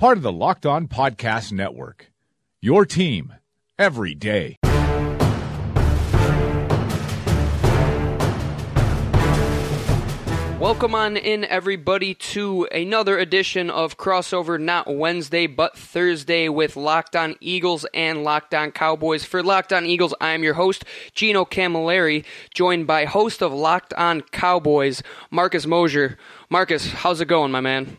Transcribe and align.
part 0.00 0.16
of 0.16 0.22
the 0.22 0.32
Locked 0.32 0.64
On 0.64 0.88
Podcast 0.88 1.52
Network. 1.52 2.10
Your 2.62 2.86
team 2.86 3.34
every 3.78 4.14
day. 4.14 4.56
Welcome 10.58 10.94
on 10.94 11.18
in, 11.18 11.44
everybody, 11.44 12.14
to 12.14 12.64
another 12.72 13.18
edition 13.18 13.68
of 13.68 13.98
Crossover, 13.98 14.58
not 14.58 14.86
Wednesday, 14.86 15.46
but 15.46 15.76
Thursday 15.76 16.48
with 16.48 16.76
Locked 16.76 17.14
On 17.14 17.36
Eagles 17.40 17.84
and 17.92 18.24
Locked 18.24 18.54
On 18.54 18.70
Cowboys. 18.70 19.26
For 19.26 19.42
Locked 19.42 19.74
On 19.74 19.84
Eagles, 19.84 20.14
I 20.18 20.30
am 20.30 20.42
your 20.42 20.54
host, 20.54 20.86
Geno 21.12 21.44
Cammilleri, 21.44 22.24
joined 22.54 22.86
by 22.86 23.04
host 23.04 23.42
of 23.42 23.52
Locked 23.52 23.92
On 23.92 24.22
Cowboys, 24.22 25.02
Marcus 25.30 25.66
Mosher. 25.66 26.16
Marcus, 26.48 26.90
how's 26.90 27.20
it 27.20 27.26
going, 27.26 27.52
my 27.52 27.60
man? 27.60 27.98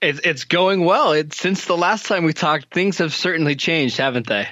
It's 0.00 0.20
it's 0.20 0.44
going 0.44 0.84
well. 0.84 1.12
It's 1.12 1.36
since 1.36 1.64
the 1.64 1.76
last 1.76 2.06
time 2.06 2.24
we 2.24 2.32
talked, 2.32 2.72
things 2.72 2.98
have 2.98 3.14
certainly 3.14 3.56
changed, 3.56 3.96
haven't 3.96 4.26
they? 4.26 4.48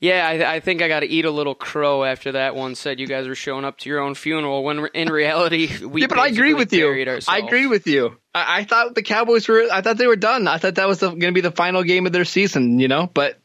Yeah, 0.00 0.26
I, 0.26 0.54
I 0.54 0.60
think 0.60 0.80
I 0.80 0.88
got 0.88 1.00
to 1.00 1.06
eat 1.06 1.26
a 1.26 1.30
little 1.30 1.54
crow 1.54 2.04
after 2.04 2.32
that 2.32 2.56
one 2.56 2.74
said 2.74 2.98
you 2.98 3.06
guys 3.06 3.28
were 3.28 3.34
showing 3.34 3.66
up 3.66 3.76
to 3.80 3.90
your 3.90 4.00
own 4.00 4.14
funeral 4.14 4.64
when 4.64 4.86
in 4.94 5.08
reality 5.08 5.68
we 5.86 6.00
yeah, 6.00 6.06
but 6.06 6.18
I 6.18 6.28
agree 6.28 6.54
with 6.54 6.72
you. 6.72 6.88
Ourselves. 6.88 7.28
I 7.28 7.38
agree 7.38 7.66
with 7.66 7.86
you. 7.86 8.16
I, 8.34 8.60
I, 8.60 8.64
thought 8.64 8.94
the 8.94 9.02
Cowboys 9.02 9.46
were. 9.46 9.68
I 9.70 9.82
thought 9.82 9.98
they 9.98 10.06
were 10.06 10.16
done. 10.16 10.48
I 10.48 10.56
thought 10.56 10.76
that 10.76 10.88
was 10.88 11.00
going 11.00 11.20
to 11.20 11.32
be 11.32 11.42
the 11.42 11.50
final 11.50 11.82
game 11.82 12.06
of 12.06 12.12
their 12.12 12.24
season. 12.24 12.80
You 12.80 12.88
know, 12.88 13.10
but 13.12 13.38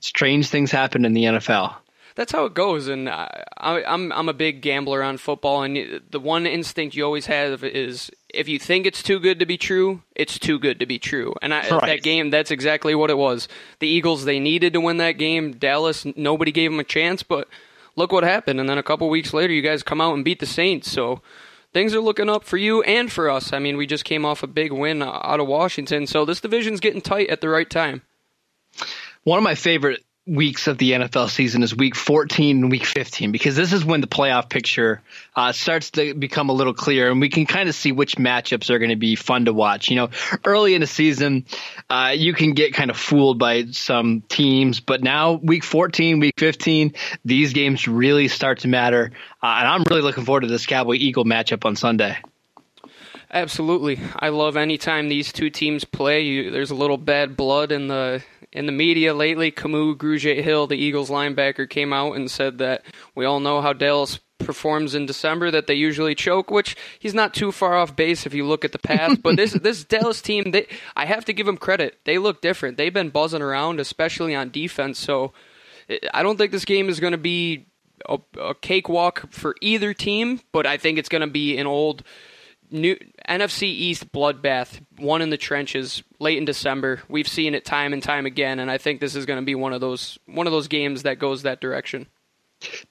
strange 0.00 0.48
things 0.48 0.72
happen 0.72 1.04
in 1.04 1.12
the 1.12 1.24
NFL 1.24 1.76
that's 2.16 2.32
how 2.32 2.44
it 2.44 2.54
goes. 2.54 2.88
And 2.88 3.08
I, 3.08 3.44
I'm 3.58 4.12
I'm 4.12 4.28
a 4.28 4.32
big 4.32 4.60
gambler 4.62 5.02
on 5.02 5.16
football, 5.16 5.62
and 5.62 6.00
the 6.10 6.20
one 6.20 6.46
instinct 6.46 6.94
you 6.94 7.04
always 7.04 7.26
have 7.26 7.64
is 7.64 8.10
if 8.34 8.48
you 8.48 8.58
think 8.58 8.86
it's 8.86 9.02
too 9.02 9.20
good 9.20 9.38
to 9.38 9.46
be 9.46 9.56
true, 9.56 10.02
it's 10.14 10.38
too 10.38 10.58
good 10.58 10.80
to 10.80 10.86
be 10.86 10.98
true. 10.98 11.34
And 11.40 11.54
I, 11.54 11.68
right. 11.68 11.86
that 11.86 12.02
game, 12.02 12.30
that's 12.30 12.50
exactly 12.50 12.94
what 12.94 13.10
it 13.10 13.18
was. 13.18 13.48
The 13.78 13.88
Eagles 13.88 14.24
they 14.24 14.40
needed 14.40 14.72
to 14.72 14.80
win 14.80 14.98
that 14.98 15.12
game. 15.12 15.52
Dallas, 15.52 16.06
nobody 16.16 16.52
gave 16.52 16.70
them 16.70 16.80
a 16.80 16.84
chance, 16.84 17.22
but 17.22 17.48
look 17.96 18.12
what 18.12 18.24
happened. 18.24 18.60
And 18.60 18.68
then 18.68 18.78
a 18.78 18.82
couple 18.82 19.08
weeks 19.08 19.32
later, 19.32 19.52
you 19.52 19.62
guys 19.62 19.82
come 19.82 20.00
out 20.00 20.14
and 20.14 20.24
beat 20.24 20.40
the 20.40 20.46
Saints. 20.46 20.90
So 20.90 21.22
things 21.72 21.94
are 21.94 22.00
looking 22.00 22.28
up 22.28 22.44
for 22.44 22.56
you 22.56 22.82
and 22.82 23.10
for 23.10 23.30
us. 23.30 23.52
I 23.52 23.58
mean, 23.58 23.76
we 23.76 23.86
just 23.86 24.04
came 24.04 24.24
off 24.24 24.42
a 24.42 24.46
big 24.46 24.72
win 24.72 25.02
out 25.02 25.40
of 25.40 25.46
Washington, 25.46 26.06
so 26.06 26.24
this 26.24 26.40
division's 26.40 26.80
getting 26.80 27.02
tight 27.02 27.28
at 27.28 27.40
the 27.40 27.48
right 27.48 27.68
time. 27.68 28.02
One 29.24 29.38
of 29.38 29.44
my 29.44 29.54
favorite 29.54 30.04
weeks 30.26 30.68
of 30.68 30.78
the 30.78 30.92
NFL 30.92 31.28
season 31.28 31.62
is 31.62 31.76
week 31.76 31.94
14 31.94 32.62
and 32.62 32.70
week 32.70 32.86
15 32.86 33.30
because 33.30 33.56
this 33.56 33.74
is 33.74 33.84
when 33.84 34.00
the 34.00 34.06
playoff 34.06 34.48
picture 34.48 35.02
uh, 35.36 35.52
starts 35.52 35.90
to 35.92 36.14
become 36.14 36.48
a 36.48 36.52
little 36.52 36.72
clearer 36.72 37.10
and 37.10 37.20
we 37.20 37.28
can 37.28 37.44
kind 37.44 37.68
of 37.68 37.74
see 37.74 37.92
which 37.92 38.16
matchups 38.16 38.70
are 38.70 38.78
going 38.78 38.90
to 38.90 38.96
be 38.96 39.16
fun 39.16 39.44
to 39.44 39.52
watch. 39.52 39.90
You 39.90 39.96
know, 39.96 40.10
early 40.46 40.74
in 40.74 40.80
the 40.80 40.86
season, 40.86 41.44
uh, 41.90 42.14
you 42.16 42.32
can 42.32 42.52
get 42.52 42.72
kind 42.72 42.90
of 42.90 42.96
fooled 42.96 43.38
by 43.38 43.66
some 43.72 44.22
teams, 44.22 44.80
but 44.80 45.02
now 45.02 45.32
week 45.32 45.62
14, 45.62 46.20
week 46.20 46.34
15, 46.38 46.94
these 47.24 47.52
games 47.52 47.86
really 47.86 48.28
start 48.28 48.60
to 48.60 48.68
matter. 48.68 49.10
Uh, 49.42 49.46
and 49.58 49.68
I'm 49.68 49.82
really 49.90 50.02
looking 50.02 50.24
forward 50.24 50.42
to 50.42 50.46
this 50.46 50.64
Cowboy 50.64 50.94
Eagle 50.94 51.24
matchup 51.24 51.66
on 51.66 51.76
Sunday. 51.76 52.16
Absolutely, 53.30 53.98
I 54.16 54.28
love 54.28 54.56
anytime 54.56 55.08
these 55.08 55.32
two 55.32 55.50
teams 55.50 55.84
play. 55.84 56.20
You, 56.20 56.50
there's 56.52 56.70
a 56.70 56.74
little 56.76 56.96
bad 56.96 57.36
blood 57.36 57.72
in 57.72 57.88
the 57.88 58.22
in 58.54 58.66
the 58.66 58.72
media 58.72 59.12
lately, 59.12 59.50
Kamu 59.50 59.96
Grugier 59.96 60.42
Hill, 60.42 60.68
the 60.68 60.76
Eagles 60.76 61.10
linebacker, 61.10 61.68
came 61.68 61.92
out 61.92 62.16
and 62.16 62.30
said 62.30 62.58
that 62.58 62.84
we 63.14 63.24
all 63.24 63.40
know 63.40 63.60
how 63.60 63.72
Dallas 63.72 64.20
performs 64.38 64.94
in 64.94 65.06
December 65.06 65.50
that 65.50 65.66
they 65.66 65.74
usually 65.74 66.14
choke, 66.14 66.50
which 66.50 66.76
he's 66.98 67.14
not 67.14 67.34
too 67.34 67.50
far 67.50 67.76
off 67.76 67.96
base 67.96 68.26
if 68.26 68.34
you 68.34 68.46
look 68.46 68.64
at 68.64 68.72
the 68.72 68.78
past. 68.78 69.22
But 69.22 69.36
this 69.36 69.52
this 69.62 69.84
Dallas 69.84 70.22
team, 70.22 70.52
they, 70.52 70.68
I 70.96 71.04
have 71.06 71.24
to 71.24 71.32
give 71.32 71.46
them 71.46 71.56
credit. 71.56 71.98
They 72.04 72.18
look 72.18 72.40
different. 72.40 72.76
They've 72.76 72.94
been 72.94 73.10
buzzing 73.10 73.42
around, 73.42 73.80
especially 73.80 74.34
on 74.34 74.50
defense. 74.50 74.98
So 74.98 75.32
eh, 75.88 75.98
I 76.14 76.22
don't 76.22 76.36
think 76.36 76.52
this 76.52 76.64
game 76.64 76.88
is 76.88 77.00
going 77.00 77.12
to 77.12 77.18
be 77.18 77.66
a, 78.08 78.18
a 78.40 78.54
cakewalk 78.54 79.32
for 79.32 79.56
either 79.60 79.92
team, 79.94 80.40
but 80.52 80.66
I 80.66 80.76
think 80.76 80.98
it's 80.98 81.08
going 81.08 81.22
to 81.22 81.26
be 81.26 81.58
an 81.58 81.66
old 81.66 82.04
new 82.70 82.96
NFC 83.28 83.62
East 83.64 84.12
bloodbath, 84.12 84.80
one 84.98 85.22
in 85.22 85.30
the 85.30 85.36
trenches 85.36 86.02
late 86.18 86.38
in 86.38 86.44
December. 86.44 87.00
We've 87.08 87.28
seen 87.28 87.54
it 87.54 87.64
time 87.64 87.92
and 87.92 88.02
time 88.02 88.26
again, 88.26 88.58
and 88.58 88.70
I 88.70 88.78
think 88.78 89.00
this 89.00 89.14
is 89.14 89.26
going 89.26 89.38
to 89.38 89.44
be 89.44 89.54
one 89.54 89.72
of 89.72 89.80
those 89.80 90.18
one 90.26 90.46
of 90.46 90.52
those 90.52 90.68
games 90.68 91.04
that 91.04 91.18
goes 91.18 91.42
that 91.42 91.60
direction. 91.60 92.06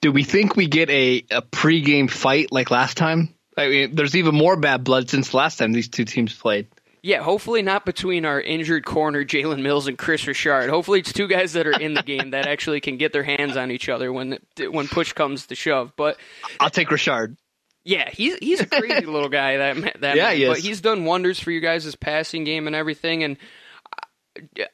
Do 0.00 0.12
we 0.12 0.24
think 0.24 0.56
we 0.56 0.66
get 0.66 0.90
a, 0.90 1.24
a 1.30 1.42
pregame 1.42 2.10
fight 2.10 2.52
like 2.52 2.70
last 2.70 2.96
time? 2.96 3.34
I 3.56 3.68
mean, 3.68 3.94
there's 3.94 4.16
even 4.16 4.34
more 4.34 4.56
bad 4.56 4.84
blood 4.84 5.08
since 5.08 5.32
last 5.34 5.58
time 5.58 5.72
these 5.72 5.88
two 5.88 6.04
teams 6.04 6.34
played. 6.34 6.66
Yeah, 7.02 7.22
hopefully 7.22 7.60
not 7.60 7.84
between 7.84 8.24
our 8.24 8.40
injured 8.40 8.86
corner 8.86 9.26
Jalen 9.26 9.60
Mills 9.60 9.88
and 9.88 9.98
Kris 9.98 10.26
Richard. 10.26 10.70
Hopefully 10.70 11.00
it's 11.00 11.12
two 11.12 11.28
guys 11.28 11.52
that 11.52 11.66
are 11.66 11.78
in 11.78 11.92
the 11.92 12.02
game 12.06 12.30
that 12.30 12.46
actually 12.46 12.80
can 12.80 12.96
get 12.96 13.12
their 13.12 13.22
hands 13.22 13.58
on 13.58 13.70
each 13.70 13.90
other 13.90 14.10
when 14.10 14.38
when 14.70 14.88
push 14.88 15.12
comes 15.12 15.46
to 15.48 15.54
shove. 15.54 15.92
But 15.96 16.16
I'll 16.58 16.70
take 16.70 16.90
Richard. 16.90 17.36
Yeah, 17.84 18.08
he's 18.10 18.36
he's 18.36 18.60
a 18.60 18.66
crazy 18.66 19.06
little 19.06 19.28
guy. 19.28 19.58
That 19.58 20.00
that 20.00 20.16
yeah, 20.16 20.28
man. 20.28 20.36
he 20.36 20.46
but 20.46 20.58
he's 20.58 20.80
done 20.80 21.04
wonders 21.04 21.38
for 21.38 21.50
you 21.50 21.60
guys' 21.60 21.84
his 21.84 21.96
passing 21.96 22.44
game 22.44 22.66
and 22.66 22.74
everything. 22.74 23.22
And 23.22 23.36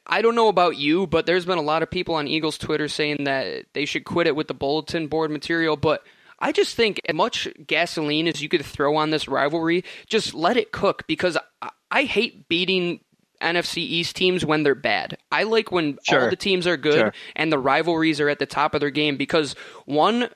I 0.07 0.21
don't 0.21 0.35
know 0.35 0.47
about 0.47 0.77
you, 0.77 1.07
but 1.07 1.25
there's 1.25 1.45
been 1.45 1.57
a 1.57 1.63
lot 1.63 1.83
of 1.83 1.91
people 1.91 2.15
on 2.15 2.27
Eagles 2.27 2.57
Twitter 2.57 2.87
saying 2.87 3.25
that 3.25 3.65
they 3.73 3.85
should 3.85 4.05
quit 4.05 4.27
it 4.27 4.35
with 4.35 4.47
the 4.47 4.53
bulletin 4.53 5.07
board 5.07 5.29
material. 5.29 5.75
But 5.75 6.03
I 6.39 6.51
just 6.51 6.75
think 6.75 6.99
as 7.07 7.15
much 7.15 7.47
gasoline 7.67 8.27
as 8.27 8.41
you 8.41 8.49
could 8.49 8.65
throw 8.65 8.95
on 8.95 9.11
this 9.11 9.27
rivalry, 9.27 9.83
just 10.07 10.33
let 10.33 10.57
it 10.57 10.71
cook 10.71 11.05
because 11.05 11.37
I, 11.61 11.69
I 11.91 12.03
hate 12.03 12.47
beating 12.47 13.01
NFC 13.41 13.77
East 13.77 14.15
teams 14.15 14.45
when 14.45 14.63
they're 14.63 14.75
bad. 14.75 15.17
I 15.31 15.43
like 15.43 15.71
when 15.71 15.97
sure. 16.03 16.23
all 16.23 16.29
the 16.29 16.35
teams 16.35 16.65
are 16.65 16.77
good 16.77 16.99
sure. 16.99 17.13
and 17.35 17.51
the 17.51 17.59
rivalries 17.59 18.19
are 18.19 18.29
at 18.29 18.39
the 18.39 18.45
top 18.45 18.73
of 18.73 18.79
their 18.79 18.89
game 18.89 19.17
because 19.17 19.53
one, 19.85 20.29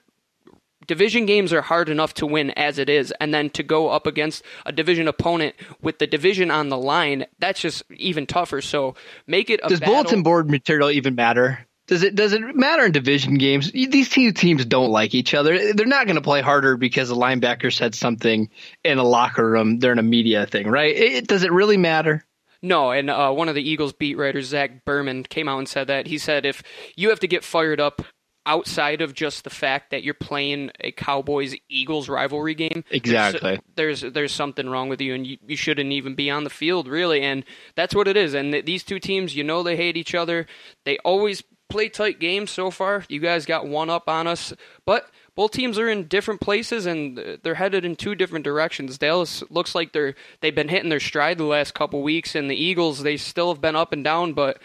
division 0.86 1.26
games 1.26 1.54
are 1.54 1.62
hard 1.62 1.90
enough 1.90 2.14
to 2.16 2.26
win 2.26 2.52
as 2.52 2.78
it 2.78 2.90
is 2.90 3.14
and 3.20 3.34
then 3.34 3.50
to 3.52 3.64
go 3.64 3.90
up 3.90 4.08
against 4.08 4.44
a 4.66 4.72
division 4.72 5.08
opponent 5.08 5.56
with 5.82 6.00
the 6.00 6.08
division 6.08 6.52
on 6.52 6.70
the 6.70 6.78
line 6.78 7.26
that's 7.40 7.60
just 7.60 7.84
even 7.96 8.26
tougher. 8.26 8.62
So 8.62 8.96
make 9.28 9.50
it 9.50 9.62
does 9.62 9.80
battle. 9.80 9.96
bulletin 9.96 10.24
board 10.24 10.50
material 10.50 10.92
even 10.92 11.16
matter? 11.16 11.66
Does 11.88 12.02
it 12.02 12.16
does 12.16 12.34
it 12.34 12.42
matter 12.56 12.86
in 12.86 12.92
division 12.92 13.38
games? 13.38 13.72
These 13.72 14.10
two 14.10 14.32
teams 14.32 14.66
don't 14.66 14.90
like 14.90 15.14
each 15.14 15.36
other. 15.36 15.74
They're 15.74 15.86
not 15.86 16.08
going 16.08 16.16
to 16.16 16.22
play 16.22 16.42
harder 16.42 16.78
because 16.78 17.12
a 17.12 17.16
linebacker 17.16 17.72
said 17.72 17.94
something 17.94 18.50
in 18.84 18.98
a 18.98 19.04
locker 19.04 19.48
room 19.48 19.78
during 19.78 20.00
a 20.00 20.04
media 20.04 20.48
thing 20.48 20.68
right? 20.68 20.96
It, 20.96 21.28
does 21.28 21.44
it 21.44 21.52
really 21.52 21.78
matter? 21.78 22.26
No, 22.62 22.90
and 22.90 23.12
uh, 23.12 23.32
one 23.32 23.48
of 23.48 23.54
the 23.54 23.70
Eagles 23.70 23.94
beat 23.94 24.18
writers, 24.18 24.48
Zach 24.48 24.84
Berman, 24.86 25.24
came 25.24 25.48
out 25.48 25.60
and 25.60 25.70
said 25.70 25.86
that. 25.88 26.08
He 26.08 26.18
said 26.18 26.48
if 26.48 26.64
you 26.96 27.10
have 27.10 27.20
to 27.20 27.28
get 27.28 27.44
fired 27.44 27.80
up 27.80 28.02
outside 28.46 29.02
of 29.02 29.14
just 29.14 29.44
the 29.44 29.50
fact 29.50 29.92
that 29.92 30.04
you're 30.04 30.14
playing 30.14 30.72
a 30.80 30.92
Cowboys 30.92 31.56
Eagles 31.70 32.08
rivalry 32.10 32.56
game. 32.56 32.84
Exactly. 32.92 33.60
There's, 33.76 34.02
there's 34.02 34.14
there's, 34.14 34.32
something 34.32 34.70
wrong 34.70 34.90
with 34.90 35.02
you, 35.02 35.16
and 35.16 35.26
you, 35.26 35.38
you 35.48 35.56
shouldn't 35.56 35.92
even 35.92 36.14
be 36.16 36.30
on 36.30 36.44
the 36.44 36.50
field, 36.50 36.88
really. 36.88 37.22
And 37.22 37.46
that's 37.76 37.96
what 37.96 38.08
it 38.08 38.18
is. 38.18 38.34
And 38.34 38.52
th- 38.52 38.66
these 38.66 38.84
two 38.84 39.00
teams, 39.00 39.36
you 39.36 39.44
know, 39.44 39.64
they 39.64 39.76
hate 39.76 39.98
each 39.98 40.14
other. 40.14 40.46
They 40.84 40.98
always 41.00 41.44
play 41.70 41.90
tight 41.90 42.20
games 42.20 42.52
so 42.52 42.70
far. 42.70 43.06
You 43.10 43.20
guys 43.20 43.46
got 43.46 43.68
one 43.68 43.90
up 43.90 44.08
on 44.10 44.28
us, 44.28 44.54
but 44.86 45.10
both 45.36 45.52
teams 45.52 45.78
are 45.78 45.90
in 45.90 46.08
different 46.08 46.42
places 46.42 46.86
and 46.86 47.40
they're 47.44 47.56
headed 47.56 47.84
in 47.84 47.96
two 47.96 48.16
different 48.16 48.46
directions. 48.46 48.98
Dallas 48.98 49.44
looks 49.50 49.76
like 49.76 49.92
they're 49.92 50.16
they've 50.42 50.56
been 50.56 50.70
hitting 50.70 50.90
their 50.90 51.00
stride 51.00 51.38
the 51.38 51.44
last 51.44 51.74
couple 51.74 52.02
weeks, 52.02 52.36
and 52.36 52.50
the 52.50 52.56
Eagles 52.56 53.04
they 53.04 53.18
still 53.18 53.54
have 53.54 53.62
been 53.62 53.76
up 53.76 53.94
and 53.94 54.04
down, 54.04 54.34
but 54.34 54.60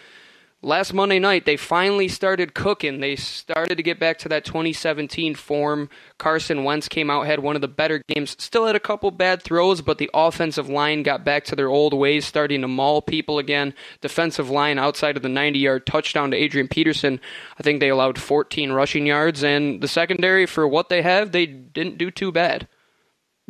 last 0.61 0.93
Monday 0.93 1.19
night, 1.19 1.45
they 1.45 1.57
finally 1.57 2.07
started 2.07 2.53
cooking. 2.53 2.99
They 2.99 3.15
started 3.15 3.75
to 3.75 3.83
get 3.83 3.99
back 3.99 4.17
to 4.19 4.29
that 4.29 4.45
2017 4.45 5.35
form. 5.35 5.89
Carson 6.17 6.63
Wentz 6.63 6.87
came 6.87 7.09
out, 7.09 7.25
had 7.25 7.39
one 7.39 7.55
of 7.55 7.61
the 7.61 7.67
better 7.67 8.03
games. 8.07 8.35
Still 8.39 8.65
had 8.65 8.75
a 8.75 8.79
couple 8.79 9.11
bad 9.11 9.41
throws, 9.41 9.81
but 9.81 9.97
the 9.97 10.09
offensive 10.13 10.69
line 10.69 11.03
got 11.03 11.25
back 11.25 11.43
to 11.45 11.55
their 11.55 11.69
old 11.69 11.93
ways, 11.93 12.25
starting 12.25 12.61
to 12.61 12.67
maul 12.67 13.01
people 13.01 13.39
again. 13.39 13.73
Defensive 14.01 14.49
line 14.49 14.77
outside 14.77 15.17
of 15.17 15.23
the 15.23 15.29
90 15.29 15.59
yard 15.59 15.85
touchdown 15.85 16.31
to 16.31 16.37
Adrian 16.37 16.67
Peterson. 16.67 17.19
I 17.59 17.63
think 17.63 17.79
they 17.79 17.89
allowed 17.89 18.19
14 18.19 18.71
rushing 18.71 19.05
yards, 19.05 19.43
and 19.43 19.81
the 19.81 19.87
secondary, 19.87 20.45
for 20.45 20.67
what 20.67 20.89
they 20.89 21.01
have, 21.01 21.31
they 21.31 21.45
didn't 21.45 21.97
do 21.97 22.11
too 22.11 22.31
bad. 22.31 22.67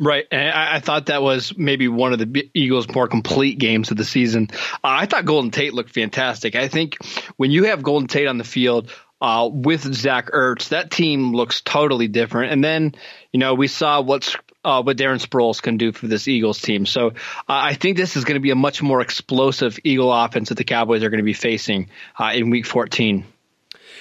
Right. 0.02 0.26
And 0.32 0.50
I, 0.50 0.76
I, 0.76 0.80
thought 0.80 1.06
that 1.06 1.22
was 1.22 1.56
maybe 1.56 1.86
one 1.86 2.12
of 2.12 2.18
the 2.18 2.50
Eagles' 2.54 2.88
more 2.88 3.06
complete 3.06 3.56
games 3.60 3.92
of 3.92 3.96
the 3.96 4.04
season. 4.04 4.48
Uh, 4.50 4.56
I 4.82 5.06
thought 5.06 5.24
Golden 5.24 5.52
Tate 5.52 5.74
looked 5.74 5.94
fantastic. 5.94 6.56
I 6.56 6.66
think 6.66 6.96
when 7.36 7.52
you 7.52 7.64
have 7.64 7.84
Golden 7.84 8.08
Tate 8.08 8.26
on 8.26 8.36
the 8.36 8.44
field, 8.44 8.90
uh, 9.20 9.48
with 9.48 9.82
Zach 9.94 10.32
Ertz, 10.32 10.70
that 10.70 10.90
team 10.90 11.32
looks 11.32 11.60
totally 11.60 12.08
different. 12.08 12.50
And 12.50 12.64
then, 12.64 12.96
you 13.30 13.38
know, 13.38 13.54
we 13.54 13.68
saw 13.68 14.00
what's 14.00 14.36
uh, 14.64 14.82
what 14.82 14.96
Darren 14.96 15.24
Sproles 15.24 15.62
can 15.62 15.76
do 15.76 15.92
for 15.92 16.08
this 16.08 16.26
Eagles 16.26 16.60
team. 16.60 16.84
So 16.84 17.08
uh, 17.08 17.12
I 17.46 17.74
think 17.74 17.96
this 17.96 18.16
is 18.16 18.24
going 18.24 18.34
to 18.34 18.40
be 18.40 18.50
a 18.50 18.56
much 18.56 18.82
more 18.82 19.00
explosive 19.00 19.78
Eagle 19.84 20.12
offense 20.12 20.48
that 20.48 20.56
the 20.56 20.64
Cowboys 20.64 21.04
are 21.04 21.10
going 21.10 21.18
to 21.18 21.24
be 21.24 21.32
facing 21.32 21.90
uh, 22.18 22.32
in 22.34 22.50
Week 22.50 22.66
14. 22.66 23.24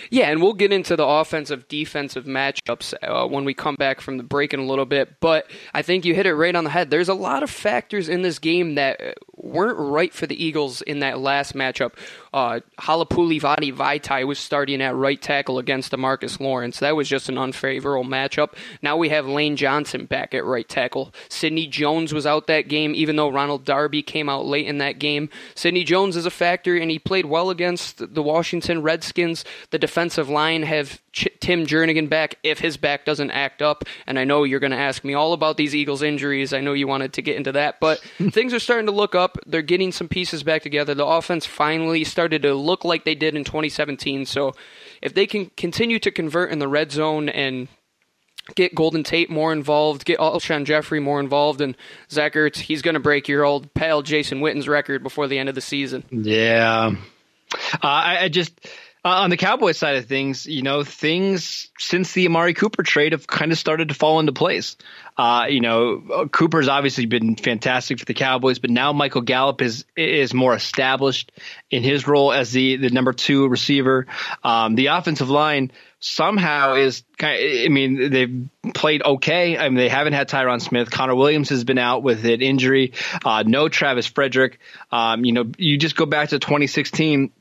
Yeah, 0.10 0.30
and 0.30 0.42
we'll 0.42 0.54
get 0.54 0.72
into 0.72 0.96
the 0.96 1.06
offensive 1.06 1.68
defensive 1.68 2.26
matchups 2.26 2.94
uh, 3.04 3.28
when 3.28 3.46
we 3.46 3.54
come 3.54 3.76
back 3.76 4.02
from 4.02 4.18
the 4.18 4.24
break 4.24 4.54
in 4.54 4.60
a 4.60 4.66
little 4.66 4.86
bit. 4.86 5.20
But 5.20 5.50
I 5.74 5.82
think 5.82 6.06
you 6.06 6.16
hit 6.16 6.26
it 6.26 6.36
right 6.36 6.56
on 6.56 6.64
the 6.64 6.70
head. 6.70 6.90
There's 6.90 7.10
a 7.10 7.14
lot 7.14 7.44
of 7.44 7.50
factors 7.50 8.10
in 8.10 8.22
this 8.22 8.40
game 8.40 8.76
that 8.76 9.02
uh, 9.02 9.12
weren't 9.36 9.78
right 9.78 10.14
for 10.14 10.28
the 10.28 10.42
Eagles 10.44 10.82
in 10.82 11.00
that 11.00 11.20
last 11.20 11.54
matchup. 11.54 11.94
Uh, 12.34 12.62
Halapoulivaati 12.80 13.74
Vaitai 13.74 14.26
was 14.26 14.40
starting 14.40 14.82
at 14.82 14.96
right 14.96 15.22
tackle 15.22 15.60
against 15.60 15.92
Demarcus 15.92 16.40
Lawrence. 16.40 16.80
That 16.80 16.96
was 16.96 17.10
just 17.10 17.30
an 17.30 17.38
unfavorable 17.38 18.10
matchup. 18.10 18.54
Now 18.82 18.98
we 18.98 19.10
have 19.10 19.26
Lane 19.26 19.56
Johnson 19.56 20.06
back 20.06 20.34
at 20.34 20.46
right 20.46 20.68
tackle. 20.68 21.14
Sidney 21.30 21.68
Jones 21.68 22.14
was 22.14 22.26
out 22.26 22.48
that 22.48 22.68
game, 22.68 22.94
even 22.96 23.16
though 23.16 23.30
Ronald 23.30 23.66
Darby 23.66 24.02
came 24.02 24.30
out 24.30 24.46
late 24.46 24.68
in 24.68 24.78
that 24.78 25.00
game. 25.00 25.30
Sidney 25.56 25.84
Jones 25.84 26.16
is 26.16 26.26
a 26.26 26.32
factor, 26.32 26.78
and 26.78 26.90
he 26.90 27.00
played 27.00 27.26
well 27.26 27.50
against 27.50 28.14
the 28.14 28.24
Washington 28.24 28.82
Redskins. 28.82 29.44
The 29.72 29.80
defensive 29.92 30.30
line 30.30 30.64
have 30.64 31.02
Ch- 31.12 31.28
Tim 31.42 31.68
Jernigan 31.68 32.08
back 32.08 32.36
if 32.44 32.60
his 32.60 32.78
back 32.78 33.04
doesn't 33.04 33.30
act 33.32 33.62
up. 33.62 33.84
And 34.08 34.18
I 34.18 34.24
know 34.24 34.46
you're 34.46 34.62
going 34.62 34.72
to 34.72 34.78
ask 34.78 35.04
me 35.04 35.14
all 35.14 35.34
about 35.34 35.58
these 35.58 35.76
Eagles 35.76 36.02
injuries. 36.02 36.54
I 36.54 36.62
know 36.62 36.72
you 36.72 36.88
wanted 36.88 37.12
to 37.14 37.22
get 37.22 37.36
into 37.36 37.52
that, 37.52 37.82
but 37.82 38.00
things 38.32 38.54
are 38.54 38.60
starting 38.60 38.86
to 38.86 38.94
look 38.94 39.16
up. 39.16 39.38
They're 39.46 39.62
getting 39.62 39.92
some 39.92 40.08
pieces 40.08 40.44
back 40.44 40.62
together. 40.62 40.96
The 40.96 41.06
offense 41.06 41.46
finally 41.46 42.06
started 42.06 42.42
to 42.44 42.54
look 42.54 42.86
like 42.86 43.04
they 43.04 43.16
did 43.16 43.36
in 43.36 43.44
2017. 43.44 44.26
So 44.26 44.54
if 45.02 45.14
they 45.14 45.28
can 45.28 45.52
continue 45.58 46.00
to 46.00 46.10
convert 46.10 46.54
in 46.54 46.60
the 46.60 46.70
red 46.70 46.94
zone 46.94 47.28
and 47.28 47.68
get 48.56 48.74
Golden 48.74 49.04
Tate 49.04 49.30
more 49.30 49.52
involved, 49.52 50.06
get 50.06 50.20
Alshon 50.20 50.64
Jeffery 50.64 51.02
more 51.02 51.20
involved, 51.20 51.60
and 51.60 51.76
Zach 52.10 52.36
Ertz, 52.36 52.60
he's 52.60 52.82
going 52.82 52.94
to 52.94 53.02
break 53.02 53.28
your 53.28 53.44
old 53.44 53.74
pal 53.74 54.04
Jason 54.04 54.40
Witten's 54.40 54.70
record 54.70 55.04
before 55.04 55.28
the 55.28 55.38
end 55.38 55.50
of 55.50 55.56
the 55.56 55.62
season. 55.62 56.06
Yeah. 56.12 56.94
Uh, 57.74 57.78
I, 57.82 58.18
I 58.22 58.30
just 58.30 58.54
uh, 59.04 59.10
on 59.10 59.32
the 59.32 59.38
Cowboys 59.38 59.78
side 59.78 59.96
of 59.96 60.06
things, 60.06 60.46
you 60.46 60.62
know, 60.62 60.84
things 60.84 61.70
since 61.80 62.14
the 62.14 62.28
Amari 62.28 62.54
Cooper 62.54 62.84
trade 62.84 63.14
have 63.14 63.26
kind 63.26 63.52
of 63.52 63.58
started 63.58 63.90
to 63.90 63.96
fall 63.96 64.20
into 64.20 64.32
place. 64.32 64.78
Uh, 65.18 65.46
you 65.50 65.60
know, 65.60 66.28
Cooper's 66.32 66.68
obviously 66.68 67.08
been 67.08 67.36
fantastic 67.36 67.98
for 67.98 68.06
the 68.06 68.14
Cowboys, 68.14 68.60
but 68.60 68.70
now 68.70 68.94
Michael 68.94 69.22
Gallup 69.22 69.62
is 69.62 69.86
is 69.96 70.34
more 70.34 70.54
established 70.54 71.32
in 71.72 71.82
his 71.82 72.08
role 72.08 72.32
as 72.32 72.52
the 72.52 72.78
the 72.78 72.90
number 72.92 73.12
two 73.12 73.48
receiver. 73.48 74.06
Um, 74.44 74.76
the 74.76 74.88
offensive 74.88 75.30
line 75.30 75.72
somehow 76.00 76.76
is 76.76 77.04
kind 77.18 77.36
of, 77.36 77.66
I 77.66 77.70
mean, 77.70 78.12
they've 78.12 78.50
played 78.74 79.02
okay. 79.04 79.58
I 79.58 79.70
mean, 79.70 79.78
they 79.78 79.90
haven't 79.90 80.14
had 80.14 80.30
Tyron 80.30 80.62
Smith. 80.62 80.92
Connor 80.92 81.16
Williams 81.16 81.50
has 81.50 81.64
been 81.64 81.78
out 81.80 82.04
with 82.04 82.24
an 82.26 82.42
injury. 82.42 82.94
Uh, 83.26 83.44
no 83.46 83.68
Travis 83.68 84.06
Frederick. 84.06 84.60
Um, 84.92 85.26
you 85.26 85.32
know, 85.32 85.46
you 85.58 85.78
just 85.78 85.96
go 85.96 86.06
back 86.06 86.30
to 86.30 86.40
2016 86.40 87.32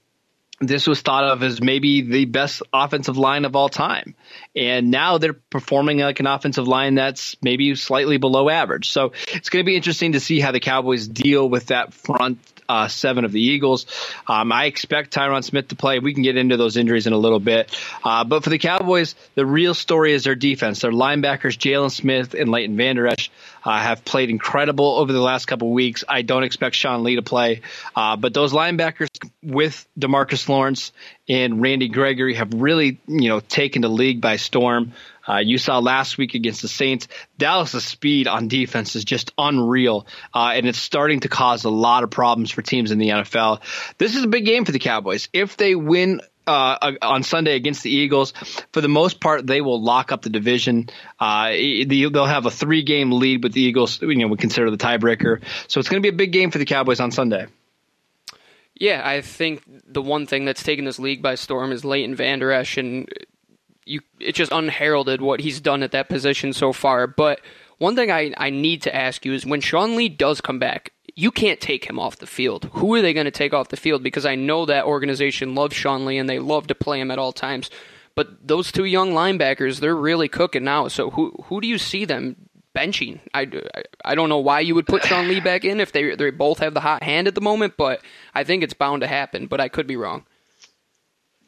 this 0.60 0.86
was 0.86 1.00
thought 1.00 1.24
of 1.24 1.42
as 1.42 1.62
maybe 1.62 2.02
the 2.02 2.26
best 2.26 2.62
offensive 2.72 3.16
line 3.16 3.46
of 3.46 3.56
all 3.56 3.70
time. 3.70 4.14
And 4.54 4.90
now 4.90 5.16
they're 5.16 5.32
performing 5.32 5.98
like 5.98 6.20
an 6.20 6.26
offensive 6.26 6.68
line 6.68 6.94
that's 6.94 7.34
maybe 7.42 7.74
slightly 7.74 8.18
below 8.18 8.50
average. 8.50 8.90
So 8.90 9.12
it's 9.28 9.48
going 9.48 9.64
to 9.64 9.66
be 9.66 9.76
interesting 9.76 10.12
to 10.12 10.20
see 10.20 10.38
how 10.38 10.52
the 10.52 10.60
Cowboys 10.60 11.08
deal 11.08 11.48
with 11.48 11.66
that 11.66 11.94
front 11.94 12.38
uh, 12.70 12.86
seven 12.86 13.24
of 13.24 13.32
the 13.32 13.40
Eagles. 13.40 13.86
Um, 14.28 14.52
I 14.52 14.66
expect 14.66 15.12
Tyron 15.12 15.42
Smith 15.42 15.68
to 15.68 15.76
play. 15.76 15.98
We 15.98 16.14
can 16.14 16.22
get 16.22 16.36
into 16.36 16.56
those 16.56 16.76
injuries 16.76 17.08
in 17.08 17.12
a 17.12 17.18
little 17.18 17.40
bit. 17.40 17.76
Uh, 18.04 18.22
but 18.22 18.44
for 18.44 18.50
the 18.50 18.58
Cowboys, 18.58 19.16
the 19.34 19.44
real 19.44 19.74
story 19.74 20.12
is 20.12 20.22
their 20.24 20.36
defense. 20.36 20.80
Their 20.80 20.92
linebackers, 20.92 21.58
Jaylon 21.58 21.90
Smith 21.90 22.34
and 22.34 22.48
Leighton 22.48 22.76
Vander 22.76 23.08
Esch, 23.08 23.30
uh, 23.64 23.78
have 23.78 24.04
played 24.04 24.30
incredible 24.30 24.98
over 24.98 25.12
the 25.12 25.20
last 25.20 25.46
couple 25.46 25.72
weeks. 25.72 26.04
I 26.08 26.22
don't 26.22 26.44
expect 26.44 26.76
Sean 26.76 27.02
Lee 27.02 27.16
to 27.16 27.22
play. 27.22 27.62
Uh, 27.96 28.16
but 28.16 28.32
those 28.32 28.52
linebackers 28.52 29.08
with 29.42 29.86
Demarcus 29.98 30.48
Lawrence 30.48 30.92
and 31.30 31.62
Randy 31.62 31.88
Gregory 31.88 32.34
have 32.34 32.52
really, 32.52 32.98
you 33.06 33.28
know, 33.28 33.38
taken 33.38 33.82
the 33.82 33.88
league 33.88 34.20
by 34.20 34.34
storm. 34.34 34.92
Uh, 35.28 35.38
you 35.38 35.58
saw 35.58 35.78
last 35.78 36.18
week 36.18 36.34
against 36.34 36.60
the 36.60 36.66
Saints, 36.66 37.06
Dallas' 37.38 37.84
speed 37.84 38.26
on 38.26 38.48
defense 38.48 38.96
is 38.96 39.04
just 39.04 39.32
unreal, 39.38 40.08
uh, 40.34 40.52
and 40.54 40.66
it's 40.66 40.78
starting 40.78 41.20
to 41.20 41.28
cause 41.28 41.64
a 41.64 41.70
lot 41.70 42.02
of 42.02 42.10
problems 42.10 42.50
for 42.50 42.62
teams 42.62 42.90
in 42.90 42.98
the 42.98 43.10
NFL. 43.10 43.60
This 43.96 44.16
is 44.16 44.24
a 44.24 44.26
big 44.26 44.44
game 44.44 44.64
for 44.64 44.72
the 44.72 44.80
Cowboys. 44.80 45.28
If 45.32 45.56
they 45.56 45.76
win 45.76 46.20
uh, 46.48 46.94
on 47.00 47.22
Sunday 47.22 47.54
against 47.54 47.84
the 47.84 47.90
Eagles. 47.90 48.32
For 48.72 48.80
the 48.80 48.88
most 48.88 49.20
part, 49.20 49.46
they 49.46 49.60
will 49.60 49.80
lock 49.80 50.10
up 50.10 50.22
the 50.22 50.30
division. 50.30 50.88
Uh, 51.20 51.50
they'll 51.50 52.24
have 52.24 52.46
a 52.46 52.50
three 52.50 52.82
game 52.82 53.12
lead 53.12 53.44
with 53.44 53.52
the 53.52 53.60
Eagles. 53.60 54.02
You 54.02 54.16
know, 54.16 54.26
we 54.26 54.36
consider 54.36 54.68
the 54.68 54.78
tiebreaker. 54.78 55.42
So 55.68 55.78
it's 55.78 55.88
going 55.88 56.02
to 56.02 56.04
be 56.04 56.12
a 56.12 56.16
big 56.16 56.32
game 56.32 56.50
for 56.50 56.58
the 56.58 56.64
Cowboys 56.64 56.98
on 56.98 57.12
Sunday. 57.12 57.46
Yeah, 58.80 59.02
I 59.04 59.20
think 59.20 59.62
the 59.86 60.00
one 60.00 60.26
thing 60.26 60.46
that's 60.46 60.62
taken 60.62 60.86
this 60.86 60.98
league 60.98 61.22
by 61.22 61.34
storm 61.34 61.70
is 61.70 61.84
Leighton 61.84 62.16
Vander 62.16 62.50
Esch, 62.50 62.78
and 62.78 63.06
you 63.84 64.00
it's 64.18 64.38
just 64.38 64.52
unheralded 64.52 65.20
what 65.20 65.40
he's 65.40 65.60
done 65.60 65.82
at 65.82 65.92
that 65.92 66.08
position 66.08 66.54
so 66.54 66.72
far. 66.72 67.06
But 67.06 67.40
one 67.76 67.94
thing 67.94 68.10
I, 68.10 68.32
I 68.38 68.48
need 68.48 68.82
to 68.82 68.94
ask 68.94 69.24
you 69.26 69.34
is 69.34 69.44
when 69.44 69.60
Sean 69.60 69.96
Lee 69.96 70.08
does 70.08 70.40
come 70.40 70.58
back, 70.58 70.92
you 71.14 71.30
can't 71.30 71.60
take 71.60 71.84
him 71.84 71.98
off 71.98 72.16
the 72.16 72.26
field. 72.26 72.70
Who 72.72 72.94
are 72.94 73.02
they 73.02 73.12
going 73.12 73.26
to 73.26 73.30
take 73.30 73.52
off 73.52 73.68
the 73.68 73.76
field? 73.76 74.02
Because 74.02 74.24
I 74.24 74.34
know 74.34 74.64
that 74.64 74.86
organization 74.86 75.54
loves 75.54 75.76
Sean 75.76 76.06
Lee 76.06 76.16
and 76.16 76.28
they 76.28 76.38
love 76.38 76.66
to 76.68 76.74
play 76.74 77.00
him 77.00 77.10
at 77.10 77.18
all 77.18 77.32
times. 77.32 77.70
But 78.14 78.46
those 78.46 78.72
two 78.72 78.86
young 78.86 79.12
linebackers, 79.12 79.80
they're 79.80 79.94
really 79.94 80.28
cooking 80.28 80.64
now. 80.64 80.88
So 80.88 81.10
who 81.10 81.32
who 81.44 81.60
do 81.60 81.68
you 81.68 81.76
see 81.78 82.06
them 82.06 82.36
benching? 82.76 83.20
I, 83.34 83.46
I, 84.04 84.14
don't 84.14 84.28
know 84.28 84.38
why 84.38 84.60
you 84.60 84.74
would 84.74 84.86
put 84.86 85.04
Sean 85.04 85.28
Lee 85.28 85.40
back 85.40 85.64
in 85.64 85.80
if 85.80 85.92
they 85.92 86.14
they 86.14 86.30
both 86.30 86.58
have 86.58 86.74
the 86.74 86.80
hot 86.80 87.02
hand 87.02 87.28
at 87.28 87.34
the 87.34 87.40
moment, 87.40 87.74
but 87.76 88.00
I 88.34 88.44
think 88.44 88.62
it's 88.62 88.74
bound 88.74 89.02
to 89.02 89.06
happen. 89.06 89.46
But 89.46 89.60
I 89.60 89.68
could 89.68 89.86
be 89.86 89.96
wrong. 89.96 90.24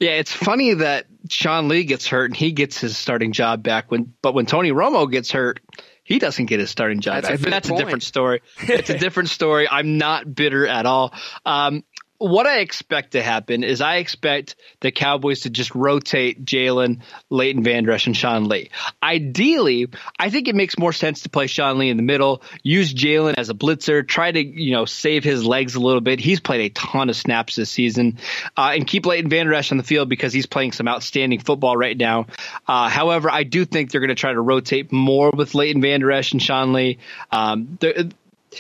Yeah, 0.01 0.13
it's 0.13 0.33
funny 0.33 0.75
that 0.75 1.07
Sean 1.31 1.69
Lee 1.69 1.85
gets 1.85 2.09
hurt 2.09 2.27
and 2.27 2.37
he 2.37 2.51
gets 2.51 2.81
his 2.81 2.97
starting 2.97 3.33
job 3.33 3.63
back 3.63 3.91
when 3.91 4.15
but 4.21 4.35
when 4.35 4.47
Tony 4.47 4.73
Romo 4.73 5.11
gets 5.11 5.31
hurt, 5.31 5.61
he 6.03 6.19
doesn't 6.19 6.47
get 6.47 6.59
his 6.59 6.71
starting 6.71 7.01
job 7.01 7.23
that's 7.23 7.41
back. 7.41 7.47
A 7.47 7.51
that's 7.51 7.71
a 7.71 7.77
different 7.77 8.03
story. 8.03 8.43
It's 8.59 8.91
a 8.91 8.99
different 8.99 9.29
story. 9.29 9.69
I'm 9.71 9.99
not 9.99 10.35
bitter 10.35 10.67
at 10.67 10.87
all. 10.87 11.15
Um, 11.47 11.85
what 12.23 12.47
I 12.47 12.61
expect 12.61 13.13
to 13.13 13.23
happen 13.23 13.65
is 13.65 13.81
I 13.81 13.97
expect 13.97 14.55
the 14.81 14.93
Cowboys 14.93 15.41
to 15.41 15.51
just 15.51 15.75
rotate 15.75 16.45
Jaylon, 16.45 17.01
Leighton 17.31 17.65
Vander 17.65 17.91
Esch, 17.91 18.07
and 18.07 18.17
Sean 18.17 18.49
Lee. 18.49 18.71
Ideally, 19.03 19.89
I 20.19 20.31
think 20.31 20.47
it 20.47 20.55
makes 20.55 20.79
more 20.79 20.93
sense 20.93 21.23
to 21.23 21.29
play 21.29 21.49
Sean 21.49 21.79
Lee 21.79 21.91
in 21.91 21.97
the 21.97 22.03
middle, 22.05 22.43
use 22.63 22.95
Jaylon 22.95 23.35
as 23.37 23.51
a 23.51 23.55
blitzer, 23.55 24.07
try 24.07 24.31
to 24.31 24.41
you 24.41 24.73
know 24.73 24.85
save 24.85 25.25
his 25.25 25.45
legs 25.45 25.75
a 25.75 25.81
little 25.81 26.01
bit. 26.01 26.21
He's 26.21 26.39
played 26.39 26.61
a 26.61 26.69
ton 26.71 27.11
of 27.11 27.17
snaps 27.17 27.57
this 27.57 27.71
season, 27.71 28.19
uh, 28.57 28.73
and 28.75 28.87
keep 28.87 29.05
Leighton 29.05 29.29
Vander 29.29 29.55
Esch 29.55 29.73
on 29.73 29.79
the 29.79 29.85
field 29.85 30.09
because 30.09 30.33
he's 30.33 30.47
playing 30.47 30.73
some 30.73 30.87
outstanding 30.87 31.41
football 31.41 31.77
right 31.77 31.97
now. 31.97 32.27
Uh, 32.69 32.89
however, 32.89 33.31
I 33.31 33.43
do 33.43 33.65
think 33.65 33.91
they're 33.91 34.01
going 34.01 34.09
to 34.09 34.15
try 34.15 34.33
to 34.33 34.41
rotate 34.41 34.93
more 34.93 35.33
with 35.37 35.55
Leighton 35.57 35.83
Vander 35.83 36.13
Esch 36.13 36.33
and 36.33 36.43
Sean 36.43 36.73
Lee. 36.73 36.99
Um, 37.33 37.79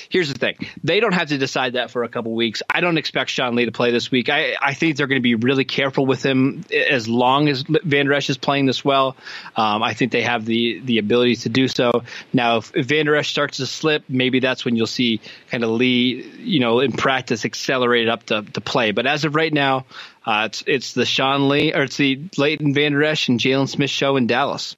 here's 0.08 0.32
the 0.32 0.38
thing. 0.38 0.56
They 0.82 1.00
don't 1.00 1.14
have 1.14 1.28
to 1.28 1.38
decide 1.38 1.74
that 1.74 1.90
for 1.90 2.04
a 2.04 2.08
couple 2.08 2.34
weeks. 2.34 2.62
I 2.68 2.80
don't 2.80 2.98
expect 2.98 3.30
sean 3.30 3.54
lee 3.54 3.66
to 3.66 3.72
play 3.72 3.90
this 3.90 4.10
week. 4.10 4.28
I, 4.28 4.56
I 4.60 4.74
think 4.74 4.96
they're 4.96 5.06
going 5.06 5.20
to 5.20 5.22
be 5.22 5.34
really 5.34 5.64
careful 5.64 6.06
with 6.06 6.24
him 6.24 6.64
as 6.70 7.08
long 7.08 7.48
as 7.48 7.62
vander 7.62 8.12
esch 8.14 8.30
is 8.30 8.38
playing 8.38 8.66
this 8.66 8.84
well. 8.84 9.16
Um, 9.56 9.82
i 9.82 9.94
think 9.94 10.12
they 10.12 10.22
have 10.22 10.44
the 10.44 10.80
the 10.80 10.98
ability 10.98 11.36
to 11.36 11.48
do 11.48 11.68
so. 11.68 12.04
Now 12.32 12.58
if, 12.58 12.72
if 12.74 12.86
vander 12.86 13.16
esch 13.16 13.30
starts 13.30 13.58
to 13.58 13.66
slip 13.66 14.04
maybe 14.08 14.40
that's 14.40 14.64
when 14.64 14.76
you'll 14.76 14.86
see 14.86 15.20
kind 15.50 15.64
of 15.64 15.70
lee 15.70 16.30
you 16.38 16.60
know 16.60 16.80
in 16.80 16.92
practice 16.92 17.44
accelerate 17.44 18.08
up 18.08 18.24
to, 18.24 18.42
to 18.42 18.60
play. 18.60 18.92
But 18.92 19.06
as 19.06 19.24
of 19.24 19.34
right 19.34 19.52
now 19.52 19.86
uh, 20.26 20.44
it's 20.46 20.64
it's 20.66 20.92
the 20.94 21.04
sean 21.04 21.48
lee 21.48 21.72
or 21.72 21.82
it's 21.82 21.96
the 21.96 22.20
leighton 22.36 22.74
vander 22.74 23.02
esch 23.02 23.28
and 23.28 23.40
jaylon 23.40 23.68
smith 23.68 23.90
show 23.90 24.16
in 24.16 24.26
dallas 24.26 24.76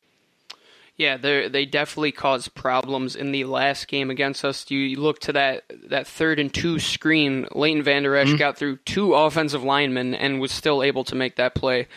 yeah, 0.96 1.16
they 1.16 1.48
they 1.48 1.66
definitely 1.66 2.12
caused 2.12 2.54
problems 2.54 3.16
in 3.16 3.32
the 3.32 3.44
last 3.44 3.88
game 3.88 4.10
against 4.10 4.44
us. 4.44 4.70
You 4.70 5.00
look 5.00 5.18
to 5.20 5.32
that 5.32 5.64
that 5.88 6.06
third 6.06 6.38
and 6.38 6.52
two 6.52 6.78
screen. 6.78 7.46
Leighton 7.52 7.82
Vander 7.82 8.14
Esch 8.16 8.28
mm-hmm. 8.28 8.36
got 8.36 8.56
through 8.56 8.76
two 8.78 9.14
offensive 9.14 9.64
linemen 9.64 10.14
and 10.14 10.40
was 10.40 10.52
still 10.52 10.82
able 10.82 11.02
to 11.04 11.16
make 11.16 11.36
that 11.36 11.54
play. 11.54 11.88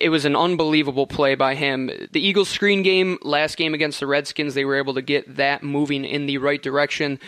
It 0.00 0.08
was 0.08 0.24
an 0.24 0.36
unbelievable 0.36 1.06
play 1.06 1.34
by 1.34 1.56
him. 1.56 1.90
The 2.12 2.24
Eagles 2.24 2.48
screen 2.48 2.82
game 2.82 3.18
last 3.22 3.56
game 3.56 3.74
against 3.74 4.00
the 4.00 4.06
Redskins, 4.06 4.54
they 4.54 4.64
were 4.64 4.76
able 4.76 4.94
to 4.94 5.02
get 5.02 5.36
that 5.36 5.62
moving 5.62 6.04
in 6.04 6.26
the 6.26 6.38
right 6.38 6.62
direction 6.62 7.18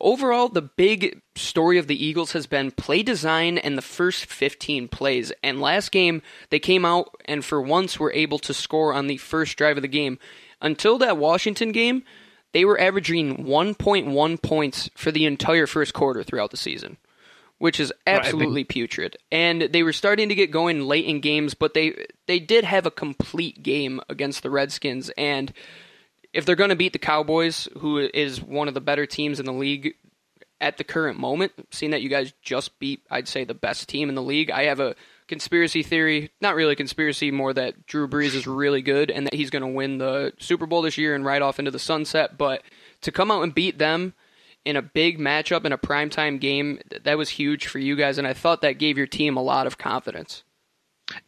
overall, 0.00 0.48
the 0.48 0.62
big 0.62 1.20
story 1.34 1.78
of 1.78 1.86
the 1.86 2.04
Eagles 2.04 2.32
has 2.32 2.46
been 2.46 2.70
play 2.70 3.02
design 3.02 3.58
and 3.58 3.76
the 3.76 3.82
first 3.82 4.26
15 4.26 4.88
plays. 4.88 5.32
And 5.42 5.60
last 5.60 5.92
game, 5.92 6.22
they 6.50 6.58
came 6.58 6.84
out 6.84 7.14
and 7.24 7.44
for 7.44 7.60
once 7.60 7.98
were 7.98 8.12
able 8.12 8.38
to 8.40 8.54
score 8.54 8.92
on 8.92 9.06
the 9.06 9.16
first 9.16 9.56
drive 9.56 9.76
of 9.76 9.82
the 9.82 9.88
game. 9.88 10.18
Until 10.60 10.98
that 10.98 11.18
Washington 11.18 11.72
game, 11.72 12.02
they 12.52 12.64
were 12.64 12.80
averaging 12.80 13.44
1.1 13.44 14.42
points 14.42 14.90
for 14.94 15.10
the 15.10 15.26
entire 15.26 15.66
first 15.66 15.92
quarter 15.92 16.22
throughout 16.22 16.50
the 16.50 16.56
season, 16.56 16.96
which 17.58 17.78
is 17.78 17.92
absolutely 18.06 18.62
right, 18.62 18.68
putrid. 18.68 19.16
And 19.30 19.62
they 19.62 19.82
were 19.82 19.92
starting 19.92 20.28
to 20.30 20.34
get 20.34 20.50
going 20.50 20.80
late 20.80 21.04
in 21.04 21.20
games, 21.20 21.54
but 21.54 21.74
they 21.74 22.06
they 22.26 22.38
did 22.38 22.64
have 22.64 22.86
a 22.86 22.90
complete 22.90 23.62
game 23.62 24.00
against 24.08 24.42
the 24.42 24.50
Redskins. 24.50 25.10
And 25.18 25.52
if 26.36 26.44
they're 26.44 26.54
going 26.54 26.70
to 26.70 26.76
beat 26.76 26.92
the 26.92 26.98
Cowboys, 26.98 27.66
who 27.78 27.98
is 27.98 28.42
one 28.42 28.68
of 28.68 28.74
the 28.74 28.80
better 28.80 29.06
teams 29.06 29.40
in 29.40 29.46
the 29.46 29.52
league 29.52 29.94
at 30.60 30.76
the 30.76 30.84
current 30.84 31.18
moment, 31.18 31.52
seeing 31.70 31.92
that 31.92 32.02
you 32.02 32.10
guys 32.10 32.32
just 32.42 32.78
beat, 32.78 33.00
I'd 33.10 33.26
say, 33.26 33.44
the 33.44 33.54
best 33.54 33.88
team 33.88 34.08
in 34.10 34.14
the 34.14 34.22
league, 34.22 34.50
I 34.50 34.64
have 34.64 34.78
a 34.78 34.94
conspiracy 35.28 35.82
theory, 35.82 36.30
not 36.40 36.54
really 36.54 36.76
conspiracy, 36.76 37.30
more 37.30 37.54
that 37.54 37.86
Drew 37.86 38.06
Brees 38.06 38.34
is 38.34 38.46
really 38.46 38.82
good 38.82 39.10
and 39.10 39.26
that 39.26 39.34
he's 39.34 39.50
going 39.50 39.62
to 39.62 39.68
win 39.68 39.98
the 39.98 40.32
Super 40.38 40.66
Bowl 40.66 40.82
this 40.82 40.98
year 40.98 41.14
and 41.14 41.24
ride 41.24 41.42
off 41.42 41.58
into 41.58 41.70
the 41.70 41.78
sunset. 41.78 42.36
But 42.36 42.62
to 43.00 43.10
come 43.10 43.30
out 43.30 43.42
and 43.42 43.54
beat 43.54 43.78
them 43.78 44.12
in 44.64 44.76
a 44.76 44.82
big 44.82 45.18
matchup 45.18 45.64
in 45.64 45.72
a 45.72 45.78
primetime 45.78 46.38
game, 46.38 46.80
that 47.02 47.16
was 47.16 47.30
huge 47.30 47.66
for 47.66 47.78
you 47.78 47.96
guys, 47.96 48.18
and 48.18 48.26
I 48.26 48.34
thought 48.34 48.60
that 48.60 48.78
gave 48.78 48.98
your 48.98 49.06
team 49.06 49.36
a 49.36 49.42
lot 49.42 49.66
of 49.66 49.78
confidence. 49.78 50.42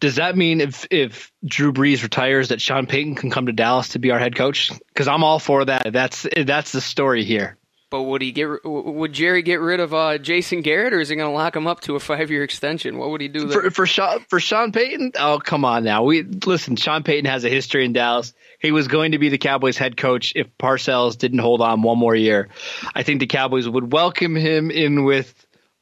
Does 0.00 0.16
that 0.16 0.36
mean 0.36 0.60
if 0.60 0.86
if 0.90 1.32
Drew 1.44 1.72
Brees 1.72 2.02
retires, 2.02 2.48
that 2.48 2.60
Sean 2.60 2.86
Payton 2.86 3.14
can 3.14 3.30
come 3.30 3.46
to 3.46 3.52
Dallas 3.52 3.88
to 3.90 3.98
be 3.98 4.10
our 4.10 4.18
head 4.18 4.34
coach? 4.34 4.72
Because 4.88 5.08
I'm 5.08 5.22
all 5.22 5.38
for 5.38 5.64
that. 5.64 5.92
That's 5.92 6.26
that's 6.36 6.72
the 6.72 6.80
story 6.80 7.24
here. 7.24 7.56
But 7.90 8.02
would 8.02 8.20
he 8.20 8.32
get? 8.32 8.48
Would 8.64 9.14
Jerry 9.14 9.40
get 9.40 9.60
rid 9.60 9.80
of 9.80 9.94
uh, 9.94 10.18
Jason 10.18 10.60
Garrett, 10.60 10.92
or 10.92 11.00
is 11.00 11.08
he 11.08 11.16
going 11.16 11.30
to 11.30 11.34
lock 11.34 11.56
him 11.56 11.66
up 11.66 11.80
to 11.82 11.94
a 11.94 12.00
five-year 12.00 12.42
extension? 12.42 12.98
What 12.98 13.10
would 13.10 13.22
he 13.22 13.28
do 13.28 13.46
there? 13.46 13.62
for 13.62 13.70
for 13.70 13.86
Sean, 13.86 14.20
for 14.28 14.40
Sean 14.40 14.72
Payton? 14.72 15.12
Oh, 15.18 15.40
come 15.42 15.64
on 15.64 15.84
now. 15.84 16.02
We 16.02 16.22
listen. 16.22 16.76
Sean 16.76 17.02
Payton 17.02 17.24
has 17.24 17.44
a 17.44 17.48
history 17.48 17.86
in 17.86 17.94
Dallas. 17.94 18.34
He 18.58 18.72
was 18.72 18.88
going 18.88 19.12
to 19.12 19.18
be 19.18 19.30
the 19.30 19.38
Cowboys 19.38 19.78
head 19.78 19.96
coach 19.96 20.34
if 20.36 20.48
Parcells 20.58 21.16
didn't 21.16 21.38
hold 21.38 21.62
on 21.62 21.80
one 21.80 21.96
more 21.96 22.14
year. 22.14 22.48
I 22.94 23.04
think 23.04 23.20
the 23.20 23.26
Cowboys 23.26 23.66
would 23.66 23.90
welcome 23.90 24.36
him 24.36 24.70
in 24.70 25.04
with 25.04 25.32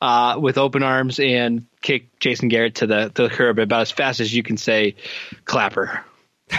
uh, 0.06 0.38
with 0.38 0.56
open 0.56 0.84
arms 0.84 1.18
and 1.18 1.66
kick 1.82 2.20
Jason 2.20 2.48
Garrett 2.48 2.76
to 2.76 2.86
the 2.86 3.10
to 3.16 3.24
the 3.24 3.28
curb 3.28 3.58
about 3.58 3.80
as 3.80 3.90
fast 3.90 4.20
as 4.20 4.32
you 4.32 4.44
can 4.44 4.56
say, 4.56 4.94
clapper. 5.44 6.04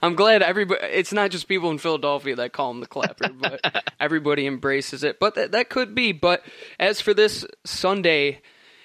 I'm 0.00 0.14
glad 0.14 0.40
everybody. 0.40 0.80
It's 0.84 1.12
not 1.12 1.32
just 1.32 1.48
people 1.48 1.72
in 1.72 1.78
Philadelphia 1.78 2.36
that 2.36 2.52
call 2.52 2.70
him 2.70 2.78
the 2.78 2.86
clapper, 2.86 3.30
but 3.34 3.60
everybody 3.98 4.46
embraces 4.46 5.02
it. 5.02 5.18
But 5.18 5.34
that 5.34 5.52
that 5.52 5.70
could 5.70 5.96
be. 5.96 6.12
But 6.12 6.44
as 6.78 7.00
for 7.00 7.14
this 7.14 7.44
Sunday, 7.64 8.42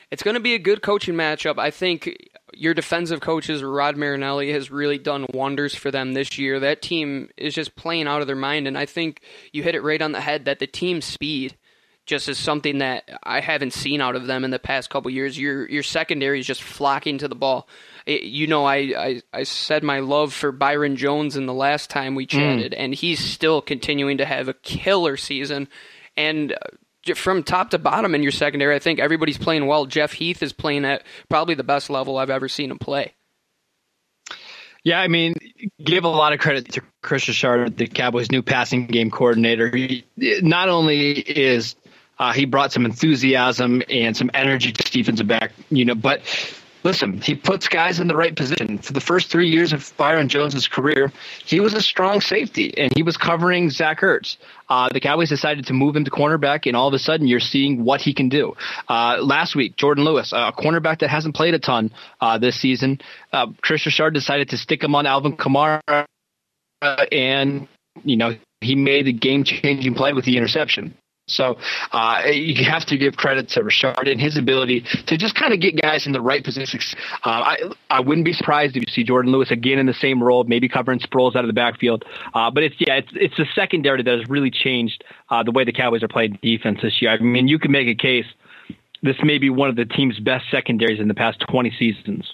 it's 0.10 0.24
going 0.24 0.34
to 0.34 0.40
be 0.40 0.56
a 0.56 0.60
good 0.60 0.82
coaching 0.82 1.14
matchup. 1.14 1.60
I 1.60 1.70
think 1.70 2.32
your 2.56 2.74
defensive 2.74 3.22
coaches, 3.22 3.62
Rod 3.62 3.96
Marinelli, 3.96 4.52
has 4.54 4.72
really 4.72 4.98
done 4.98 5.28
wonders 5.32 5.76
for 5.76 5.92
them 5.92 6.14
this 6.14 6.40
year. 6.40 6.60
That 6.60 6.82
team 6.82 7.30
is 7.38 7.54
just 7.54 7.76
playing 7.76 8.08
out 8.08 8.22
of 8.22 8.28
their 8.28 8.36
mind, 8.36 8.68
and 8.68 8.76
I 8.76 8.88
think 8.88 9.22
you 9.52 9.62
hit 9.62 9.76
it 9.76 9.84
right 9.84 10.02
on 10.02 10.14
the 10.14 10.22
head 10.22 10.46
that 10.46 10.58
the 10.58 10.66
team 10.66 11.02
speed 11.02 11.56
just 12.10 12.28
as 12.28 12.38
something 12.38 12.80
that 12.80 13.10
I 13.24 13.40
haven't 13.40 13.74
seen 13.74 14.02
out 14.02 14.16
of 14.16 14.28
them 14.28 14.44
in 14.44 14.52
the 14.52 14.60
past 14.60 14.90
couple 14.90 15.12
years. 15.12 15.40
Your 15.40 15.70
your 15.70 15.84
secondary 15.84 16.40
is 16.40 16.48
just 16.48 16.64
flocking 16.64 17.20
to 17.20 17.28
the 17.28 17.36
ball 17.36 17.70
it, 18.10 18.24
you 18.24 18.48
know, 18.48 18.66
I, 18.66 18.76
I, 18.76 19.22
I 19.32 19.44
said 19.44 19.84
my 19.84 20.00
love 20.00 20.34
for 20.34 20.52
Byron 20.52 20.96
Jones 20.96 21.38
in 21.38 21.46
the 21.46 21.54
last 21.54 21.92
time 21.92 22.16
we 22.16 22.24
hmm. 22.24 22.40
chatted, 22.40 22.72
mm. 22.72 22.76
and 22.78 22.96
he's 22.96 23.20
still 23.20 23.62
continuing 23.62 24.18
to 24.18 24.26
have 24.26 24.48
a 24.48 24.54
killer 24.56 25.16
season. 25.16 25.68
And 26.18 26.54
uh, 26.54 27.14
from 27.14 27.44
top 27.44 27.70
to 27.70 27.78
bottom 27.78 28.16
in 28.16 28.24
your 28.24 28.32
secondary, 28.32 28.76
I 28.76 28.80
think 28.80 29.00
everybody's 29.00 29.38
playing 29.38 29.68
well. 29.68 29.86
Jeff 29.86 30.14
Heath 30.14 30.42
is 30.42 30.54
playing 30.54 30.86
at 30.86 31.04
probably 31.30 31.54
the 31.54 31.64
best 31.64 31.90
level 31.90 32.18
I've 32.18 32.32
ever 32.32 32.50
seen 32.50 32.72
him 32.72 32.80
play. 32.80 33.14
Yeah, 34.84 35.00
I 35.00 35.08
mean, 35.08 35.36
give 35.84 36.06
a 36.06 36.10
lot 36.10 36.34
of 36.34 36.40
credit 36.40 36.72
to 36.74 36.82
Kris 37.04 37.28
Richard, 37.28 37.78
the 37.78 37.86
Cowboys' 37.86 38.32
new 38.32 38.42
passing 38.42 38.88
game 38.88 39.12
coordinator. 39.12 39.70
He, 39.76 40.06
not 40.18 40.70
only 40.70 41.12
is 41.12 41.76
uh, 42.20 42.34
he 42.34 42.46
brought 42.46 42.72
some 42.72 42.86
enthusiasm 42.86 43.82
and 43.90 44.16
some 44.16 44.30
energy 44.34 44.72
to 44.72 44.92
defensive 44.92 45.28
back, 45.28 45.52
you 45.70 45.86
know, 45.86 45.96
but 45.96 46.22
listen, 46.84 47.22
he 47.22 47.36
puts 47.36 47.68
guys 47.68 48.00
in 48.00 48.08
the 48.08 48.16
right 48.16 48.36
position. 48.36 48.78
For 48.78 48.94
the 48.94 49.02
first 49.02 49.30
three 49.30 49.50
years 49.50 49.74
of 49.74 49.92
Byron 49.98 50.30
Jones's 50.30 50.68
career, 50.68 51.12
he 51.46 51.60
was 51.60 51.74
a 51.74 51.82
strong 51.82 52.22
safety 52.22 52.74
and 52.78 52.92
he 52.96 53.04
was 53.04 53.18
covering 53.18 53.70
Zach 53.70 54.02
Ertz. 54.02 54.38
Uh, 54.70 54.90
the 54.92 55.00
Cowboys 55.00 55.30
decided 55.30 55.66
to 55.68 55.74
move 55.74 55.96
him 55.96 56.06
to 56.06 56.12
cornerback, 56.12 56.68
and 56.68 56.76
all 56.76 56.88
of 56.88 56.94
a 56.94 57.00
sudden, 57.00 57.28
you're 57.28 57.40
seeing 57.40 57.84
what 57.84 58.02
he 58.02 58.14
can 58.14 58.30
do. 58.30 58.56
Uh, 58.88 59.18
last 59.20 59.56
week, 59.56 59.76
Jourdan 59.76 60.04
Lewis, 60.04 60.32
a 60.32 60.52
cornerback 60.52 61.00
that 61.00 61.10
hasn't 61.10 61.36
played 61.36 61.56
a 61.56 61.60
ton 61.60 61.92
uh, 62.22 62.38
this 62.38 62.60
season, 62.60 63.02
uh, 63.34 63.48
Kris 63.64 63.86
Richard 63.86 64.14
decided 64.14 64.50
to 64.50 64.58
stick 64.58 64.84
him 64.84 64.94
on 64.94 65.08
Alvin 65.08 65.36
Kamara, 65.36 66.06
and 67.12 67.68
you 68.04 68.16
know 68.16 68.36
he 68.62 68.76
made 68.76 69.08
a 69.08 69.12
game-changing 69.12 69.96
play 69.96 70.14
with 70.14 70.26
the 70.26 70.38
interception. 70.38 70.94
So 71.30 71.58
uh, 71.92 72.24
you 72.32 72.66
have 72.66 72.86
to 72.88 72.98
give 72.98 73.16
credit 73.18 73.50
to 73.50 73.64
Richard 73.64 74.08
and 74.08 74.20
his 74.20 74.38
ability 74.38 74.86
to 75.08 75.18
just 75.18 75.36
kind 75.36 75.54
of 75.54 75.60
get 75.60 75.80
guys 75.82 76.06
in 76.06 76.12
the 76.12 76.22
right 76.22 76.44
positions. 76.44 76.96
Uh, 77.26 77.30
I 77.30 77.58
I 77.90 78.00
wouldn't 78.00 78.26
be 78.26 78.34
surprised 78.34 78.76
if 78.76 78.84
you 78.86 78.92
see 78.92 79.06
Jourdan 79.06 79.32
Lewis 79.32 79.52
again 79.52 79.80
in 79.80 79.86
the 79.86 79.94
same 79.94 80.22
role, 80.24 80.44
maybe 80.44 80.68
covering 80.68 81.00
Sproles 81.00 81.36
out 81.36 81.44
of 81.44 81.48
the 81.48 81.54
backfield. 81.54 82.04
Uh, 82.34 82.52
but 82.52 82.64
it's 82.64 82.76
yeah, 82.80 82.96
it's 82.96 83.12
it's 83.14 83.38
the 83.38 83.46
secondary 83.56 84.04
that 84.04 84.20
has 84.20 84.30
really 84.30 84.52
changed 84.52 85.04
uh, 85.30 85.44
the 85.44 85.52
way 85.52 85.64
the 85.64 85.74
Cowboys 85.74 86.04
are 86.04 86.08
playing 86.08 86.40
defense 86.42 86.80
this 86.82 87.02
year. 87.02 87.12
I 87.12 87.18
mean, 87.20 87.48
you 87.48 87.60
can 87.60 87.72
make 87.72 87.88
a 87.88 87.96
case 87.96 88.26
this 89.02 89.16
may 89.24 89.38
be 89.38 89.50
one 89.50 89.70
of 89.70 89.76
the 89.76 89.86
team's 89.86 90.20
best 90.20 90.46
secondaries 90.52 91.00
in 91.00 91.08
the 91.08 91.14
past 91.14 91.44
20 91.50 91.72
seasons. 91.78 92.34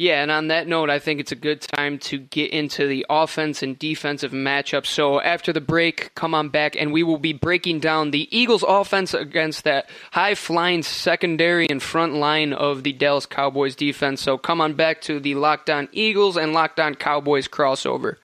Yeah, 0.00 0.22
and 0.22 0.30
on 0.30 0.46
that 0.46 0.68
note, 0.68 0.90
I 0.90 1.00
think 1.00 1.18
it's 1.18 1.32
a 1.32 1.36
good 1.36 1.60
time 1.60 1.98
to 1.98 2.18
get 2.18 2.52
into 2.52 2.86
the 2.86 3.04
offense 3.10 3.64
and 3.64 3.76
defensive 3.76 4.30
matchup. 4.30 4.86
So 4.86 5.20
after 5.20 5.52
the 5.52 5.60
break, 5.60 6.14
come 6.14 6.36
on 6.36 6.50
back, 6.50 6.76
and 6.76 6.92
we 6.92 7.02
will 7.02 7.18
be 7.18 7.32
breaking 7.32 7.80
down 7.80 8.12
the 8.12 8.28
Eagles' 8.30 8.62
offense 8.62 9.12
against 9.12 9.64
that 9.64 9.90
high 10.12 10.36
flying 10.36 10.84
secondary 10.84 11.68
and 11.68 11.82
front 11.82 12.14
line 12.14 12.52
of 12.52 12.84
the 12.84 12.92
Dallas 12.92 13.26
Cowboys 13.26 13.74
defense. 13.74 14.22
So 14.22 14.38
come 14.38 14.60
on 14.60 14.74
back 14.74 15.00
to 15.02 15.18
the 15.18 15.34
Locked 15.34 15.68
On 15.68 15.88
Eagles 15.90 16.36
and 16.36 16.52
Locked 16.52 16.78
On 16.78 16.94
Cowboys 16.94 17.48
crossover. 17.48 18.18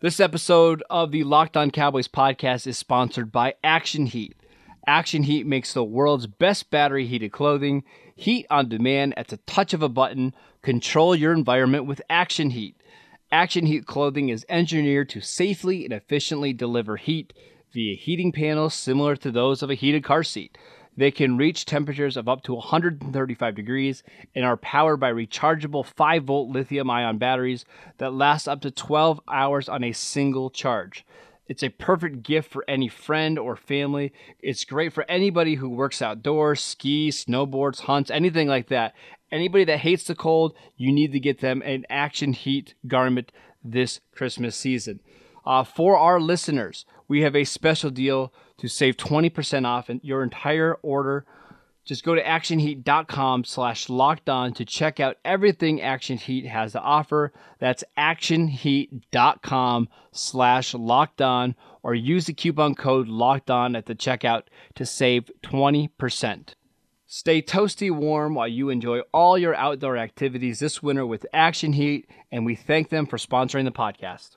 This 0.00 0.20
episode 0.20 0.82
of 0.90 1.10
the 1.10 1.24
Locked 1.24 1.56
On 1.56 1.70
Cowboys 1.70 2.06
podcast 2.06 2.66
is 2.66 2.76
sponsored 2.76 3.32
by 3.32 3.54
Action 3.64 4.04
Heat. 4.04 4.36
Action 4.88 5.24
Heat 5.24 5.46
makes 5.46 5.74
the 5.74 5.84
world's 5.84 6.26
best 6.26 6.70
battery 6.70 7.06
heated 7.06 7.30
clothing, 7.30 7.84
heat 8.16 8.46
on 8.48 8.70
demand 8.70 9.12
at 9.18 9.28
the 9.28 9.36
touch 9.36 9.74
of 9.74 9.82
a 9.82 9.88
button 9.90 10.32
Control 10.62 11.14
your 11.14 11.34
environment 11.34 11.84
with 11.84 12.00
Action 12.08 12.48
Heat. 12.48 12.74
Action 13.30 13.66
Heat 13.66 13.84
clothing 13.84 14.30
is 14.30 14.46
engineered 14.48 15.10
to 15.10 15.20
safely 15.20 15.84
and 15.84 15.92
efficiently 15.92 16.54
deliver 16.54 16.96
heat 16.96 17.34
via 17.70 17.96
heating 17.96 18.32
panels 18.32 18.72
similar 18.72 19.14
to 19.16 19.30
those 19.30 19.62
of 19.62 19.68
a 19.68 19.74
heated 19.74 20.04
car 20.04 20.22
seat. 20.22 20.56
They 20.96 21.10
can 21.10 21.36
reach 21.36 21.66
temperatures 21.66 22.16
of 22.16 22.26
up 22.26 22.42
to 22.44 22.54
135 22.54 23.54
degrees 23.54 24.02
and 24.34 24.46
are 24.46 24.56
powered 24.56 25.00
by 25.00 25.12
rechargeable 25.12 25.84
5 25.84 26.24
volt 26.24 26.48
lithium 26.48 26.88
ion 26.88 27.18
batteries 27.18 27.66
that 27.98 28.14
last 28.14 28.48
up 28.48 28.62
to 28.62 28.70
12 28.70 29.20
hours 29.28 29.68
on 29.68 29.84
a 29.84 29.92
single 29.92 30.48
charge. 30.48 31.04
It's 31.48 31.62
a 31.62 31.70
perfect 31.70 32.22
gift 32.22 32.52
for 32.52 32.64
any 32.68 32.88
friend 32.88 33.38
or 33.38 33.56
family. 33.56 34.12
It's 34.40 34.64
great 34.64 34.92
for 34.92 35.10
anybody 35.10 35.54
who 35.54 35.70
works 35.70 36.02
outdoors, 36.02 36.60
skis, 36.60 37.24
snowboards, 37.24 37.80
hunts, 37.80 38.10
anything 38.10 38.48
like 38.48 38.68
that. 38.68 38.94
Anybody 39.32 39.64
that 39.64 39.80
hates 39.80 40.04
the 40.04 40.14
cold, 40.14 40.54
you 40.76 40.92
need 40.92 41.12
to 41.12 41.20
get 41.20 41.40
them 41.40 41.62
an 41.62 41.86
Action 41.88 42.34
Heat 42.34 42.74
garment 42.86 43.32
this 43.64 44.00
Christmas 44.12 44.56
season. 44.56 45.00
Uh, 45.46 45.64
for 45.64 45.96
our 45.96 46.20
listeners, 46.20 46.84
we 47.08 47.22
have 47.22 47.34
a 47.34 47.44
special 47.44 47.90
deal 47.90 48.32
to 48.58 48.68
save 48.68 48.98
20% 48.98 49.66
off 49.66 49.88
your 50.02 50.22
entire 50.22 50.74
order. 50.82 51.24
Just 51.88 52.04
go 52.04 52.14
to 52.14 52.22
actionheat.com 52.22 53.44
slash 53.44 53.88
locked 53.88 54.28
on 54.28 54.52
to 54.52 54.66
check 54.66 55.00
out 55.00 55.16
everything 55.24 55.80
Action 55.80 56.18
Heat 56.18 56.44
has 56.44 56.72
to 56.72 56.80
offer. 56.82 57.32
That's 57.60 57.82
actionheat.com 57.96 59.88
slash 60.12 60.74
locked 60.74 61.22
on 61.22 61.54
or 61.82 61.94
use 61.94 62.26
the 62.26 62.34
coupon 62.34 62.74
code 62.74 63.08
locked 63.08 63.50
on 63.50 63.74
at 63.74 63.86
the 63.86 63.94
checkout 63.94 64.42
to 64.74 64.84
save 64.84 65.30
20%. 65.42 66.48
Stay 67.06 67.40
toasty 67.40 67.90
warm 67.90 68.34
while 68.34 68.48
you 68.48 68.68
enjoy 68.68 68.98
all 69.14 69.38
your 69.38 69.54
outdoor 69.54 69.96
activities 69.96 70.58
this 70.58 70.82
winter 70.82 71.06
with 71.06 71.24
Action 71.32 71.72
Heat, 71.72 72.06
and 72.30 72.44
we 72.44 72.54
thank 72.54 72.90
them 72.90 73.06
for 73.06 73.16
sponsoring 73.16 73.64
the 73.64 73.72
podcast. 73.72 74.36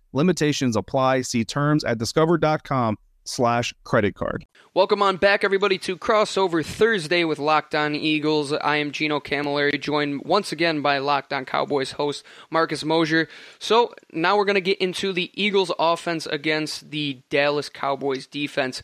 Limitations 0.13 0.75
apply. 0.75 1.21
See 1.21 1.43
terms 1.45 1.83
at 1.83 1.97
discover.com 1.97 2.97
slash 3.23 3.73
credit 3.83 4.15
card. 4.15 4.45
Welcome 4.73 5.01
on 5.01 5.17
back, 5.17 5.43
everybody, 5.43 5.77
to 5.79 5.97
Crossover 5.97 6.65
Thursday 6.65 7.23
with 7.23 7.39
Locked 7.39 7.75
On 7.75 7.93
Eagles. 7.93 8.53
I 8.53 8.77
am 8.77 8.91
Geno 8.91 9.19
Cammilleri, 9.19 9.79
joined 9.79 10.23
once 10.23 10.51
again 10.51 10.81
by 10.81 10.97
Locked 10.97 11.33
On 11.33 11.45
Cowboys 11.45 11.91
host 11.91 12.25
Marcus 12.49 12.83
Mosher. 12.83 13.27
So 13.59 13.93
now 14.13 14.37
we're 14.37 14.45
going 14.45 14.55
to 14.55 14.61
get 14.61 14.79
into 14.79 15.13
the 15.13 15.29
Eagles 15.33 15.71
offense 15.77 16.25
against 16.25 16.91
the 16.91 17.21
Dallas 17.29 17.69
Cowboys 17.69 18.27
defense. 18.27 18.81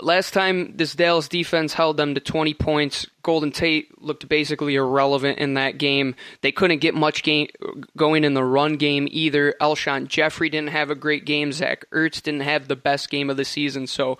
Last 0.00 0.32
time 0.32 0.76
this 0.76 0.94
Dallas 0.94 1.28
defense 1.28 1.74
held 1.74 1.96
them 1.96 2.14
to 2.14 2.20
20 2.20 2.54
points, 2.54 3.06
Golden 3.22 3.50
Tate 3.50 4.00
looked 4.00 4.28
basically 4.28 4.74
irrelevant 4.74 5.38
in 5.38 5.54
that 5.54 5.78
game. 5.78 6.14
They 6.40 6.52
couldn't 6.52 6.78
get 6.78 6.94
much 6.94 7.22
game 7.22 7.48
going 7.96 8.24
in 8.24 8.34
the 8.34 8.44
run 8.44 8.76
game 8.76 9.06
either. 9.10 9.54
Alshon 9.60 10.08
Jeffery 10.08 10.48
didn't 10.48 10.70
have 10.70 10.90
a 10.90 10.94
great 10.94 11.26
game. 11.26 11.52
Zach 11.52 11.84
Ertz 11.90 12.22
didn't 12.22 12.40
have 12.40 12.68
the 12.68 12.76
best 12.76 13.10
game 13.10 13.28
of 13.28 13.36
the 13.36 13.44
season. 13.44 13.86
So 13.86 14.18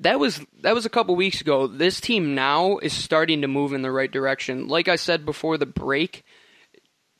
that 0.00 0.18
was 0.18 0.40
that 0.62 0.74
was 0.74 0.86
a 0.86 0.90
couple 0.90 1.14
weeks 1.14 1.40
ago. 1.40 1.66
This 1.66 2.00
team 2.00 2.34
now 2.34 2.78
is 2.78 2.92
starting 2.92 3.42
to 3.42 3.48
move 3.48 3.72
in 3.72 3.82
the 3.82 3.92
right 3.92 4.10
direction. 4.10 4.66
Like 4.66 4.88
I 4.88 4.96
said 4.96 5.24
before 5.24 5.58
the 5.58 5.66
break, 5.66 6.24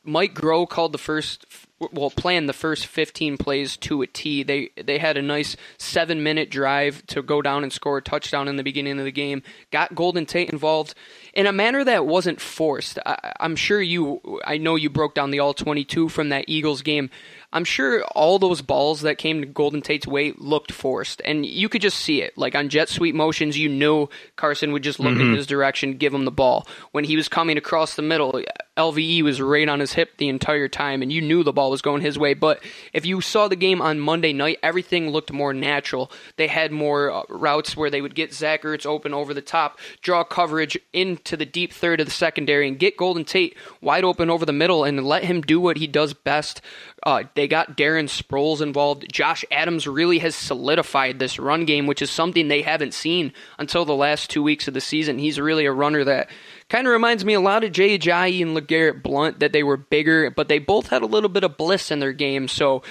Mike 0.03 0.33
Groh 0.33 0.67
called 0.67 0.91
the 0.91 0.97
first 0.97 1.45
well 1.91 2.11
planned 2.11 2.47
the 2.47 2.53
first 2.53 2.85
15 2.85 3.37
plays 3.37 3.77
to 3.77 4.01
a 4.01 4.07
T. 4.07 4.43
They 4.43 4.69
they 4.81 4.97
had 4.97 5.17
a 5.17 5.21
nice 5.21 5.55
7-minute 5.77 6.49
drive 6.49 7.05
to 7.07 7.21
go 7.21 7.41
down 7.41 7.63
and 7.63 7.73
score 7.73 7.97
a 7.97 8.01
touchdown 8.01 8.47
in 8.47 8.55
the 8.55 8.63
beginning 8.63 8.99
of 8.99 9.05
the 9.05 9.11
game. 9.11 9.43
Got 9.71 9.95
Golden 9.95 10.25
Tate 10.25 10.49
involved 10.49 10.93
in 11.33 11.45
a 11.45 11.51
manner 11.51 11.83
that 11.83 12.05
wasn't 12.05 12.41
forced. 12.41 12.99
I, 13.05 13.33
I'm 13.39 13.55
sure 13.55 13.81
you 13.81 14.21
I 14.45 14.57
know 14.57 14.75
you 14.75 14.89
broke 14.89 15.15
down 15.15 15.31
the 15.31 15.39
all 15.39 15.53
22 15.53 16.09
from 16.09 16.29
that 16.29 16.45
Eagles 16.47 16.81
game. 16.81 17.09
I'm 17.53 17.65
sure 17.65 18.03
all 18.15 18.39
those 18.39 18.61
balls 18.61 19.01
that 19.01 19.17
came 19.17 19.41
to 19.41 19.47
Golden 19.47 19.81
Tate's 19.81 20.07
way 20.07 20.33
looked 20.37 20.71
forced, 20.71 21.21
and 21.25 21.45
you 21.45 21.67
could 21.67 21.81
just 21.81 21.97
see 21.97 22.21
it. 22.21 22.37
Like 22.37 22.55
on 22.55 22.69
jet 22.69 22.87
sweep 22.87 23.13
motions, 23.13 23.57
you 23.57 23.67
knew 23.67 24.07
Carson 24.37 24.71
would 24.71 24.83
just 24.83 24.99
look 24.99 25.13
mm-hmm. 25.13 25.31
in 25.31 25.35
his 25.35 25.47
direction, 25.47 25.97
give 25.97 26.13
him 26.13 26.23
the 26.23 26.31
ball. 26.31 26.65
When 26.91 27.03
he 27.03 27.17
was 27.17 27.27
coming 27.27 27.57
across 27.57 27.95
the 27.95 28.03
middle, 28.03 28.41
LVE 28.77 29.21
was 29.23 29.41
right 29.41 29.67
on 29.67 29.81
his 29.81 29.93
hip 29.93 30.15
the 30.15 30.29
entire 30.29 30.69
time, 30.69 31.01
and 31.01 31.11
you 31.11 31.21
knew 31.21 31.43
the 31.43 31.51
ball 31.51 31.71
was 31.71 31.81
going 31.81 32.01
his 32.01 32.17
way. 32.17 32.33
But 32.33 32.63
if 32.93 33.05
you 33.05 33.19
saw 33.19 33.49
the 33.49 33.57
game 33.57 33.81
on 33.81 33.99
Monday 33.99 34.31
night, 34.31 34.59
everything 34.63 35.09
looked 35.09 35.31
more 35.33 35.53
natural. 35.53 36.09
They 36.37 36.47
had 36.47 36.71
more 36.71 37.11
uh, 37.11 37.23
routes 37.27 37.75
where 37.75 37.89
they 37.89 38.01
would 38.01 38.15
get 38.15 38.33
Zach 38.33 38.63
Ertz 38.63 38.85
open 38.85 39.13
over 39.13 39.33
the 39.33 39.41
top, 39.41 39.77
draw 40.01 40.23
coverage 40.23 40.77
into 40.93 41.35
the 41.35 41.45
deep 41.45 41.73
third 41.73 41.99
of 41.99 42.07
the 42.07 42.13
secondary, 42.13 42.65
and 42.65 42.79
get 42.79 42.95
Golden 42.95 43.25
Tate 43.25 43.57
wide 43.81 44.05
open 44.05 44.29
over 44.29 44.45
the 44.45 44.53
middle 44.53 44.85
and 44.85 45.05
let 45.05 45.25
him 45.25 45.41
do 45.41 45.59
what 45.59 45.75
he 45.75 45.85
does 45.85 46.13
best. 46.13 46.61
Uh, 47.03 47.23
they 47.35 47.49
got 47.49 47.75
Darren 47.75 48.05
Sproles 48.05 48.61
involved. 48.61 49.11
Josh 49.11 49.43
Adams 49.51 49.85
really 49.85 50.19
has 50.19 50.33
solidified 50.33 51.19
this 51.19 51.37
run 51.37 51.65
game, 51.65 51.87
which 51.87 52.01
is 52.01 52.09
something 52.09 52.47
they 52.47 52.61
haven't 52.61 52.93
seen 52.93 53.33
until 53.59 53.83
the 53.83 53.95
last 53.95 54.29
two 54.29 54.43
weeks 54.43 54.69
of 54.69 54.73
the 54.73 54.81
season. 54.81 55.19
He's 55.19 55.39
really 55.39 55.65
a 55.65 55.73
runner 55.73 56.05
that 56.05 56.29
kind 56.71 56.87
of 56.87 56.93
reminds 56.93 57.25
me 57.25 57.33
a 57.33 57.41
lot 57.41 57.65
of 57.65 57.73
Jay 57.73 57.99
Ajayi 57.99 58.41
and 58.41 58.55
LeGarrette 58.55 59.03
Blunt, 59.03 59.41
that 59.41 59.51
they 59.51 59.61
were 59.61 59.75
bigger, 59.75 60.31
but 60.31 60.47
they 60.47 60.57
both 60.57 60.87
had 60.87 61.01
a 61.01 61.05
little 61.05 61.29
bit 61.29 61.43
of 61.43 61.57
bliss 61.57 61.91
in 61.91 61.99
their 61.99 62.13
game. 62.13 62.47
So 62.47 62.81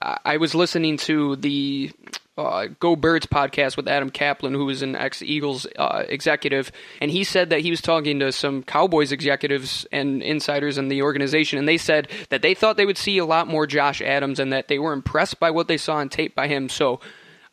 I 0.00 0.38
was 0.38 0.52
listening 0.52 0.96
to 0.98 1.36
the 1.36 1.92
uh, 2.36 2.66
Go 2.80 2.96
Birds 2.96 3.26
podcast 3.26 3.76
with 3.76 3.86
Adam 3.86 4.10
Kaplan, 4.10 4.54
who 4.54 4.64
was 4.64 4.82
an 4.82 4.96
ex 4.96 5.22
Eagles 5.22 5.64
uh, 5.78 6.02
executive, 6.08 6.72
and 7.00 7.08
he 7.08 7.22
said 7.22 7.50
that 7.50 7.60
he 7.60 7.70
was 7.70 7.80
talking 7.80 8.18
to 8.18 8.32
some 8.32 8.64
Cowboys 8.64 9.12
executives 9.12 9.86
and 9.92 10.20
insiders 10.20 10.76
in 10.76 10.88
the 10.88 11.02
organization, 11.02 11.60
and 11.60 11.68
they 11.68 11.78
said 11.78 12.08
that 12.30 12.42
they 12.42 12.54
thought 12.54 12.76
they 12.76 12.86
would 12.86 12.98
see 12.98 13.18
a 13.18 13.24
lot 13.24 13.46
more 13.46 13.68
Josh 13.68 14.02
Adams 14.02 14.40
and 14.40 14.52
that 14.52 14.66
they 14.66 14.80
were 14.80 14.92
impressed 14.92 15.38
by 15.38 15.52
what 15.52 15.68
they 15.68 15.76
saw 15.76 15.96
on 15.96 16.08
tape 16.08 16.34
by 16.34 16.48
him. 16.48 16.68
So 16.68 16.98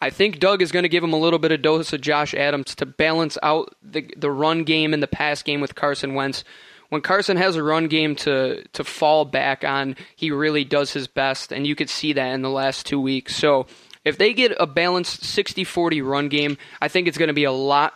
I 0.02 0.10
think 0.10 0.40
Doug 0.40 0.64
is 0.64 0.72
going 0.72 0.84
to 0.84 0.90
give 0.90 1.04
him 1.04 1.14
a 1.14 1.20
little 1.20 1.40
bit 1.40 1.52
of 1.52 1.62
dose 1.62 1.94
of 1.94 2.02
Josh 2.02 2.34
Adams 2.34 2.74
to 2.76 2.86
balance 2.88 3.38
out 3.44 3.76
the 3.84 4.12
the 4.18 4.32
run 4.32 4.64
game 4.64 4.94
and 4.94 5.02
the 5.02 5.08
pass 5.08 5.44
game 5.44 5.62
with 5.62 5.76
Carson 5.76 6.16
Wentz. 6.16 6.44
When 6.90 7.02
Carson 7.02 7.38
has 7.38 7.56
a 7.56 7.64
run 7.64 7.88
game 7.88 8.16
to 8.18 8.64
to 8.74 8.84
fall 8.84 9.26
back 9.26 9.64
on, 9.64 9.96
he 10.16 10.32
really 10.32 10.66
does 10.66 10.92
his 10.92 11.08
best, 11.08 11.52
and 11.52 11.66
you 11.66 11.76
could 11.76 11.90
see 11.90 12.14
that 12.14 12.34
in 12.34 12.42
the 12.42 12.50
last 12.50 12.86
two 12.88 13.00
weeks. 13.00 13.36
So 13.36 13.68
if 14.04 14.18
they 14.18 14.34
get 14.34 14.54
a 14.60 14.66
balanced 14.66 15.22
60-40 15.22 16.04
run 16.04 16.28
game, 16.28 16.58
I 16.82 16.88
think 16.88 17.08
it's 17.08 17.20
going 17.20 17.28
to 17.28 17.34
be 17.34 17.44
a 17.44 17.52
lot 17.52 17.96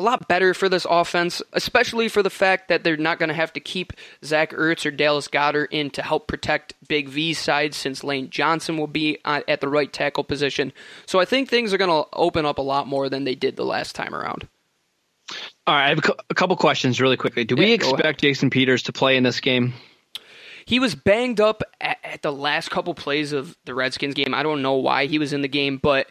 a 0.00 0.02
lot 0.02 0.28
better 0.28 0.54
for 0.54 0.68
this 0.68 0.86
offense, 0.88 1.42
especially 1.52 2.08
for 2.08 2.22
the 2.22 2.30
fact 2.30 2.68
that 2.68 2.82
they're 2.82 2.96
not 2.96 3.18
going 3.18 3.28
to 3.28 3.34
have 3.34 3.52
to 3.52 3.60
keep 3.60 3.92
Zach 4.24 4.52
Ertz 4.52 4.86
or 4.86 4.90
Dallas 4.90 5.28
Goedert 5.28 5.68
in 5.70 5.90
to 5.90 6.02
help 6.02 6.26
protect 6.26 6.74
Big 6.88 7.08
V's 7.08 7.38
side 7.38 7.74
since 7.74 8.02
Lane 8.02 8.30
Johnson 8.30 8.78
will 8.78 8.86
be 8.86 9.18
at 9.24 9.60
the 9.60 9.68
right 9.68 9.92
tackle 9.92 10.24
position. 10.24 10.72
So 11.04 11.20
I 11.20 11.26
think 11.26 11.48
things 11.48 11.74
are 11.74 11.78
going 11.78 11.90
to 11.90 12.08
open 12.14 12.46
up 12.46 12.58
a 12.58 12.62
lot 12.62 12.88
more 12.88 13.10
than 13.10 13.24
they 13.24 13.34
did 13.34 13.56
the 13.56 13.64
last 13.64 13.94
time 13.94 14.14
around. 14.14 14.48
All 15.66 15.74
right, 15.74 15.86
I 15.86 15.88
have 15.90 16.00
a 16.30 16.34
couple 16.34 16.56
questions 16.56 17.00
really 17.00 17.18
quickly. 17.18 17.44
Do 17.44 17.54
yeah, 17.56 17.64
we 17.64 17.72
expect 17.72 18.22
Jason 18.22 18.48
Peters 18.48 18.82
to 18.84 18.92
play 18.92 19.16
in 19.16 19.22
this 19.22 19.38
game? 19.38 19.74
He 20.64 20.80
was 20.80 20.94
banged 20.94 21.40
up 21.40 21.62
at, 21.80 21.98
at 22.02 22.22
the 22.22 22.32
last 22.32 22.70
couple 22.70 22.94
plays 22.94 23.32
of 23.32 23.56
the 23.64 23.74
Redskins 23.74 24.14
game. 24.14 24.34
I 24.34 24.42
don't 24.42 24.62
know 24.62 24.74
why 24.74 25.06
he 25.06 25.18
was 25.18 25.32
in 25.32 25.42
the 25.42 25.48
game, 25.48 25.76
but 25.76 26.10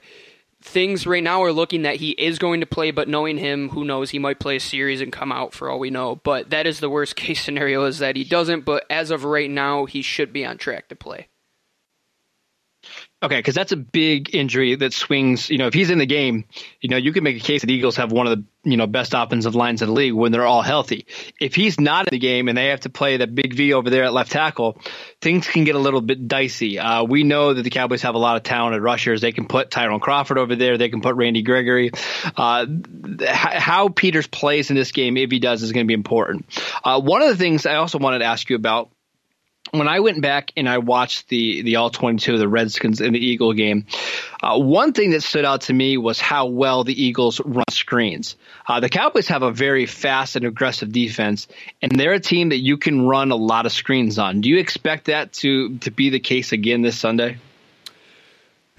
things 0.61 1.07
right 1.07 1.23
now 1.23 1.43
are 1.43 1.53
looking 1.53 1.83
that 1.83 1.97
he 1.97 2.11
is 2.11 2.39
going 2.39 2.59
to 2.59 2.65
play, 2.65 2.91
but 2.91 3.07
knowing 3.07 3.37
him, 3.37 3.69
who 3.69 3.85
knows, 3.85 4.09
he 4.09 4.19
might 4.19 4.39
play 4.39 4.57
a 4.57 4.59
series 4.59 5.01
and 5.01 5.11
come 5.11 5.31
out 5.31 5.53
for 5.53 5.69
all 5.69 5.79
we 5.79 5.89
know. 5.89 6.17
But 6.17 6.49
that 6.49 6.67
is 6.67 6.79
the 6.79 6.89
worst 6.89 7.15
case 7.15 7.41
scenario 7.41 7.85
is 7.85 7.99
that 7.99 8.15
he 8.15 8.23
doesn't, 8.23 8.65
but 8.65 8.85
as 8.89 9.11
of 9.11 9.23
right 9.23 9.49
now, 9.49 9.85
he 9.85 10.01
should 10.01 10.33
be 10.33 10.45
on 10.45 10.57
track 10.57 10.89
to 10.89 10.95
play. 10.95 11.27
Okay, 13.21 13.37
because 13.37 13.53
that's 13.53 13.73
a 13.73 13.77
big 13.77 14.33
injury 14.33 14.75
that 14.75 14.93
swings. 14.93 15.49
You 15.49 15.57
know, 15.57 15.67
if 15.67 15.73
he's 15.73 15.89
in 15.89 15.97
the 15.97 16.05
game, 16.05 16.45
you 16.79 16.87
know, 16.87 16.95
you 16.95 17.11
can 17.11 17.25
make 17.25 17.35
a 17.35 17.41
case 17.41 17.61
that 17.61 17.69
Eagles 17.69 17.97
have 17.97 18.13
one 18.13 18.27
of 18.27 18.37
the 18.37 18.45
you 18.63 18.77
know 18.77 18.87
best 18.87 19.13
offensive 19.13 19.55
lines 19.55 19.81
in 19.81 19.89
the 19.89 19.93
league 19.93 20.13
when 20.13 20.31
they're 20.31 20.45
all 20.45 20.61
healthy. 20.61 21.05
If 21.39 21.53
he's 21.53 21.81
not 21.81 22.07
in 22.07 22.11
the 22.11 22.19
game 22.19 22.47
and 22.47 22.57
they 22.57 22.67
have 22.67 22.81
to 22.81 22.89
play 22.89 23.17
that 23.17 23.35
big 23.35 23.53
V 23.53 23.73
over 23.73 23.89
there 23.89 24.05
at 24.05 24.13
left 24.13 24.31
tackle, 24.31 24.79
things 25.19 25.47
can 25.47 25.65
get 25.65 25.75
a 25.75 25.79
little 25.79 25.99
bit 25.99 26.29
dicey. 26.29 26.79
Uh, 26.79 27.03
we 27.03 27.23
know 27.23 27.53
that 27.53 27.61
the 27.61 27.69
Cowboys 27.69 28.03
have 28.03 28.15
a 28.15 28.19
lot 28.19 28.37
of 28.37 28.43
talented 28.43 28.81
rushers. 28.81 29.19
They 29.19 29.33
can 29.33 29.47
put 29.47 29.69
Tyrone 29.69 29.99
Crawford 29.99 30.37
over 30.37 30.55
there. 30.55 30.77
They 30.77 30.87
can 30.87 31.01
put 31.01 31.15
Randy 31.15 31.41
Gregory. 31.41 31.91
Uh, 32.37 32.67
how 33.25 33.89
Peters 33.89 34.27
plays 34.27 34.69
in 34.69 34.77
this 34.77 34.93
game, 34.93 35.17
if 35.17 35.29
he 35.29 35.39
does, 35.39 35.61
is 35.61 35.73
going 35.73 35.85
to 35.85 35.89
be 35.89 35.93
important. 35.93 36.45
Uh, 36.85 37.01
one 37.01 37.21
of 37.21 37.27
the 37.27 37.37
things 37.37 37.65
I 37.65 37.75
also 37.75 37.97
wanted 37.97 38.19
to 38.19 38.25
ask 38.25 38.49
you 38.49 38.55
about 38.55 38.91
when 39.71 39.87
I 39.87 39.99
went 39.99 40.21
back 40.21 40.51
and 40.57 40.67
I 40.67 40.79
watched 40.79 41.29
the 41.29 41.61
the 41.61 41.77
all 41.77 41.89
22 41.89 42.33
of 42.33 42.39
the 42.39 42.47
Redskins 42.47 43.01
and 43.01 43.13
the 43.13 43.19
Eagle 43.19 43.53
game, 43.53 43.85
uh, 44.41 44.57
one 44.57 44.93
thing 44.93 45.11
that 45.11 45.21
stood 45.21 45.45
out 45.45 45.61
to 45.61 45.73
me 45.73 45.97
was 45.97 46.19
how 46.19 46.47
well 46.47 46.83
the 46.83 47.03
Eagles 47.03 47.41
run 47.43 47.65
screens. 47.69 48.35
Uh, 48.67 48.79
the 48.79 48.89
Cowboys 48.89 49.27
have 49.27 49.43
a 49.43 49.51
very 49.51 49.85
fast 49.85 50.35
and 50.35 50.45
aggressive 50.45 50.91
defense, 50.91 51.47
and 51.81 51.91
they're 51.91 52.13
a 52.13 52.19
team 52.19 52.49
that 52.49 52.59
you 52.59 52.77
can 52.77 53.07
run 53.07 53.31
a 53.31 53.35
lot 53.35 53.65
of 53.65 53.71
screens 53.71 54.19
on. 54.19 54.41
Do 54.41 54.49
you 54.49 54.57
expect 54.57 55.05
that 55.05 55.33
to 55.33 55.77
to 55.79 55.91
be 55.91 56.09
the 56.09 56.19
case 56.19 56.51
again 56.51 56.81
this 56.81 56.97
Sunday? 56.97 57.37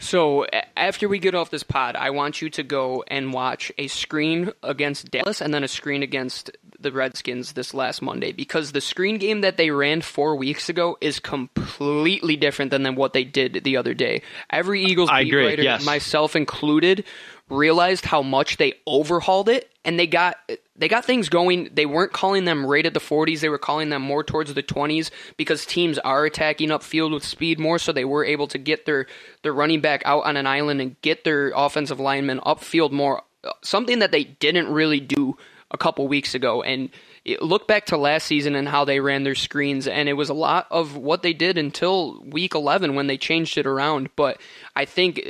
So 0.01 0.47
after 0.77 1.09
we 1.09 1.19
get 1.19 1.35
off 1.35 1.51
this 1.51 1.63
pod, 1.63 1.95
I 1.95 2.11
want 2.11 2.41
you 2.41 2.49
to 2.51 2.63
go 2.63 3.05
and 3.07 3.33
watch 3.33 3.71
a 3.77 3.87
screen 3.87 4.51
against 4.63 5.11
Dallas 5.11 5.43
and 5.43 5.53
then 5.53 5.63
a 5.63 5.69
screen 5.69 6.03
against 6.03 6.51
the 6.81 6.91
Redskins 6.91 7.53
this 7.53 7.75
last 7.75 8.01
Monday 8.01 8.33
because 8.33 8.73
the 8.73 8.81
screen 8.81 9.19
game 9.19 9.43
that 9.43 9.59
they 9.59 9.71
ran 9.71 10.01
four 10.01 10.35
weeks 10.37 10.71
ago 10.71 10.97
is 11.03 11.21
completely 11.21 12.37
different 12.37 12.71
than, 12.71 12.83
than 12.83 12.95
what 12.95 13.13
they 13.13 13.25
did 13.25 13.61
the 13.63 13.77
other 13.77 13.93
day. 13.93 14.23
Every 14.49 14.83
Eagles 14.85 15.11
I 15.13 15.25
beat 15.25 15.29
agree, 15.29 15.47
writer, 15.47 15.63
yes. 15.63 15.85
myself 15.85 16.35
included, 16.35 17.05
realized 17.51 18.07
how 18.07 18.23
much 18.23 18.57
they 18.57 18.75
overhauled 18.87 19.51
it 19.51 19.71
and 19.85 19.99
they 19.99 20.07
got 20.07 20.37
they 20.81 20.89
got 20.89 21.05
things 21.05 21.29
going. 21.29 21.69
They 21.73 21.85
weren't 21.85 22.13
calling 22.13 22.47
them 22.47 22.67
right 22.67 22.85
at 22.85 22.95
the 22.95 23.01
40s. 23.01 23.41
They 23.41 23.51
were 23.51 23.59
calling 23.59 23.91
them 23.91 24.01
more 24.01 24.25
towards 24.25 24.53
the 24.55 24.63
20s 24.63 25.11
because 25.37 25.67
teams 25.67 25.99
are 25.99 26.25
attacking 26.25 26.71
upfield 26.71 27.13
with 27.13 27.25
speed 27.25 27.59
more, 27.61 27.79
so 27.79 27.93
they 27.93 28.07
were 28.07 28.25
able 28.25 28.47
to 28.49 28.59
get 28.59 28.87
their 28.87 29.07
their 29.43 29.53
running 29.53 29.83
back 29.83 30.03
out 30.07 30.25
on 30.25 30.37
an 30.39 30.47
island 30.47 30.81
and 30.81 31.01
get 31.03 31.23
their 31.23 31.53
offensive 31.55 32.01
linemen 32.01 32.41
upfield 32.41 32.93
more. 32.93 33.23
Something 33.63 33.99
that 33.99 34.11
they 34.11 34.25
didn't 34.25 34.73
really 34.73 35.01
do 35.01 35.37
a 35.71 35.79
couple 35.79 36.09
weeks 36.09 36.35
ago. 36.35 36.63
And 36.63 36.89
look 37.41 37.69
back 37.69 37.87
to 37.87 37.97
last 37.97 38.27
season 38.27 38.55
and 38.55 38.69
how 38.69 38.85
they 38.85 39.01
ran 39.01 39.23
their 39.23 39.35
screens, 39.35 39.87
and 39.87 40.09
it 40.09 40.15
was 40.15 40.31
a 40.31 40.35
lot 40.35 40.67
of 40.71 40.97
what 40.97 41.23
they 41.23 41.35
did 41.35 41.59
until 41.59 42.23
week 42.25 42.55
11 42.55 42.95
when 42.95 43.07
they 43.07 43.19
changed 43.19 43.59
it 43.59 43.67
around. 43.67 44.09
But 44.17 44.41
I 44.75 44.87
think 44.87 45.21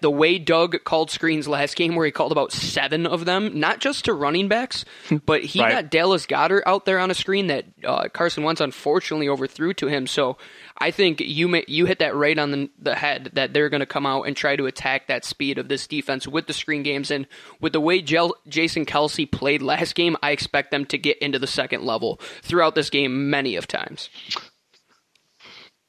the 0.00 0.10
way 0.10 0.38
Doug 0.38 0.82
called 0.84 1.10
screens 1.10 1.46
last 1.46 1.76
game, 1.76 1.94
where 1.94 2.06
he 2.06 2.12
called 2.12 2.32
about 2.32 2.52
seven 2.52 3.06
of 3.06 3.24
them, 3.24 3.58
not 3.58 3.80
just 3.80 4.06
to 4.06 4.14
running 4.14 4.48
backs, 4.48 4.84
but 5.26 5.44
he 5.44 5.60
right. 5.60 5.70
got 5.70 5.90
Dallas 5.90 6.26
Goedert 6.26 6.62
out 6.66 6.84
there 6.84 6.98
on 6.98 7.10
a 7.10 7.14
screen 7.14 7.46
that 7.48 7.64
uh, 7.84 8.08
Carson 8.08 8.42
Wentz 8.42 8.60
unfortunately 8.60 9.28
overthrew 9.28 9.74
to 9.74 9.86
him. 9.86 10.06
So 10.06 10.36
I 10.78 10.90
think 10.90 11.20
you 11.20 11.48
may, 11.48 11.64
you 11.68 11.86
hit 11.86 12.00
that 12.00 12.14
right 12.14 12.38
on 12.38 12.50
the, 12.50 12.70
the 12.78 12.94
head 12.94 13.30
that 13.34 13.52
they're 13.52 13.68
going 13.68 13.80
to 13.80 13.86
come 13.86 14.06
out 14.06 14.22
and 14.22 14.36
try 14.36 14.56
to 14.56 14.66
attack 14.66 15.06
that 15.06 15.24
speed 15.24 15.58
of 15.58 15.68
this 15.68 15.86
defense 15.86 16.26
with 16.26 16.46
the 16.46 16.52
screen 16.52 16.82
games 16.82 17.10
and 17.10 17.26
with 17.60 17.72
the 17.72 17.80
way 17.80 18.02
Jason 18.02 18.86
Kelce 18.86 19.30
played 19.30 19.62
last 19.62 19.94
game. 19.94 20.16
I 20.22 20.32
expect 20.32 20.70
them 20.70 20.84
to 20.86 20.98
get 20.98 21.18
into 21.18 21.38
the 21.38 21.46
second 21.46 21.84
level 21.84 22.20
throughout 22.42 22.74
this 22.74 22.90
game 22.90 23.30
many 23.30 23.56
of 23.56 23.66
times. 23.66 24.10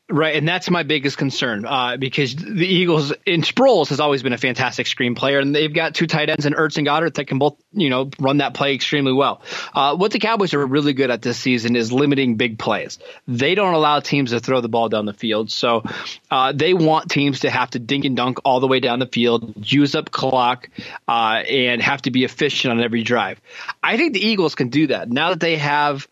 Right, 0.09 0.37
and 0.37 0.47
that's 0.47 0.69
my 0.69 0.83
biggest 0.83 1.17
concern 1.17 1.65
uh, 1.65 1.97
because 1.97 2.33
the 2.33 2.65
Eagles 2.65 3.11
in 3.25 3.41
Sproles 3.41 3.89
has 3.89 3.99
always 3.99 4.23
been 4.23 4.31
a 4.31 4.37
fantastic 4.37 4.87
screen 4.87 5.15
player, 5.15 5.39
and 5.39 5.53
they've 5.53 5.73
got 5.73 5.95
two 5.95 6.07
tight 6.07 6.29
ends 6.29 6.45
in 6.45 6.53
Ertz 6.53 6.77
and 6.77 6.87
Goedert 6.87 7.15
that 7.15 7.25
can 7.25 7.39
both 7.39 7.57
you 7.73 7.89
know 7.89 8.09
run 8.17 8.37
that 8.37 8.53
play 8.53 8.73
extremely 8.73 9.11
well. 9.11 9.41
Uh, 9.73 9.97
what 9.97 10.13
the 10.13 10.19
Cowboys 10.19 10.53
are 10.53 10.65
really 10.65 10.93
good 10.93 11.11
at 11.11 11.21
this 11.21 11.37
season 11.37 11.75
is 11.75 11.91
limiting 11.91 12.37
big 12.37 12.57
plays. 12.57 12.99
They 13.27 13.53
don't 13.53 13.73
allow 13.73 13.99
teams 13.99 14.31
to 14.31 14.39
throw 14.39 14.61
the 14.61 14.69
ball 14.69 14.87
down 14.87 15.05
the 15.05 15.13
field, 15.13 15.51
so 15.51 15.83
uh, 16.31 16.53
they 16.53 16.73
want 16.73 17.11
teams 17.11 17.41
to 17.41 17.49
have 17.49 17.71
to 17.71 17.79
dink 17.79 18.05
and 18.05 18.15
dunk 18.15 18.37
all 18.45 18.61
the 18.61 18.67
way 18.67 18.79
down 18.79 18.99
the 18.99 19.07
field, 19.07 19.55
use 19.57 19.93
up 19.93 20.09
clock, 20.09 20.69
uh, 21.09 21.43
and 21.49 21.81
have 21.81 22.01
to 22.03 22.11
be 22.11 22.23
efficient 22.23 22.71
on 22.71 22.81
every 22.81 23.03
drive. 23.03 23.41
I 23.83 23.97
think 23.97 24.13
the 24.13 24.25
Eagles 24.25 24.55
can 24.55 24.69
do 24.69 24.87
that 24.87 25.09
now 25.09 25.31
that 25.31 25.41
they 25.41 25.57
have 25.57 26.07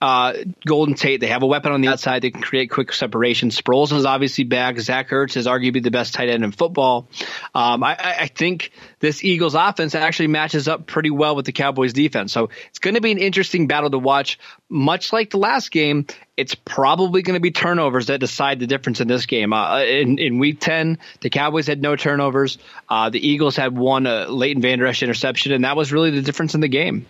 uh, 0.00 0.34
Golden 0.66 0.94
Tate, 0.94 1.20
they 1.20 1.26
have 1.28 1.42
a 1.42 1.46
weapon 1.46 1.72
on 1.72 1.80
the 1.80 1.88
outside 1.88 2.22
They 2.22 2.30
can 2.30 2.42
create 2.42 2.70
quick 2.70 2.92
separation. 2.92 3.50
Sproles 3.50 3.92
is 3.92 4.04
obviously 4.04 4.44
back. 4.44 4.78
Zach 4.78 5.10
Ertz 5.10 5.36
is 5.36 5.46
arguably 5.46 5.82
the 5.82 5.90
best 5.90 6.14
tight 6.14 6.28
end 6.28 6.44
in 6.44 6.52
football. 6.52 7.08
Um, 7.54 7.82
I, 7.82 7.96
I, 8.20 8.26
think 8.28 8.72
this 9.00 9.22
Eagles 9.24 9.54
offense 9.54 9.94
actually 9.94 10.28
matches 10.28 10.68
up 10.68 10.86
pretty 10.86 11.10
well 11.10 11.36
with 11.36 11.46
the 11.46 11.52
Cowboys 11.52 11.92
defense. 11.92 12.32
So 12.32 12.50
it's 12.68 12.78
going 12.78 12.94
to 12.94 13.00
be 13.00 13.12
an 13.12 13.18
interesting 13.18 13.66
battle 13.66 13.90
to 13.90 13.98
watch. 13.98 14.38
Much 14.68 15.12
like 15.12 15.30
the 15.30 15.38
last 15.38 15.70
game, 15.70 16.06
it's 16.36 16.54
probably 16.54 17.22
going 17.22 17.34
to 17.34 17.40
be 17.40 17.50
turnovers 17.50 18.06
that 18.06 18.18
decide 18.18 18.60
the 18.60 18.66
difference 18.66 19.00
in 19.00 19.08
this 19.08 19.26
game. 19.26 19.52
Uh, 19.52 19.82
in, 19.82 20.18
in 20.18 20.38
week 20.38 20.60
10, 20.60 20.98
the 21.20 21.30
Cowboys 21.30 21.66
had 21.66 21.82
no 21.82 21.96
turnovers. 21.96 22.58
Uh, 22.88 23.10
the 23.10 23.26
Eagles 23.26 23.56
had 23.56 23.76
one 23.76 24.06
uh, 24.06 24.26
Leighton 24.28 24.62
Vander 24.62 24.86
Esch 24.86 25.02
interception, 25.02 25.52
and 25.52 25.64
that 25.64 25.76
was 25.76 25.92
really 25.92 26.10
the 26.10 26.22
difference 26.22 26.54
in 26.54 26.60
the 26.60 26.68
game. 26.68 27.06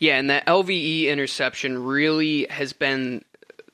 Yeah, 0.00 0.18
and 0.18 0.30
that 0.30 0.46
LVE 0.46 1.06
interception 1.06 1.84
really 1.84 2.46
has 2.50 2.72
been 2.72 3.22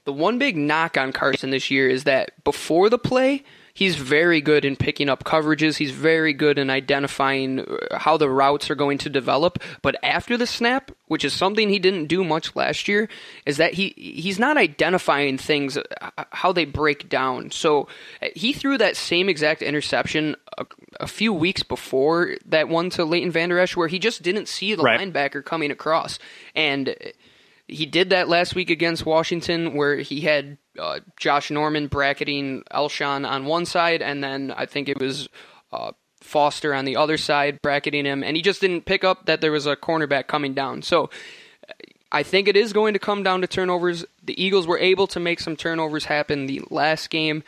the 0.05 0.13
one 0.13 0.39
big 0.39 0.57
knock 0.57 0.99
on 0.99 1.13
Carson 1.13 1.51
this 1.51 1.71
year 1.71 1.89
is 1.89 2.05
that 2.05 2.45
before 2.45 2.91
the 2.91 2.99
play, 2.99 3.45
he's 3.77 3.97
very 3.97 4.41
good 4.41 4.65
in 4.65 4.75
picking 4.75 5.11
up 5.11 5.23
coverages. 5.23 5.77
He's 5.77 5.91
very 5.91 6.33
good 6.33 6.59
in 6.59 6.71
identifying 6.71 7.61
uh, 7.61 7.99
how 7.99 8.17
the 8.17 8.31
routes 8.31 8.71
are 8.71 8.75
going 8.75 8.97
to 8.99 9.11
develop. 9.11 9.59
But 9.83 9.97
after 10.03 10.39
the 10.39 10.47
snap, 10.47 10.91
which 11.09 11.27
is 11.27 11.35
something 11.35 11.69
he 11.69 11.79
didn't 11.79 12.07
do 12.07 12.25
much 12.25 12.57
last 12.57 12.89
year, 12.89 13.07
is 13.45 13.59
that 13.59 13.75
he 13.75 13.93
he's 13.97 14.39
not 14.39 14.57
identifying 14.57 15.37
things 15.37 15.77
uh, 15.77 16.11
how 16.31 16.53
they 16.53 16.65
break 16.65 17.11
down. 17.11 17.51
So 17.51 17.89
uh, 18.23 18.29
he 18.35 18.55
threw 18.55 18.79
that 18.79 18.97
same 18.97 19.29
exact 19.29 19.61
interception 19.61 20.37
a, 20.57 20.65
a 21.01 21.07
few 21.07 21.35
weeks 21.35 21.63
before 21.63 22.37
that 22.47 22.71
one 22.71 22.89
to 22.91 23.05
Leighton 23.05 23.31
Vander 23.31 23.59
Esch, 23.59 23.77
where 23.77 23.89
he 23.89 23.99
just 23.99 24.23
didn't 24.23 24.49
see 24.49 24.75
the 24.75 24.83
right. 24.83 24.99
linebacker 24.99 25.45
coming 25.45 25.71
across, 25.71 26.19
and 26.55 26.97
he 27.69 27.85
did 27.85 28.09
that 28.09 28.29
last 28.29 28.55
week 28.55 28.71
against 28.71 29.05
Washington, 29.05 29.75
where 29.75 29.97
he 29.97 30.23
had 30.23 30.57
uh, 30.79 31.01
Josh 31.19 31.51
Norman 31.51 31.87
bracketing 31.89 32.63
Alshon 32.73 33.29
on 33.29 33.45
one 33.45 33.67
side, 33.67 34.03
and 34.03 34.23
then 34.23 34.53
I 34.57 34.67
think 34.67 34.89
it 34.89 35.01
was 35.01 35.29
uh, 35.73 35.93
Foster 36.21 36.75
on 36.75 36.85
the 36.85 36.97
other 36.97 37.17
side 37.17 37.61
bracketing 37.63 38.05
him, 38.05 38.23
and 38.23 38.37
he 38.37 38.43
just 38.43 38.61
didn't 38.61 38.87
pick 38.87 39.05
up 39.05 39.27
that 39.27 39.41
there 39.41 39.53
was 39.53 39.67
a 39.67 39.77
cornerback 39.77 40.27
coming 40.27 40.55
down. 40.55 40.83
So 40.83 41.11
I 42.11 42.23
think 42.23 42.49
it 42.49 42.57
is 42.57 42.73
going 42.73 42.95
to 42.95 42.99
come 42.99 43.23
down 43.23 43.41
to 43.41 43.47
turnovers. 43.47 44.05
The 44.23 44.41
Eagles 44.43 44.67
were 44.67 44.79
able 44.79 45.07
to 45.09 45.21
make 45.21 45.41
some 45.41 45.57
turnovers 45.57 46.07
happen 46.07 46.47
the 46.47 46.63
last 46.71 47.11
game. 47.11 47.43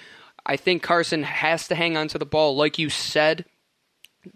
I 0.45 0.57
think 0.57 0.83
Carson 0.83 1.23
has 1.23 1.69
to 1.69 1.75
hang 1.75 1.97
on 1.97 2.09
to 2.09 2.19
the 2.19 2.27
ball, 2.27 2.57
like 2.57 2.79
you 2.79 2.91
said. 2.91 3.45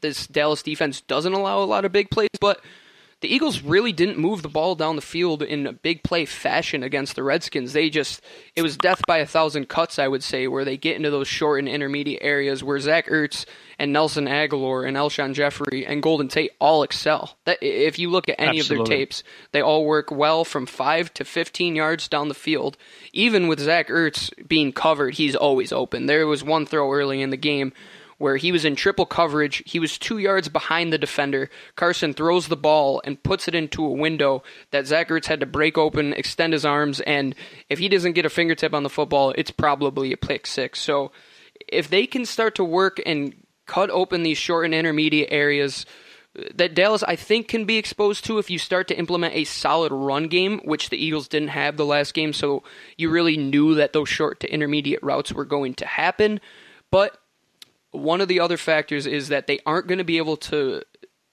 This 0.00 0.26
Dallas 0.26 0.62
defense 0.62 1.00
doesn't 1.00 1.32
allow 1.32 1.62
a 1.62 1.64
lot 1.64 1.84
of 1.84 1.92
big 1.92 2.10
plays, 2.10 2.28
but 2.40 2.60
the 3.22 3.32
Eagles 3.32 3.62
really 3.62 3.92
didn't 3.92 4.18
move 4.18 4.42
the 4.42 4.48
ball 4.48 4.74
down 4.74 4.96
the 4.96 5.02
field 5.02 5.42
in 5.42 5.66
a 5.66 5.72
big 5.72 6.02
play 6.02 6.24
fashion 6.24 6.82
against 6.82 7.14
the 7.14 7.22
Redskins. 7.22 7.72
They 7.72 7.88
just, 7.88 8.20
it 8.56 8.62
was 8.62 8.76
death 8.76 9.00
by 9.06 9.18
a 9.18 9.26
thousand 9.26 9.68
cuts, 9.68 10.00
I 10.00 10.08
would 10.08 10.24
say, 10.24 10.48
where 10.48 10.64
they 10.64 10.76
get 10.76 10.96
into 10.96 11.10
those 11.10 11.28
short 11.28 11.60
and 11.60 11.68
intermediate 11.68 12.18
areas 12.20 12.64
where 12.64 12.80
Zach 12.80 13.06
Ertz 13.06 13.46
and 13.78 13.92
Nelson 13.92 14.26
Agholor 14.26 14.86
and 14.86 14.96
Alshon 14.96 15.34
Jeffery 15.34 15.86
and 15.86 16.02
Golden 16.02 16.26
Tate 16.26 16.50
all 16.60 16.82
excel. 16.82 17.36
That 17.44 17.58
If 17.62 17.98
you 18.00 18.10
look 18.10 18.28
at 18.28 18.40
any 18.40 18.58
Absolutely. 18.58 18.82
of 18.82 18.88
their 18.88 18.98
tapes, 18.98 19.22
they 19.52 19.60
all 19.62 19.86
work 19.86 20.10
well 20.10 20.44
from 20.44 20.66
5 20.66 21.14
to 21.14 21.24
15 21.24 21.76
yards 21.76 22.08
down 22.08 22.26
the 22.26 22.34
field. 22.34 22.76
Even 23.12 23.46
with 23.46 23.60
Zach 23.60 23.88
Ertz 23.88 24.30
being 24.48 24.72
covered, 24.72 25.14
he's 25.14 25.36
always 25.36 25.72
open. 25.72 26.06
There 26.06 26.26
was 26.26 26.42
one 26.42 26.66
throw 26.66 26.92
early 26.92 27.22
in 27.22 27.30
the 27.30 27.36
game 27.36 27.72
where 28.22 28.36
he 28.36 28.52
was 28.52 28.64
in 28.64 28.76
triple 28.76 29.04
coverage. 29.04 29.64
He 29.66 29.80
was 29.80 29.98
two 29.98 30.18
yards 30.18 30.48
behind 30.48 30.92
the 30.92 30.98
defender. 30.98 31.50
Carson 31.74 32.14
throws 32.14 32.46
the 32.46 32.56
ball 32.56 33.02
and 33.04 33.20
puts 33.20 33.48
it 33.48 33.54
into 33.56 33.84
a 33.84 33.90
window 33.90 34.44
that 34.70 34.86
Zach 34.86 35.08
Ertz 35.08 35.26
had 35.26 35.40
to 35.40 35.46
break 35.46 35.76
open, 35.76 36.12
extend 36.12 36.52
his 36.52 36.64
arms, 36.64 37.00
and 37.00 37.34
if 37.68 37.80
he 37.80 37.88
doesn't 37.88 38.12
get 38.12 38.24
a 38.24 38.30
fingertip 38.30 38.74
on 38.74 38.84
the 38.84 38.88
football, 38.88 39.34
it's 39.36 39.50
probably 39.50 40.12
a 40.12 40.16
pick 40.16 40.46
six. 40.46 40.80
So 40.80 41.10
if 41.66 41.90
they 41.90 42.06
can 42.06 42.24
start 42.24 42.54
to 42.54 42.64
work 42.64 43.00
and 43.04 43.34
cut 43.66 43.90
open 43.90 44.22
these 44.22 44.38
short 44.38 44.66
and 44.66 44.74
intermediate 44.74 45.32
areas 45.32 45.84
that 46.54 46.74
Dallas, 46.74 47.02
I 47.02 47.16
think, 47.16 47.48
can 47.48 47.64
be 47.64 47.76
exposed 47.76 48.24
to 48.26 48.38
if 48.38 48.50
you 48.50 48.58
start 48.58 48.86
to 48.88 48.96
implement 48.96 49.34
a 49.34 49.44
solid 49.44 49.90
run 49.90 50.28
game, 50.28 50.60
which 50.64 50.90
the 50.90 50.96
Eagles 50.96 51.26
didn't 51.26 51.48
have 51.48 51.76
the 51.76 51.84
last 51.84 52.14
game. 52.14 52.32
So 52.32 52.62
you 52.96 53.10
really 53.10 53.36
knew 53.36 53.74
that 53.74 53.92
those 53.92 54.08
short 54.08 54.38
to 54.40 54.52
intermediate 54.52 55.02
routes 55.02 55.32
were 55.32 55.44
going 55.44 55.74
to 55.74 55.86
happen. 55.86 56.40
But 56.90 57.18
one 57.92 58.20
of 58.20 58.28
the 58.28 58.40
other 58.40 58.56
factors 58.56 59.06
is 59.06 59.28
that 59.28 59.46
they 59.46 59.60
aren't 59.64 59.86
going 59.86 59.98
to 59.98 60.04
be 60.04 60.16
able 60.16 60.36
to 60.38 60.82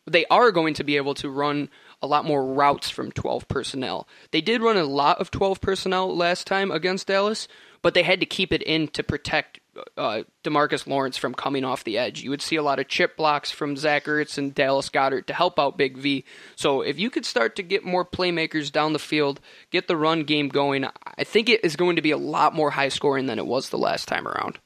they 0.06 0.26
are 0.26 0.52
going 0.52 0.74
to 0.74 0.84
be 0.84 0.98
able 0.98 1.13
to 1.15 1.30
run 1.30 1.69
a 2.02 2.08
lot 2.08 2.26
more 2.26 2.43
routes 2.43 2.89
from 2.89 3.12
12 3.12 3.48
personnel. 3.48 4.08
They 4.32 4.41
did 4.41 4.62
run 4.62 4.78
a 4.78 4.84
lot 4.84 5.19
of 5.19 5.30
12 5.30 5.62
personnel 5.62 6.15
last 6.15 6.48
time 6.48 6.72
against 6.72 7.08
Dallas, 7.08 7.48
but 7.82 7.93
they 7.93 8.04
had 8.04 8.19
to 8.19 8.26
keep 8.26 8.52
it 8.52 8.63
in 8.63 8.88
to 8.89 9.04
protect 9.04 9.60
uh, 9.98 10.24
Demarcus 10.43 10.88
Lawrence 10.88 11.15
from 11.15 11.34
coming 11.34 11.63
off 11.63 11.84
the 11.84 11.98
edge. 11.98 12.22
You 12.22 12.32
would 12.32 12.41
see 12.41 12.56
a 12.56 12.63
lot 12.63 12.80
of 12.80 12.88
chip 12.88 13.15
blocks 13.17 13.52
from 13.52 13.78
Zach 13.78 14.06
Ertz 14.06 14.38
and 14.38 14.56
Dallas 14.56 14.89
Goedert 14.89 15.28
to 15.28 15.34
help 15.34 15.60
out 15.60 15.78
Big 15.78 15.98
V. 15.98 16.26
So 16.56 16.82
if 16.82 17.00
you 17.00 17.10
could 17.10 17.26
start 17.26 17.56
to 17.58 17.63
get 17.63 17.86
more 17.86 18.04
playmakers 18.04 18.72
down 18.72 18.93
the 18.93 19.00
field, 19.00 19.39
get 19.69 19.88
the 19.88 19.98
run 19.98 20.24
game 20.24 20.50
going, 20.50 20.86
I 20.86 21.24
think 21.24 21.50
it 21.50 21.63
is 21.63 21.76
going 21.76 21.98
to 21.98 22.02
be 22.02 22.12
a 22.12 22.17
lot 22.17 22.56
more 22.56 22.72
high 22.72 22.89
scoring 22.89 23.28
than 23.28 23.39
it 23.39 23.45
was 23.45 23.69
the 23.69 23.78
last 23.78 24.08
time 24.08 24.28
around 24.28 24.60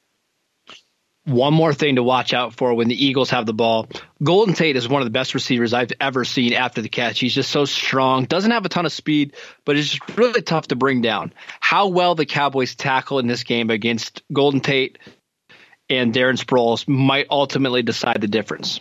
one 1.26 1.54
more 1.54 1.74
thing 1.74 1.96
to 1.96 2.04
watch 2.04 2.34
out 2.34 2.54
for 2.54 2.74
when 2.74 2.88
the 2.88 3.06
Eagles 3.06 3.30
have 3.30 3.46
the 3.46 3.54
ball. 3.54 3.88
Golden 4.22 4.54
Tate 4.54 4.76
is 4.76 4.90
one 4.90 5.02
of 5.02 5.06
the 5.06 5.12
best 5.12 5.34
receivers 5.34 5.74
I've 5.74 5.94
ever 6.00 6.26
seen 6.26 6.54
after 6.54 6.82
the 6.82 6.90
catch. 6.90 7.20
He's 7.20 7.34
just 7.34 7.52
so 7.52 7.66
strong, 7.66 8.26
doesn't 8.26 8.52
have 8.52 8.66
a 8.66 8.70
ton 8.70 8.86
of 8.86 8.92
speed, 8.92 9.36
but 9.66 9.78
it's 9.78 9.90
just 9.90 10.18
really 10.18 10.42
tough 10.42 10.68
to 10.68 10.76
bring 10.76 11.02
down. 11.02 11.34
How 11.60 11.88
well 11.88 12.16
the 12.16 12.26
Cowboys 12.26 12.76
tackle 12.76 13.20
in 13.20 13.28
this 13.28 13.44
game 13.44 13.70
against 13.70 14.22
Golden 14.34 14.60
Tate 14.60 15.00
and 15.90 16.14
Darren 16.14 16.38
Sproles 16.38 16.88
might 16.88 17.28
ultimately 17.30 17.84
decide 17.84 18.20
the 18.22 18.28
difference. 18.28 18.80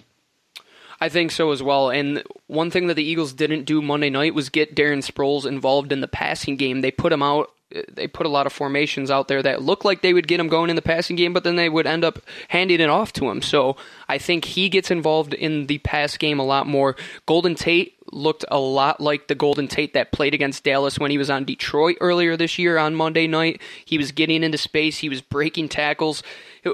I 1.01 1.09
think 1.09 1.33
so 1.33 1.51
as 1.51 1.63
well. 1.63 1.91
And 1.91 2.23
one 2.47 2.71
thing 2.71 2.87
that 2.87 2.95
the 2.95 3.03
Eagles 3.03 3.33
didn't 3.33 3.65
do 3.65 3.83
Monday 3.83 4.09
night 4.09 4.35
was 4.35 4.51
get 4.51 4.77
Darren 4.77 4.99
Sproles 4.99 5.47
involved 5.47 5.91
in 5.91 6.01
the 6.01 6.09
passing 6.09 6.57
game. 6.57 6.81
They 6.81 6.93
put 6.93 7.13
him 7.13 7.25
out 7.25 7.51
they 7.89 8.07
put 8.07 8.27
a 8.27 8.31
lot 8.31 8.47
of 8.47 8.53
formations 8.53 9.11
out 9.11 9.29
there 9.29 9.43
that 9.43 9.63
look 9.63 9.85
like 9.85 10.03
they 10.03 10.13
would 10.13 10.29
get 10.29 10.41
him 10.41 10.49
going 10.49 10.71
in 10.71 10.77
the 10.77 10.83
passing 10.83 11.17
game, 11.17 11.33
but 11.33 11.45
then 11.45 11.57
they 11.57 11.69
would 11.69 11.87
end 11.87 12.05
up 12.05 12.19
handing 12.49 12.81
it 12.81 12.91
off 12.91 13.13
to 13.15 13.31
him. 13.31 13.43
So 13.43 13.77
I 14.09 14.19
think 14.19 14.45
he 14.45 14.69
gets 14.69 14.91
involved 14.91 15.35
in 15.35 15.67
the 15.67 15.79
pass 15.79 16.17
game 16.17 16.39
a 16.39 16.45
lot 16.45 16.67
more. 16.67 16.97
Golden 17.27 17.55
Tate 17.55 17.95
looked 18.13 18.45
a 18.51 18.59
lot 18.59 19.01
like 19.01 19.29
the 19.29 19.35
Golden 19.35 19.69
Tate 19.69 19.95
that 19.95 20.13
played 20.13 20.35
against 20.35 20.65
Dallas 20.65 20.99
when 20.99 21.11
he 21.11 21.19
was 21.19 21.31
on 21.31 21.45
Detroit 21.45 21.97
earlier 22.01 22.37
this 22.37 22.59
year 22.59 22.79
on 22.79 22.95
Monday 22.95 23.27
night. 23.27 23.61
He 23.85 23.99
was 23.99 24.13
getting 24.13 24.43
into 24.43 24.59
space, 24.59 24.99
he 24.99 25.09
was 25.09 25.23
breaking 25.23 25.69
tackles. 25.69 26.23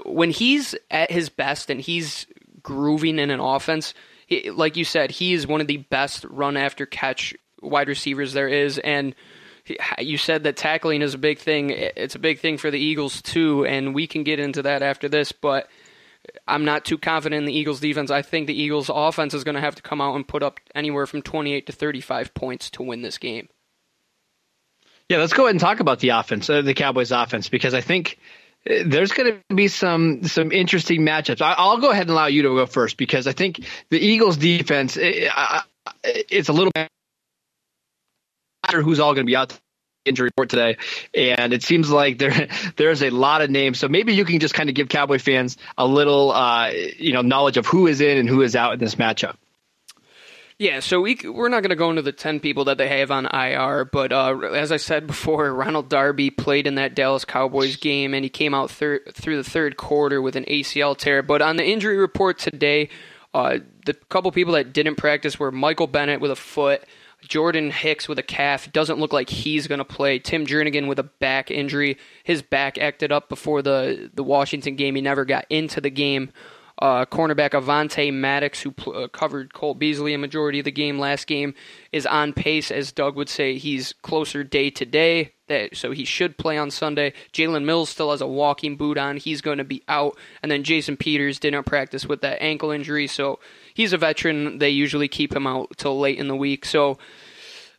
When 0.04 0.30
he's 0.30 0.74
at 0.90 1.10
his 1.10 1.28
best 1.28 1.70
and 1.70 1.80
he's 1.80 2.26
grooving 2.62 3.18
in 3.18 3.30
an 3.30 3.40
offense, 3.40 3.94
like 4.52 4.76
you 4.76 4.84
said, 4.84 5.10
he 5.10 5.32
is 5.32 5.46
one 5.46 5.60
of 5.60 5.66
the 5.66 5.78
best 5.78 6.24
run 6.24 6.56
after 6.56 6.84
catch 6.84 7.34
wide 7.62 7.88
receivers 7.88 8.32
there 8.32 8.48
is. 8.48 8.78
And 8.78 9.14
you 9.98 10.18
said 10.18 10.44
that 10.44 10.56
tackling 10.56 11.02
is 11.02 11.14
a 11.14 11.18
big 11.18 11.38
thing. 11.38 11.70
It's 11.70 12.14
a 12.14 12.18
big 12.18 12.40
thing 12.40 12.58
for 12.58 12.70
the 12.70 12.78
Eagles 12.78 13.22
too, 13.22 13.64
and 13.64 13.94
we 13.94 14.06
can 14.06 14.22
get 14.22 14.40
into 14.40 14.62
that 14.62 14.82
after 14.82 15.08
this. 15.08 15.32
But 15.32 15.68
I'm 16.46 16.64
not 16.64 16.84
too 16.84 16.98
confident 16.98 17.40
in 17.40 17.44
the 17.46 17.56
Eagles' 17.56 17.80
defense. 17.80 18.10
I 18.10 18.22
think 18.22 18.46
the 18.46 18.60
Eagles' 18.60 18.90
offense 18.92 19.34
is 19.34 19.44
going 19.44 19.54
to 19.54 19.60
have 19.60 19.76
to 19.76 19.82
come 19.82 20.00
out 20.00 20.14
and 20.14 20.26
put 20.26 20.42
up 20.42 20.60
anywhere 20.74 21.06
from 21.06 21.22
28 21.22 21.66
to 21.66 21.72
35 21.72 22.34
points 22.34 22.70
to 22.70 22.82
win 22.82 23.02
this 23.02 23.18
game. 23.18 23.48
Yeah, 25.08 25.18
let's 25.18 25.32
go 25.32 25.44
ahead 25.44 25.54
and 25.54 25.60
talk 25.60 25.80
about 25.80 26.00
the 26.00 26.10
offense, 26.10 26.50
uh, 26.50 26.60
the 26.60 26.74
Cowboys' 26.74 27.12
offense, 27.12 27.48
because 27.48 27.72
I 27.72 27.80
think 27.80 28.18
uh, 28.68 28.84
there's 28.84 29.12
going 29.12 29.40
to 29.48 29.54
be 29.54 29.68
some 29.68 30.24
some 30.24 30.52
interesting 30.52 31.00
matchups. 31.00 31.40
I, 31.40 31.66
will 31.66 31.78
go 31.80 31.90
ahead 31.90 32.02
and 32.02 32.10
allow 32.10 32.26
you 32.26 32.42
to 32.42 32.48
go 32.48 32.66
first 32.66 32.96
because 32.98 33.26
I 33.26 33.32
think 33.32 33.64
the 33.88 33.98
Eagles' 33.98 34.36
defense 34.36 34.98
it, 34.98 35.32
it's 36.04 36.50
a 36.50 36.52
little 36.52 36.72
who's 38.70 39.00
all 39.00 39.14
going 39.14 39.26
to 39.26 39.30
be 39.30 39.36
out 39.36 39.58
injury 40.04 40.26
report 40.26 40.48
today, 40.48 40.76
and 41.14 41.52
it 41.52 41.62
seems 41.62 41.90
like 41.90 42.18
there 42.18 42.48
there's 42.76 43.02
a 43.02 43.10
lot 43.10 43.42
of 43.42 43.50
names. 43.50 43.78
So 43.78 43.88
maybe 43.88 44.14
you 44.14 44.24
can 44.24 44.40
just 44.40 44.54
kind 44.54 44.68
of 44.68 44.74
give 44.74 44.88
Cowboy 44.88 45.18
fans 45.18 45.56
a 45.76 45.86
little, 45.86 46.32
uh, 46.32 46.70
you 46.70 47.12
know, 47.12 47.22
knowledge 47.22 47.56
of 47.56 47.66
who 47.66 47.86
is 47.86 48.00
in 48.00 48.18
and 48.18 48.28
who 48.28 48.42
is 48.42 48.56
out 48.56 48.74
in 48.74 48.78
this 48.78 48.94
matchup. 48.94 49.36
Yeah, 50.60 50.80
so 50.80 51.00
we 51.00 51.16
we're 51.24 51.48
not 51.48 51.62
going 51.62 51.70
to 51.70 51.76
go 51.76 51.88
into 51.88 52.02
the 52.02 52.10
ten 52.10 52.40
people 52.40 52.64
that 52.64 52.78
they 52.78 52.88
have 52.88 53.12
on 53.12 53.26
IR, 53.26 53.84
but 53.84 54.10
uh, 54.12 54.36
as 54.38 54.72
I 54.72 54.76
said 54.76 55.06
before, 55.06 55.54
Ronald 55.54 55.88
Darby 55.88 56.30
played 56.30 56.66
in 56.66 56.74
that 56.76 56.96
Dallas 56.96 57.24
Cowboys 57.24 57.76
game, 57.76 58.12
and 58.12 58.24
he 58.24 58.28
came 58.28 58.54
out 58.54 58.72
thir- 58.72 59.02
through 59.12 59.36
the 59.36 59.48
third 59.48 59.76
quarter 59.76 60.20
with 60.20 60.34
an 60.34 60.44
ACL 60.46 60.96
tear. 60.96 61.22
But 61.22 61.42
on 61.42 61.56
the 61.56 61.64
injury 61.64 61.96
report 61.96 62.40
today, 62.40 62.88
uh, 63.32 63.58
the 63.86 63.94
couple 63.94 64.32
people 64.32 64.54
that 64.54 64.72
didn't 64.72 64.96
practice 64.96 65.38
were 65.38 65.52
Michael 65.52 65.86
Bennett 65.86 66.20
with 66.20 66.32
a 66.32 66.36
foot, 66.36 66.82
Jordan 67.22 67.70
Hicks 67.70 68.08
with 68.08 68.18
a 68.18 68.22
calf. 68.22 68.72
Doesn't 68.72 68.98
look 68.98 69.12
like 69.12 69.28
he's 69.28 69.66
going 69.66 69.78
to 69.78 69.84
play. 69.84 70.18
Tim 70.18 70.46
Jernigan 70.46 70.86
with 70.86 70.98
a 70.98 71.04
back 71.04 71.50
injury. 71.50 71.98
His 72.22 72.42
back 72.42 72.78
acted 72.78 73.12
up 73.12 73.28
before 73.28 73.62
the 73.62 74.10
the 74.14 74.24
Washington 74.24 74.76
game. 74.76 74.94
He 74.94 75.00
never 75.00 75.24
got 75.24 75.46
into 75.50 75.80
the 75.80 75.90
game. 75.90 76.30
Uh, 76.80 77.04
cornerback 77.04 77.50
Avonte 77.50 78.12
Maddox, 78.12 78.60
who 78.60 78.70
pl- 78.70 78.96
uh, 78.96 79.08
covered 79.08 79.52
Cole 79.52 79.74
Beasley 79.74 80.14
a 80.14 80.18
majority 80.18 80.60
of 80.60 80.64
the 80.64 80.70
game 80.70 80.96
last 80.96 81.26
game, 81.26 81.54
is 81.90 82.06
on 82.06 82.32
pace. 82.32 82.70
As 82.70 82.92
Doug 82.92 83.16
would 83.16 83.28
say, 83.28 83.58
he's 83.58 83.92
closer 84.02 84.44
day 84.44 84.70
to 84.70 84.84
day. 84.86 85.32
That 85.48 85.76
so 85.76 85.90
he 85.90 86.04
should 86.04 86.38
play 86.38 86.56
on 86.56 86.70
Sunday. 86.70 87.14
Jalen 87.32 87.64
Mills 87.64 87.88
still 87.88 88.12
has 88.12 88.20
a 88.20 88.28
walking 88.28 88.76
boot 88.76 88.96
on. 88.96 89.16
He's 89.16 89.40
going 89.40 89.58
to 89.58 89.64
be 89.64 89.82
out. 89.88 90.16
And 90.40 90.52
then 90.52 90.62
Jason 90.62 90.96
Peters 90.96 91.40
didn't 91.40 91.64
practice 91.64 92.06
with 92.06 92.20
that 92.20 92.40
ankle 92.40 92.70
injury, 92.70 93.08
so 93.08 93.40
he's 93.78 93.92
a 93.92 93.96
veteran. 93.96 94.58
They 94.58 94.70
usually 94.70 95.06
keep 95.06 95.34
him 95.34 95.46
out 95.46 95.72
till 95.76 95.98
late 96.00 96.18
in 96.18 96.26
the 96.26 96.34
week. 96.34 96.64
So 96.64 96.98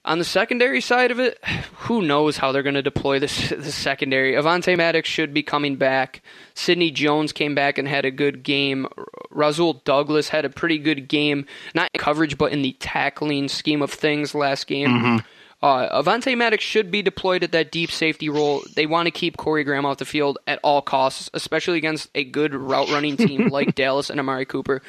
on 0.06 0.18
the 0.18 0.24
secondary 0.24 0.80
side 0.80 1.12
of 1.12 1.20
it, 1.20 1.44
who 1.76 2.02
knows 2.02 2.38
how 2.38 2.54
they're 2.54 2.64
going 2.64 2.76
to 2.76 2.82
deploy 2.82 3.20
this 3.20 3.50
the 3.50 3.72
secondary. 3.72 4.34
Avonte 4.34 4.78
Maddox 4.78 5.10
should 5.10 5.34
be 5.34 5.44
coming 5.44 5.76
back. 5.76 6.22
Sidney 6.54 6.90
Jones 6.90 7.34
came 7.34 7.54
back 7.54 7.78
and 7.78 7.86
had 7.86 8.06
a 8.06 8.12
good 8.12 8.44
game. 8.44 8.88
Rasul 9.30 9.74
Douglas 9.84 10.30
had 10.30 10.46
a 10.46 10.50
pretty 10.50 10.78
good 10.78 11.10
game, 11.10 11.46
not 11.76 11.90
in 11.94 12.00
coverage, 12.00 12.38
but 12.38 12.54
in 12.54 12.62
the 12.62 12.78
tackling 12.80 13.50
scheme 13.50 13.82
of 13.82 13.92
things 13.92 14.34
last 14.34 14.68
game. 14.68 14.90
Mm-hmm. 14.90 15.18
Uh, 15.62 16.02
Avonte 16.02 16.38
Maddox 16.38 16.64
should 16.64 16.90
be 16.90 17.02
deployed 17.02 17.44
at 17.44 17.52
that 17.52 17.70
deep 17.70 17.92
safety 17.92 18.30
role. 18.30 18.64
They 18.78 18.86
want 18.86 19.08
to 19.08 19.12
keep 19.12 19.36
Corey 19.36 19.66
Graham 19.66 19.86
off 19.86 19.98
the 19.98 20.06
field 20.06 20.38
at 20.48 20.62
all 20.64 20.82
costs, 20.82 21.30
especially 21.34 21.78
against 21.78 22.08
a 22.16 22.24
good 22.24 22.56
route 22.56 22.90
running 22.90 23.18
team 23.18 23.48
like 23.52 23.76
Dallas 23.76 24.10
and 24.10 24.22
Amari 24.22 24.46
Cooper. 24.46 24.82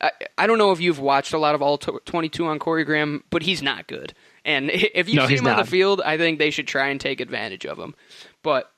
I, 0.00 0.12
I 0.38 0.46
don't 0.46 0.58
know 0.58 0.72
if 0.72 0.80
you've 0.80 0.98
watched 0.98 1.32
a 1.32 1.38
lot 1.38 1.54
of 1.54 1.62
all 1.62 1.78
22 1.78 2.46
on 2.46 2.58
Corey 2.58 2.84
Graham, 2.84 3.22
but 3.30 3.42
he's 3.42 3.62
not 3.62 3.86
good. 3.86 4.14
And 4.44 4.70
if 4.72 5.08
you 5.08 5.16
no, 5.16 5.26
see 5.26 5.36
him 5.36 5.44
not. 5.44 5.58
on 5.58 5.64
the 5.64 5.70
field, 5.70 6.00
I 6.04 6.16
think 6.16 6.38
they 6.38 6.50
should 6.50 6.66
try 6.66 6.88
and 6.88 7.00
take 7.00 7.20
advantage 7.20 7.66
of 7.66 7.78
him. 7.78 7.94
But 8.42 8.70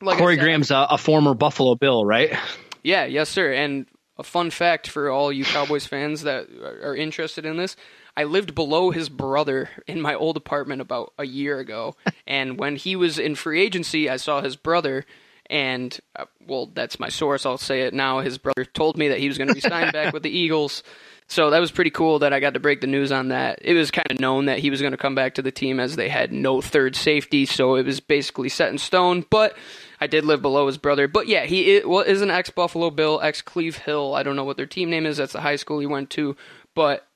like 0.00 0.18
Corey 0.18 0.36
said, 0.36 0.42
Graham's 0.42 0.70
a, 0.70 0.86
a, 0.90 0.98
former 0.98 1.34
Buffalo 1.34 1.74
Bill, 1.74 2.04
right? 2.04 2.36
Yeah, 2.82 3.04
yes, 3.04 3.28
sir. 3.28 3.52
And 3.52 3.86
a 4.18 4.22
fun 4.22 4.50
fact 4.50 4.88
for 4.88 5.10
all 5.10 5.32
you 5.32 5.44
Cowboys 5.44 5.86
fans 5.86 6.22
that 6.22 6.48
are 6.82 6.94
interested 6.94 7.46
in 7.46 7.56
this. 7.56 7.76
I 8.16 8.24
lived 8.24 8.54
below 8.54 8.90
his 8.90 9.08
brother 9.08 9.70
in 9.86 10.00
my 10.00 10.14
old 10.14 10.36
apartment 10.36 10.82
about 10.82 11.14
a 11.18 11.24
year 11.24 11.58
ago, 11.58 11.96
and 12.26 12.58
when 12.58 12.76
he 12.76 12.94
was 12.94 13.18
in 13.18 13.34
free 13.34 13.62
agency, 13.62 14.10
I 14.10 14.16
saw 14.16 14.42
his 14.42 14.56
brother, 14.56 15.06
and 15.50 15.98
uh, 16.16 16.24
well, 16.46 16.66
that's 16.66 16.98
my 17.00 17.08
source. 17.08 17.46
I'll 17.46 17.58
say 17.58 17.82
it 17.82 17.94
now. 17.94 18.20
His 18.20 18.38
brother 18.38 18.64
told 18.64 18.96
me 18.96 19.08
that 19.08 19.18
he 19.18 19.28
was 19.28 19.38
going 19.38 19.48
to 19.48 19.54
be 19.54 19.60
signed 19.60 19.92
back 19.92 20.12
with 20.12 20.22
the 20.22 20.30
Eagles. 20.36 20.82
So 21.28 21.50
that 21.50 21.60
was 21.60 21.70
pretty 21.70 21.90
cool 21.90 22.18
that 22.18 22.32
I 22.32 22.40
got 22.40 22.54
to 22.54 22.60
break 22.60 22.80
the 22.80 22.86
news 22.86 23.10
on 23.10 23.28
that. 23.28 23.60
It 23.62 23.74
was 23.74 23.90
kind 23.90 24.10
of 24.10 24.20
known 24.20 24.46
that 24.46 24.58
he 24.58 24.70
was 24.70 24.80
going 24.82 24.92
to 24.92 24.98
come 24.98 25.14
back 25.14 25.34
to 25.34 25.42
the 25.42 25.52
team 25.52 25.80
as 25.80 25.96
they 25.96 26.08
had 26.08 26.30
no 26.32 26.60
third 26.60 26.94
safety, 26.94 27.46
so 27.46 27.76
it 27.76 27.86
was 27.86 28.00
basically 28.00 28.50
set 28.50 28.70
in 28.70 28.76
stone. 28.76 29.24
But 29.30 29.56
I 30.00 30.08
did 30.08 30.24
live 30.24 30.42
below 30.42 30.66
his 30.66 30.78
brother. 30.78 31.08
But 31.08 31.28
yeah, 31.28 31.44
he 31.44 31.76
is, 31.76 31.86
well, 31.86 32.00
is 32.00 32.20
an 32.20 32.30
ex 32.30 32.50
Buffalo 32.50 32.90
Bill, 32.90 33.20
ex 33.22 33.40
Cleve 33.40 33.76
Hill. 33.78 34.14
I 34.14 34.22
don't 34.22 34.36
know 34.36 34.44
what 34.44 34.56
their 34.56 34.66
team 34.66 34.90
name 34.90 35.06
is. 35.06 35.16
That's 35.16 35.32
the 35.32 35.40
high 35.40 35.56
school 35.56 35.78
he 35.78 35.86
went 35.86 36.10
to, 36.10 36.36
but 36.74 37.06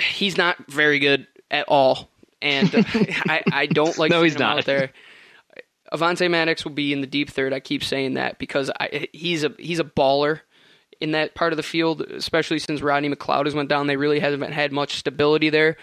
he's 0.00 0.36
not 0.36 0.56
very 0.66 0.98
good 0.98 1.26
at 1.50 1.66
all. 1.68 2.08
And 2.42 2.70
I, 3.28 3.42
I 3.52 3.66
don't 3.66 3.96
like 3.98 4.10
no, 4.10 4.22
he's 4.22 4.38
not. 4.38 4.58
out 4.58 4.64
there. 4.64 4.90
Avonte 5.92 6.30
Maddox 6.30 6.64
will 6.64 6.72
be 6.72 6.92
in 6.92 7.00
the 7.00 7.06
deep 7.06 7.30
third. 7.30 7.52
I 7.52 7.60
keep 7.60 7.84
saying 7.84 8.14
that 8.14 8.38
because 8.38 8.70
I, 8.80 9.08
he's 9.12 9.44
a 9.44 9.52
he's 9.58 9.80
a 9.80 9.84
baller 9.84 10.40
in 11.00 11.12
that 11.12 11.34
part 11.34 11.52
of 11.52 11.56
the 11.56 11.62
field, 11.62 12.00
especially 12.02 12.58
since 12.58 12.82
Rodney 12.82 13.08
McLeod 13.08 13.44
has 13.44 13.54
went 13.54 13.68
down. 13.68 13.86
They 13.86 13.96
really 13.96 14.20
haven't 14.20 14.52
had 14.52 14.72
much 14.72 14.96
stability 14.96 15.50
there. 15.50 15.76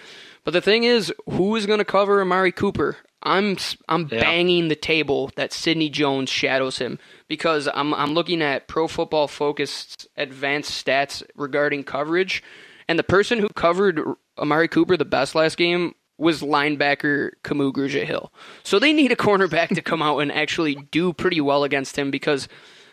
But 0.44 0.52
the 0.52 0.62
thing 0.62 0.84
is, 0.84 1.14
who 1.30 1.56
is 1.56 1.66
going 1.66 1.80
to 1.80 1.86
cover 1.86 2.22
Amari 2.22 2.52
Cooper? 2.52 2.98
I'm 3.22 3.58
I'm 3.88 4.10
yeah. 4.12 4.20
banging 4.20 4.68
the 4.68 4.76
table 4.76 5.32
that 5.36 5.54
Sidney 5.54 5.90
Jones 5.90 6.30
shadows 6.30 6.80
him 6.80 7.00
because 7.28 7.70
I'm 7.74 7.94
I'm 7.94 8.14
looking 8.14 8.42
at 8.42 8.68
Pro 8.68 8.88
Football 8.88 9.28
Focus 9.28 9.96
advanced 10.18 10.86
stats 10.86 11.24
regarding 11.36 11.86
coverage, 11.86 12.44
and 12.88 13.00
the 13.00 13.04
person 13.04 13.40
who 13.40 13.48
covered 13.50 14.02
Amari 14.38 14.68
Cooper 14.68 14.98
the 14.98 15.06
best 15.06 15.36
last 15.36 15.58
game 15.58 15.96
was 16.24 16.42
linebacker 16.42 17.32
Kamu 17.44 17.72
Grugier 17.72 18.06
Hill. 18.06 18.32
So 18.64 18.80
they 18.80 18.94
need 18.94 19.12
a 19.12 19.16
cornerback 19.16 19.70
to 19.76 19.82
come 19.82 20.02
out 20.02 20.20
and 20.20 20.32
actually 20.32 20.76
do 20.76 21.14
pretty 21.14 21.42
well 21.42 21.64
against 21.64 21.98
him 21.98 22.10
because, 22.10 22.48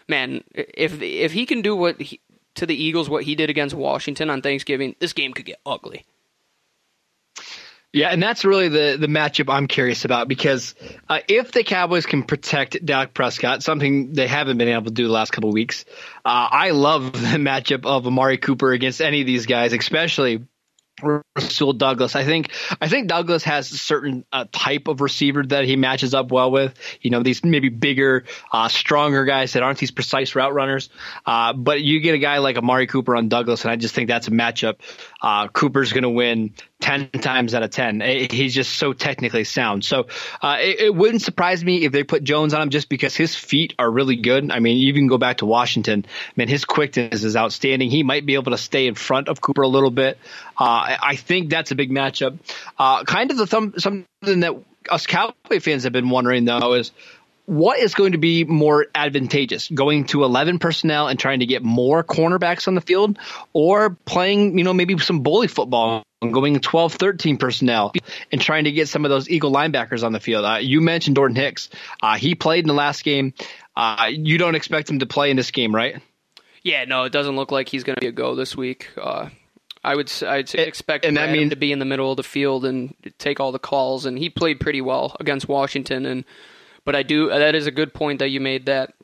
man, 0.08 0.44
if 0.54 1.00
if 1.00 1.32
he 1.32 1.46
can 1.46 1.62
do 1.62 1.74
what 1.74 2.00
he, 2.00 2.20
to 2.56 2.66
the 2.66 2.74
Eagles 2.74 3.08
what 3.08 3.24
he 3.24 3.34
did 3.34 3.48
against 3.48 3.74
Washington 3.74 4.28
on 4.28 4.42
Thanksgiving, 4.42 4.96
this 4.98 5.12
game 5.12 5.32
could 5.32 5.46
get 5.46 5.60
ugly. 5.64 6.04
Yeah, 7.92 8.10
and 8.10 8.22
that's 8.22 8.44
really 8.44 8.68
the 8.68 8.96
the 9.00 9.08
matchup 9.08 9.52
I'm 9.52 9.66
curious 9.66 10.04
about 10.04 10.28
because 10.28 10.76
uh, 11.08 11.20
if 11.26 11.50
the 11.50 11.64
Cowboys 11.64 12.06
can 12.06 12.22
protect 12.22 12.84
Dak 12.84 13.14
Prescott, 13.14 13.64
something 13.64 14.12
they 14.12 14.28
haven't 14.28 14.58
been 14.58 14.68
able 14.68 14.84
to 14.84 14.92
do 14.92 15.08
the 15.08 15.12
last 15.12 15.32
couple 15.32 15.50
weeks, 15.50 15.84
uh, 16.24 16.48
I 16.52 16.70
love 16.70 17.12
the 17.12 17.18
matchup 17.38 17.86
of 17.86 18.06
Amari 18.06 18.38
Cooper 18.38 18.72
against 18.72 19.00
any 19.00 19.22
of 19.22 19.26
these 19.26 19.46
guys, 19.46 19.72
especially 19.72 20.44
Rasul 21.02 21.72
Douglas. 21.72 22.16
I 22.16 22.24
think 22.24 22.50
I 22.80 22.88
think 22.88 23.08
Douglas 23.08 23.44
has 23.44 23.70
a 23.72 23.78
certain 23.78 24.24
uh, 24.32 24.46
type 24.52 24.88
of 24.88 25.00
receiver 25.00 25.44
that 25.44 25.64
he 25.64 25.76
matches 25.76 26.14
up 26.14 26.30
well 26.30 26.50
with. 26.50 26.74
You 27.00 27.10
know, 27.10 27.22
these 27.22 27.44
maybe 27.44 27.68
bigger, 27.68 28.24
uh, 28.52 28.68
stronger 28.68 29.24
guys 29.24 29.52
that 29.54 29.62
aren't 29.62 29.78
these 29.78 29.90
precise 29.90 30.34
route 30.34 30.54
runners. 30.54 30.88
Uh, 31.26 31.52
but 31.52 31.80
you 31.80 32.00
get 32.00 32.14
a 32.14 32.18
guy 32.18 32.38
like 32.38 32.56
Amari 32.56 32.86
Cooper 32.86 33.16
on 33.16 33.28
Douglas, 33.28 33.64
and 33.64 33.70
I 33.70 33.76
just 33.76 33.94
think 33.94 34.08
that's 34.08 34.28
a 34.28 34.32
matchup. 34.32 34.76
Uh, 35.22 35.48
Cooper's 35.48 35.92
going 35.92 36.02
to 36.02 36.10
win 36.10 36.54
10 36.80 37.10
times 37.10 37.54
out 37.54 37.62
of 37.62 37.70
10. 37.70 38.00
He's 38.30 38.54
just 38.54 38.74
so 38.74 38.92
technically 38.92 39.44
sound. 39.44 39.84
So 39.84 40.06
uh, 40.40 40.56
it, 40.60 40.80
it, 40.80 40.94
wouldn't 40.94 41.22
surprise 41.22 41.62
me 41.62 41.84
if 41.84 41.92
they 41.92 42.04
put 42.04 42.24
Jones 42.24 42.54
on 42.54 42.62
him 42.62 42.70
just 42.70 42.88
because 42.88 43.14
his 43.14 43.34
feet 43.34 43.74
are 43.78 43.90
really 43.90 44.16
good. 44.16 44.50
I 44.50 44.60
mean, 44.60 44.78
you 44.78 44.94
can 44.94 45.06
go 45.06 45.18
back 45.18 45.38
to 45.38 45.46
Washington. 45.46 46.06
I 46.06 46.32
mean, 46.36 46.48
his 46.48 46.64
quickness 46.64 47.22
is 47.22 47.36
outstanding. 47.36 47.90
He 47.90 48.02
might 48.02 48.24
be 48.24 48.34
able 48.34 48.52
to 48.52 48.58
stay 48.58 48.86
in 48.86 48.94
front 48.94 49.28
of 49.28 49.40
Cooper 49.40 49.62
a 49.62 49.68
little 49.68 49.90
bit. 49.90 50.18
Uh, 50.58 50.96
I 51.02 51.16
think 51.16 51.50
that's 51.50 51.70
a 51.70 51.74
big 51.74 51.90
matchup. 51.90 52.38
Uh, 52.78 53.04
kind 53.04 53.30
of 53.30 53.36
the 53.36 53.46
thumb, 53.46 53.74
something 53.76 54.06
that 54.40 54.54
us 54.88 55.06
Cowboy 55.06 55.60
fans 55.60 55.84
have 55.84 55.92
been 55.92 56.08
wondering, 56.08 56.44
though, 56.44 56.74
is 56.74 56.92
what 57.50 57.80
is 57.80 57.96
going 57.96 58.12
to 58.12 58.18
be 58.18 58.44
more 58.44 58.86
advantageous 58.94 59.68
going 59.70 60.04
to 60.04 60.22
11 60.22 60.60
personnel 60.60 61.08
and 61.08 61.18
trying 61.18 61.40
to 61.40 61.46
get 61.46 61.64
more 61.64 62.04
cornerbacks 62.04 62.68
on 62.68 62.76
the 62.76 62.80
field 62.80 63.18
or 63.52 63.90
playing 64.04 64.56
you 64.56 64.62
know 64.62 64.72
maybe 64.72 64.96
some 64.98 65.24
bully 65.24 65.48
football 65.48 66.04
and 66.22 66.32
going 66.32 66.60
12 66.60 66.94
13 66.94 67.38
personnel 67.38 67.92
and 68.30 68.40
trying 68.40 68.64
to 68.64 68.70
get 68.70 68.88
some 68.88 69.04
of 69.04 69.10
those 69.10 69.28
eagle 69.28 69.50
linebackers 69.50 70.04
on 70.04 70.12
the 70.12 70.20
field? 70.20 70.44
Uh, 70.44 70.58
you 70.60 70.80
mentioned 70.80 71.16
Jordan 71.16 71.34
Hicks. 71.34 71.70
Uh, 72.00 72.16
he 72.16 72.36
played 72.36 72.62
in 72.62 72.68
the 72.68 72.74
last 72.74 73.02
game. 73.02 73.34
Uh, 73.74 74.10
you 74.12 74.38
don't 74.38 74.54
expect 74.54 74.88
him 74.88 75.00
to 75.00 75.06
play 75.06 75.32
in 75.32 75.36
this 75.36 75.50
game 75.50 75.74
right? 75.74 76.00
Yeah 76.62 76.84
no 76.84 77.02
it 77.02 77.10
doesn't 77.10 77.34
look 77.34 77.50
like 77.50 77.68
he's 77.68 77.82
going 77.82 77.96
to 77.96 78.00
be 78.00 78.06
a 78.06 78.12
go 78.12 78.36
this 78.36 78.56
week. 78.56 78.90
Uh, 78.96 79.30
I 79.82 79.96
would 79.96 80.12
I'd 80.22 80.54
expect 80.54 81.04
and 81.04 81.16
that 81.16 81.32
means 81.32 81.50
to 81.50 81.56
be 81.56 81.72
in 81.72 81.80
the 81.80 81.84
middle 81.84 82.12
of 82.12 82.16
the 82.16 82.22
field 82.22 82.64
and 82.64 82.94
take 83.18 83.40
all 83.40 83.50
the 83.50 83.58
calls, 83.58 84.06
and 84.06 84.16
he 84.16 84.30
played 84.30 84.60
pretty 84.60 84.82
well 84.82 85.16
against 85.18 85.48
Washington. 85.48 86.06
And 86.06 86.24
but 86.90 86.96
I 86.96 87.04
do 87.04 87.28
that 87.28 87.54
is 87.54 87.68
a 87.68 87.70
good 87.70 87.94
point 87.94 88.18
that 88.18 88.30
you 88.30 88.40
made 88.40 88.66
that 88.66 88.94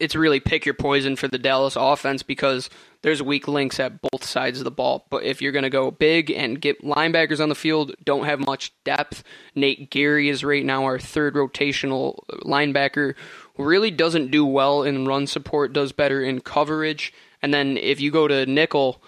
it's 0.00 0.14
really 0.14 0.40
pick 0.40 0.64
your 0.64 0.74
poison 0.74 1.16
for 1.16 1.28
the 1.28 1.36
Dallas 1.36 1.76
offense 1.76 2.22
because 2.22 2.70
there's 3.02 3.22
weak 3.22 3.46
links 3.46 3.78
at 3.78 4.00
both 4.00 4.24
sides 4.24 4.56
of 4.58 4.64
the 4.64 4.70
ball. 4.70 5.06
But 5.10 5.24
if 5.24 5.42
you're 5.42 5.52
going 5.52 5.64
to 5.64 5.68
go 5.68 5.90
big 5.90 6.30
and 6.30 6.58
get 6.58 6.80
linebackers 6.80 7.40
on 7.40 7.50
the 7.50 7.54
field, 7.54 7.94
don't 8.02 8.24
have 8.24 8.40
much 8.40 8.72
depth. 8.84 9.22
Nate 9.54 9.90
Gerry 9.90 10.30
is 10.30 10.42
right 10.44 10.64
now 10.64 10.84
our 10.84 10.98
third 10.98 11.34
rotational 11.34 12.20
linebacker 12.42 13.16
who 13.56 13.64
really 13.64 13.90
doesn't 13.90 14.30
do 14.30 14.46
well 14.46 14.82
in 14.82 15.04
run 15.04 15.26
support, 15.26 15.74
does 15.74 15.92
better 15.92 16.22
in 16.22 16.40
coverage. 16.40 17.12
And 17.42 17.52
then 17.52 17.76
if 17.76 18.00
you 18.00 18.10
go 18.10 18.26
to 18.26 18.46
nickel, 18.46 19.02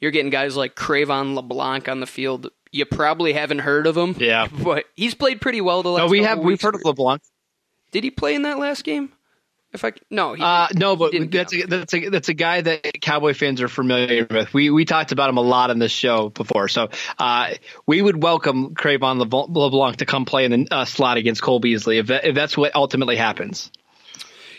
you're 0.00 0.10
getting 0.10 0.30
guys 0.30 0.56
like 0.56 0.74
Cre'Von 0.74 1.36
LeBlanc 1.36 1.88
on 1.88 2.00
the 2.00 2.06
field 2.06 2.50
you 2.76 2.84
probably 2.84 3.32
haven't 3.32 3.60
heard 3.60 3.86
of 3.86 3.96
him. 3.96 4.14
Yeah, 4.18 4.46
but 4.62 4.84
he's 4.94 5.14
played 5.14 5.40
pretty 5.40 5.60
well 5.60 5.82
the 5.82 5.90
last. 5.90 6.06
No, 6.06 6.10
we 6.10 6.22
have. 6.22 6.38
We've 6.38 6.60
heard 6.60 6.74
of 6.74 6.84
LeBlanc. 6.84 7.22
Did 7.96 8.04
he 8.04 8.10
play 8.10 8.34
in 8.34 8.42
that 8.42 8.58
last 8.58 8.84
game? 8.84 9.10
If 9.72 9.82
I 9.82 9.94
no, 10.10 10.34
he 10.34 10.42
uh, 10.42 10.68
no, 10.74 10.96
but 10.96 11.14
that's 11.30 11.54
a, 11.54 11.62
that's 11.62 11.94
a 11.94 12.10
that's 12.10 12.28
a 12.28 12.34
guy 12.34 12.60
that 12.60 13.00
Cowboy 13.00 13.32
fans 13.32 13.62
are 13.62 13.68
familiar 13.68 14.26
with. 14.30 14.52
We 14.52 14.68
we 14.68 14.84
talked 14.84 15.12
about 15.12 15.30
him 15.30 15.38
a 15.38 15.40
lot 15.40 15.70
on 15.70 15.78
this 15.78 15.92
show 15.92 16.28
before, 16.28 16.68
so 16.68 16.90
uh, 17.18 17.54
we 17.86 18.02
would 18.02 18.22
welcome 18.22 18.74
Cre'Von 18.74 19.18
LeBlanc 19.18 19.96
to 19.96 20.04
come 20.04 20.26
play 20.26 20.44
in 20.44 20.50
the 20.50 20.68
uh, 20.70 20.84
slot 20.84 21.16
against 21.16 21.40
Cole 21.40 21.58
Beasley 21.58 21.96
if 21.96 22.08
that, 22.08 22.26
if 22.26 22.34
that's 22.34 22.54
what 22.54 22.76
ultimately 22.76 23.16
happens. 23.16 23.70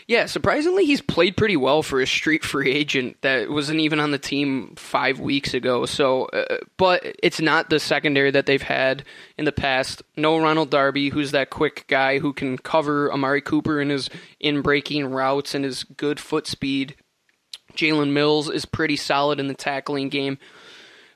Yeah, 0.08 0.24
surprisingly, 0.24 0.86
he's 0.86 1.02
played 1.02 1.36
pretty 1.36 1.58
well 1.58 1.82
for 1.82 2.00
a 2.00 2.06
street 2.06 2.42
free 2.42 2.72
agent 2.72 3.18
that 3.20 3.50
wasn't 3.50 3.80
even 3.80 4.00
on 4.00 4.10
the 4.10 4.18
team 4.18 4.74
five 4.76 5.20
weeks 5.20 5.52
ago. 5.52 5.84
So, 5.84 6.24
uh, 6.24 6.56
but 6.78 7.04
it's 7.22 7.42
not 7.42 7.68
the 7.68 7.78
secondary 7.78 8.30
that 8.30 8.46
they've 8.46 8.62
had 8.62 9.04
in 9.36 9.44
the 9.44 9.52
past. 9.52 10.02
No 10.16 10.38
Ronald 10.38 10.70
Darby, 10.70 11.10
who's 11.10 11.32
that 11.32 11.50
quick 11.50 11.84
guy 11.88 12.20
who 12.20 12.32
can 12.32 12.56
cover 12.56 13.12
Amari 13.12 13.42
Cooper 13.42 13.82
in 13.82 13.90
his 13.90 14.08
in 14.40 14.62
breaking 14.62 15.04
routes 15.04 15.54
and 15.54 15.62
his 15.62 15.84
good 15.84 16.18
foot 16.18 16.46
speed. 16.46 16.96
Jalen 17.74 18.12
Mills 18.12 18.48
is 18.48 18.64
pretty 18.64 18.96
solid 18.96 19.38
in 19.38 19.48
the 19.48 19.54
tackling 19.54 20.08
game. 20.08 20.38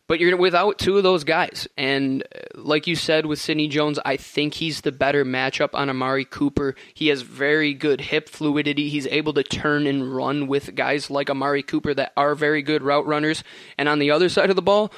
But 0.08 0.20
you're 0.20 0.36
without 0.36 0.78
two 0.78 0.96
of 0.96 1.02
those 1.02 1.24
guys. 1.24 1.68
And 1.78 2.22
uh, 2.22 2.40
like 2.54 2.86
you 2.86 2.96
said 2.96 3.24
with 3.24 3.40
Sidney 3.40 3.68
Jones, 3.68 3.98
I 4.04 4.16
think 4.16 4.54
he's 4.54 4.82
the 4.82 4.92
better 4.92 5.24
matchup 5.24 5.70
on 5.72 5.88
Amari 5.88 6.24
Cooper. 6.24 6.74
He 6.92 7.08
has 7.08 7.22
very 7.22 7.72
good 7.72 8.00
hip 8.00 8.28
fluidity. 8.28 8.88
He's 8.88 9.06
able 9.06 9.32
to 9.34 9.42
turn 9.42 9.86
and 9.86 10.14
run 10.14 10.48
with 10.48 10.74
guys 10.74 11.10
like 11.10 11.30
Amari 11.30 11.62
Cooper 11.62 11.94
that 11.94 12.12
are 12.16 12.34
very 12.34 12.62
good 12.62 12.82
route 12.82 13.06
runners. 13.06 13.42
And 13.78 13.88
on 13.88 14.00
the 14.00 14.10
other 14.10 14.28
side 14.28 14.50
of 14.50 14.56
the 14.56 14.62
ball, 14.62 14.92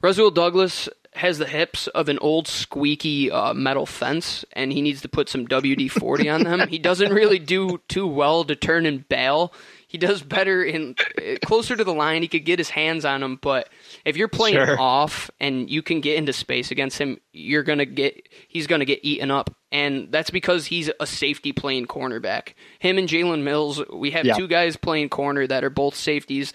Rasul 0.00 0.30
Douglas 0.30 0.88
has 1.14 1.38
the 1.38 1.46
hips 1.46 1.88
of 1.88 2.08
an 2.08 2.18
old 2.20 2.46
squeaky 2.46 3.30
uh, 3.30 3.52
metal 3.52 3.84
fence, 3.84 4.44
and 4.52 4.72
he 4.72 4.80
needs 4.80 5.02
to 5.02 5.08
put 5.08 5.28
some 5.28 5.46
WD 5.46 5.90
40 5.90 6.28
on 6.28 6.44
them. 6.44 6.68
He 6.68 6.78
doesn't 6.78 7.12
really 7.12 7.38
do 7.38 7.80
too 7.88 8.06
well 8.06 8.44
to 8.44 8.54
turn 8.54 8.86
and 8.86 9.08
bail. 9.08 9.52
He 9.90 9.98
does 9.98 10.22
better 10.22 10.62
in 10.62 10.94
uh, 11.18 11.44
closer 11.44 11.74
to 11.74 11.82
the 11.82 11.92
line. 11.92 12.22
He 12.22 12.28
could 12.28 12.44
get 12.44 12.60
his 12.60 12.70
hands 12.70 13.04
on 13.04 13.24
him, 13.24 13.40
but 13.42 13.68
if 14.04 14.16
you're 14.16 14.28
playing 14.28 14.64
sure. 14.64 14.78
off 14.78 15.32
and 15.40 15.68
you 15.68 15.82
can 15.82 16.00
get 16.00 16.16
into 16.16 16.32
space 16.32 16.70
against 16.70 16.96
him, 16.96 17.18
you're 17.32 17.64
gonna 17.64 17.86
get 17.86 18.28
he's 18.46 18.68
gonna 18.68 18.84
get 18.84 19.00
eaten 19.02 19.32
up, 19.32 19.52
and 19.72 20.12
that's 20.12 20.30
because 20.30 20.66
he's 20.66 20.92
a 21.00 21.06
safety 21.06 21.50
playing 21.50 21.86
cornerback. 21.86 22.54
Him 22.78 22.98
and 22.98 23.08
Jalen 23.08 23.42
Mills, 23.42 23.82
we 23.92 24.12
have 24.12 24.24
yeah. 24.24 24.34
two 24.34 24.46
guys 24.46 24.76
playing 24.76 25.08
corner 25.08 25.44
that 25.44 25.64
are 25.64 25.70
both 25.70 25.96
safeties. 25.96 26.52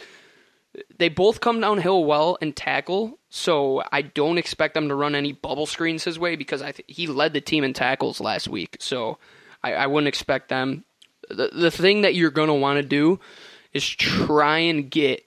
They 0.98 1.10
both 1.10 1.42
come 1.42 1.60
downhill 1.60 2.06
well 2.06 2.38
and 2.42 2.56
tackle, 2.56 3.20
so 3.30 3.84
I 3.92 4.02
don't 4.02 4.38
expect 4.38 4.76
them 4.76 4.88
to 4.88 4.96
run 4.96 5.14
any 5.14 5.34
bubble 5.34 5.66
screens 5.66 6.06
his 6.06 6.18
way 6.18 6.38
because 6.38 6.62
I 6.62 6.72
th- 6.72 6.86
he 6.88 7.08
led 7.08 7.34
the 7.34 7.42
team 7.42 7.66
in 7.66 7.74
tackles 7.74 8.22
last 8.22 8.48
week. 8.48 8.78
So 8.80 9.18
I, 9.62 9.74
I 9.74 9.88
wouldn't 9.88 10.08
expect 10.08 10.48
them 10.48 10.86
the, 11.30 11.50
the 11.54 11.72
thing 11.72 12.02
that 12.02 12.16
you're 12.16 12.32
going 12.32 12.48
to 12.48 12.54
want 12.54 12.78
to 12.78 12.84
do 12.84 13.20
is 13.74 13.88
try 13.88 14.60
and 14.60 14.90
get 14.90 15.26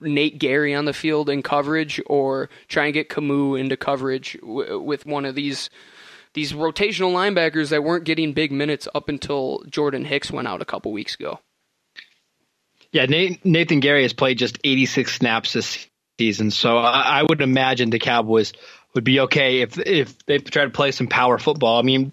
Nate 0.00 0.38
Gerry 0.38 0.74
on 0.74 0.84
the 0.84 0.92
field 0.92 1.28
in 1.28 1.42
coverage 1.42 2.00
or 2.06 2.48
try 2.68 2.86
and 2.86 2.94
get 2.94 3.08
Kamu 3.08 3.58
into 3.58 3.76
coverage 3.76 4.36
w- 4.40 4.80
with 4.80 5.06
one 5.06 5.24
of 5.24 5.34
these 5.34 5.70
these 6.34 6.52
rotational 6.52 7.12
linebackers 7.12 7.68
that 7.70 7.84
weren't 7.84 8.04
getting 8.04 8.32
big 8.32 8.50
minutes 8.50 8.88
up 8.94 9.08
until 9.10 9.62
Jordan 9.68 10.04
Hicks 10.04 10.30
went 10.30 10.48
out 10.48 10.62
a 10.62 10.64
couple 10.64 10.90
weeks 10.90 11.14
ago. 11.14 11.38
Yeah, 12.90 13.06
Nathan 13.06 13.80
Gerry 13.80 14.02
has 14.02 14.14
played 14.14 14.38
just 14.38 14.58
86 14.64 15.14
snaps 15.14 15.52
this 15.52 15.86
season, 16.18 16.50
so 16.50 16.78
I 16.78 17.22
would 17.22 17.40
imagine 17.40 17.90
the 17.90 17.98
Cowboys 17.98 18.52
would 18.94 19.04
be 19.04 19.20
okay 19.20 19.60
if 19.60 19.78
if 19.78 20.24
they 20.26 20.38
try 20.38 20.64
to 20.64 20.70
play 20.70 20.92
some 20.92 21.06
power 21.06 21.38
football. 21.38 21.78
I 21.78 21.82
mean, 21.82 22.12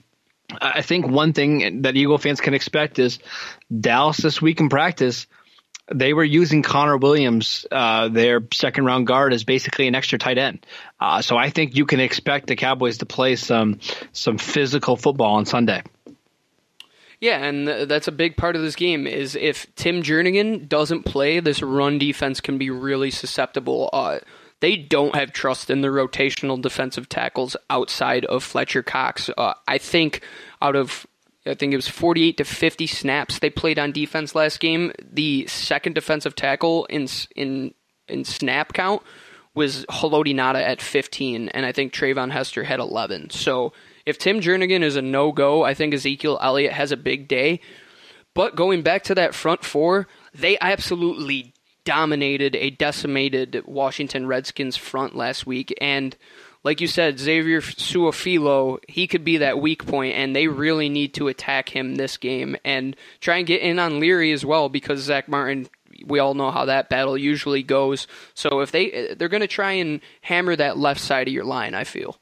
I 0.62 0.82
think 0.82 1.08
one 1.08 1.34
thing 1.34 1.84
that 1.84 1.96
Eagle 1.96 2.18
fans 2.18 2.42
can 2.42 2.54
expect 2.54 3.00
is 3.00 3.20
Dallas 3.78 4.18
this 4.18 4.42
week 4.42 4.60
in 4.60 4.70
practice. 4.70 5.28
They 5.94 6.14
were 6.14 6.24
using 6.24 6.62
Connor 6.62 6.98
Williams, 6.98 7.66
uh, 7.72 8.10
their 8.10 8.42
second 8.54 8.86
round 8.86 9.08
guard, 9.08 9.34
as 9.34 9.44
basically 9.44 9.88
an 9.88 9.96
extra 9.96 10.20
tight 10.20 10.38
end. 10.38 10.66
Uh, 11.00 11.22
so 11.22 11.36
I 11.36 11.50
think 11.50 11.76
you 11.76 11.86
can 11.86 12.00
expect 12.00 12.48
the 12.48 12.56
Cowboys 12.56 13.00
to 13.00 13.06
play 13.06 13.36
some 13.36 13.80
some 14.12 14.38
physical 14.38 14.96
football 14.96 15.36
on 15.36 15.46
Sunday. 15.46 15.82
Yeah, 17.20 17.44
and 17.44 17.68
that's 17.68 18.08
a 18.08 18.14
big 18.14 18.38
part 18.38 18.56
of 18.56 18.62
this 18.62 18.76
game. 18.76 19.06
Is 19.06 19.36
if 19.36 19.74
Tim 19.76 20.04
Jernigan 20.04 20.70
doesn't 20.70 21.04
play, 21.04 21.40
this 21.40 21.62
run 21.62 21.98
defense 21.98 22.40
can 22.40 22.58
be 22.58 22.70
really 22.70 23.12
susceptible. 23.12 23.90
Uh, 23.92 24.20
they 24.62 24.76
don't 24.76 25.15
have 25.15 25.32
trust 25.32 25.69
in 25.69 25.82
the 25.82 25.88
rotational 25.88 26.62
defensive 26.62 27.08
tackles 27.10 27.56
outside 27.69 28.26
of 28.26 28.43
Fletcher 28.43 28.84
Cox. 28.84 29.30
Uh, 29.38 29.54
I 29.67 29.78
think 29.78 30.22
out 30.62 30.76
of 30.76 31.08
I 31.45 31.56
think 31.56 31.74
it 31.74 31.78
was 31.78 31.88
48 31.88 32.38
to 32.38 32.43
50 32.43 32.88
snaps 32.88 33.39
they 33.39 33.50
played 33.50 33.80
on 33.80 33.91
defense 33.91 34.36
last 34.36 34.60
game. 34.60 34.91
The 35.00 35.48
second 35.48 35.93
defensive 35.93 36.36
tackle 36.36 36.86
in 36.86 37.08
in 37.36 37.74
in 38.08 38.26
snap 38.26 38.74
count 38.74 39.02
was 39.56 39.86
Haloti 39.88 40.34
Ngata 40.34 40.62
at 40.62 40.82
15, 40.82 41.50
and 41.50 41.65
I 41.65 41.72
think 41.72 41.91
Treyvon 41.91 42.32
Hester 42.32 42.63
had 42.63 42.80
11. 42.80 43.32
So 43.32 43.74
if 44.06 44.17
Tim 44.17 44.41
Jernigan 44.41 44.84
is 44.84 44.95
a 44.95 45.02
no 45.02 45.32
go, 45.32 45.63
I 45.63 45.74
think 45.74 45.93
Ezekiel 45.93 46.39
Elliott 46.41 46.74
has 46.74 46.91
a 46.91 46.98
big 46.98 47.28
day. 47.28 47.62
But 48.34 48.56
going 48.56 48.84
back 48.84 49.04
to 49.04 49.15
that 49.15 49.36
front 49.36 49.63
four, 49.63 50.08
they 50.34 50.58
absolutely 50.60 51.54
dominated 51.86 52.56
a 52.56 52.70
decimated 52.70 53.63
Washington 53.65 54.28
Redskins 54.28 54.78
front 54.78 55.15
last 55.15 55.46
week. 55.46 55.74
And 55.82 56.15
like 56.63 56.82
you 56.82 56.88
said, 56.88 57.20
Xavier 57.20 57.62
Su'a-Filo, 57.62 58.80
he 58.88 59.08
could 59.08 59.24
be 59.24 59.38
that 59.38 59.62
weak 59.62 59.86
point, 59.86 60.15
and 60.15 60.36
they 60.36 60.48
really 60.48 60.89
need 60.89 61.13
to 61.15 61.28
attack 61.28 61.70
him 61.70 61.96
this 61.96 62.18
game 62.18 62.58
and 62.65 62.96
try 63.22 63.38
and 63.38 63.48
get 63.48 63.62
in 63.62 63.80
on 63.80 64.00
Leary 64.00 64.32
as 64.32 64.46
well 64.46 64.70
because 64.70 65.00
Zack 65.02 65.28
Martin. 65.28 65.68
We 66.06 66.20
all 66.20 66.34
know 66.34 66.52
how 66.52 66.65
that 66.65 66.88
battle 66.88 67.18
usually 67.18 67.62
goes. 67.62 68.08
So 68.34 68.62
if 68.62 68.72
they 68.72 69.15
they're 69.18 69.28
going 69.28 69.42
to 69.42 69.48
try 69.48 69.74
and 69.74 70.00
hammer 70.22 70.56
that 70.56 70.78
left 70.78 71.02
side 71.02 71.28
of 71.28 71.34
your 71.34 71.44
line, 71.44 71.74
I 71.74 71.84
feel. 71.84 72.18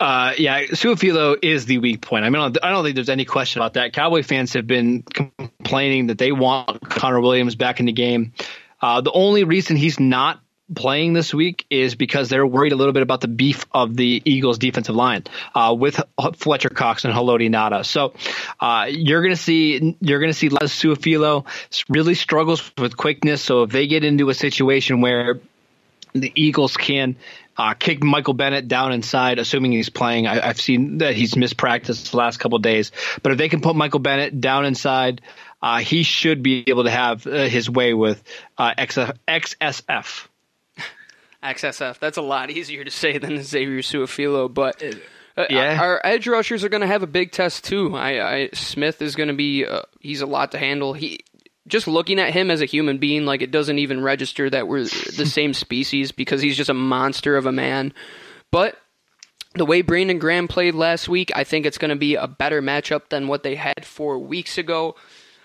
Uh, 0.00 0.32
yeah, 0.38 0.62
Su'a-Filo 0.62 1.36
is 1.42 1.66
the 1.66 1.76
weak 1.76 2.00
point. 2.00 2.24
I 2.24 2.30
mean, 2.30 2.40
I 2.62 2.70
don't 2.70 2.84
think 2.84 2.94
there's 2.94 3.10
any 3.10 3.26
question 3.26 3.60
about 3.60 3.74
that. 3.74 3.92
Cowboy 3.92 4.22
fans 4.22 4.54
have 4.54 4.66
been 4.66 5.02
complaining 5.02 6.06
that 6.06 6.16
they 6.16 6.32
want 6.32 6.80
Connor 6.88 7.20
Williams 7.20 7.54
back 7.54 7.80
in 7.80 7.86
the 7.86 7.92
game. 7.92 8.32
Uh, 8.80 9.02
the 9.02 9.12
only 9.12 9.44
reason 9.44 9.76
he's 9.76 10.00
not 10.00 10.40
playing 10.74 11.12
this 11.12 11.34
week 11.34 11.66
is 11.68 11.96
because 11.96 12.28
they're 12.28 12.46
worried 12.46 12.72
a 12.72 12.76
little 12.76 12.92
bit 12.92 13.02
about 13.02 13.20
the 13.20 13.28
beef 13.28 13.66
of 13.72 13.94
the 13.94 14.22
Eagles' 14.24 14.56
defensive 14.56 14.94
line 14.94 15.24
uh, 15.54 15.74
with 15.78 16.00
Fletcher 16.36 16.70
Cox 16.70 17.04
and 17.04 17.12
Haloti 17.12 17.50
Ngata. 17.50 17.84
So 17.84 18.14
uh, 18.58 18.86
you're 18.88 19.20
going 19.20 19.34
to 19.34 19.42
see 19.42 19.96
you're 20.00 20.20
going 20.20 20.32
to 20.32 20.38
see 20.38 20.48
Les 20.48 20.72
Su'a-Filo 20.72 21.44
really 21.88 22.14
struggles 22.14 22.72
with 22.78 22.96
quickness. 22.96 23.42
So 23.42 23.64
if 23.64 23.70
they 23.70 23.86
get 23.86 24.04
into 24.04 24.30
a 24.30 24.34
situation 24.34 25.00
where 25.00 25.40
the 26.12 26.32
Eagles 26.34 26.76
can 26.76 27.16
uh, 27.60 27.74
kick 27.74 28.02
Michael 28.02 28.32
Bennett 28.32 28.68
down 28.68 28.92
inside, 28.92 29.38
assuming 29.38 29.72
he's 29.72 29.90
playing. 29.90 30.26
I, 30.26 30.46
have 30.46 30.58
seen 30.58 30.98
that 30.98 31.14
he's 31.14 31.36
missed 31.36 31.58
practice 31.58 32.10
the 32.10 32.16
last 32.16 32.38
couple 32.38 32.58
days, 32.58 32.90
but 33.22 33.32
if 33.32 33.38
they 33.38 33.50
can 33.50 33.60
put 33.60 33.76
Michael 33.76 34.00
Bennett 34.00 34.40
down 34.40 34.64
inside, 34.64 35.20
uh, 35.60 35.78
he 35.78 36.02
should 36.02 36.42
be 36.42 36.64
able 36.68 36.84
to 36.84 36.90
have 36.90 37.26
uh, 37.26 37.48
his 37.48 37.68
way 37.68 37.92
with 37.92 38.22
uh, 38.56 38.72
XSF. 38.78 40.26
XSF. 41.42 41.98
That's 41.98 42.16
a 42.16 42.22
lot 42.22 42.50
easier 42.50 42.82
to 42.82 42.90
say 42.90 43.18
than 43.18 43.42
Xavier 43.42 43.80
Su'a-Filo, 43.80 44.48
but. 44.48 44.82
Uh, 45.36 45.44
yeah. 45.48 45.80
Our 45.80 46.00
edge 46.02 46.26
rushers 46.26 46.64
are 46.64 46.68
going 46.68 46.80
to 46.80 46.86
have 46.86 47.02
a 47.02 47.06
big 47.06 47.30
test 47.30 47.64
too. 47.64 47.94
I, 47.94 48.34
I 48.34 48.50
Smith 48.52 49.00
is 49.00 49.14
going 49.14 49.28
to 49.28 49.34
be 49.34 49.64
uh, 49.64 49.82
he's 50.00 50.22
a 50.22 50.26
lot 50.26 50.52
to 50.52 50.58
handle. 50.58 50.92
He 50.92 51.20
just 51.70 51.88
looking 51.88 52.18
at 52.18 52.32
him 52.32 52.50
as 52.50 52.60
a 52.60 52.66
human 52.66 52.98
being, 52.98 53.24
like 53.24 53.42
it 53.42 53.50
doesn't 53.50 53.78
even 53.78 54.02
register 54.02 54.50
that 54.50 54.68
we're 54.68 54.84
the 54.84 55.26
same 55.30 55.54
species 55.54 56.12
because 56.12 56.42
he's 56.42 56.56
just 56.56 56.70
a 56.70 56.74
monster 56.74 57.36
of 57.36 57.46
a 57.46 57.52
man. 57.52 57.94
But 58.50 58.76
the 59.54 59.66
way 59.66 59.82
Brandon 59.82 60.18
Graham 60.18 60.48
played 60.48 60.74
last 60.74 61.08
week, 61.08 61.30
I 61.34 61.44
think 61.44 61.66
it's 61.66 61.78
going 61.78 61.90
to 61.90 61.96
be 61.96 62.14
a 62.14 62.28
better 62.28 62.62
matchup 62.62 63.08
than 63.08 63.28
what 63.28 63.42
they 63.42 63.56
had 63.56 63.84
four 63.84 64.18
weeks 64.18 64.58
ago. 64.58 64.96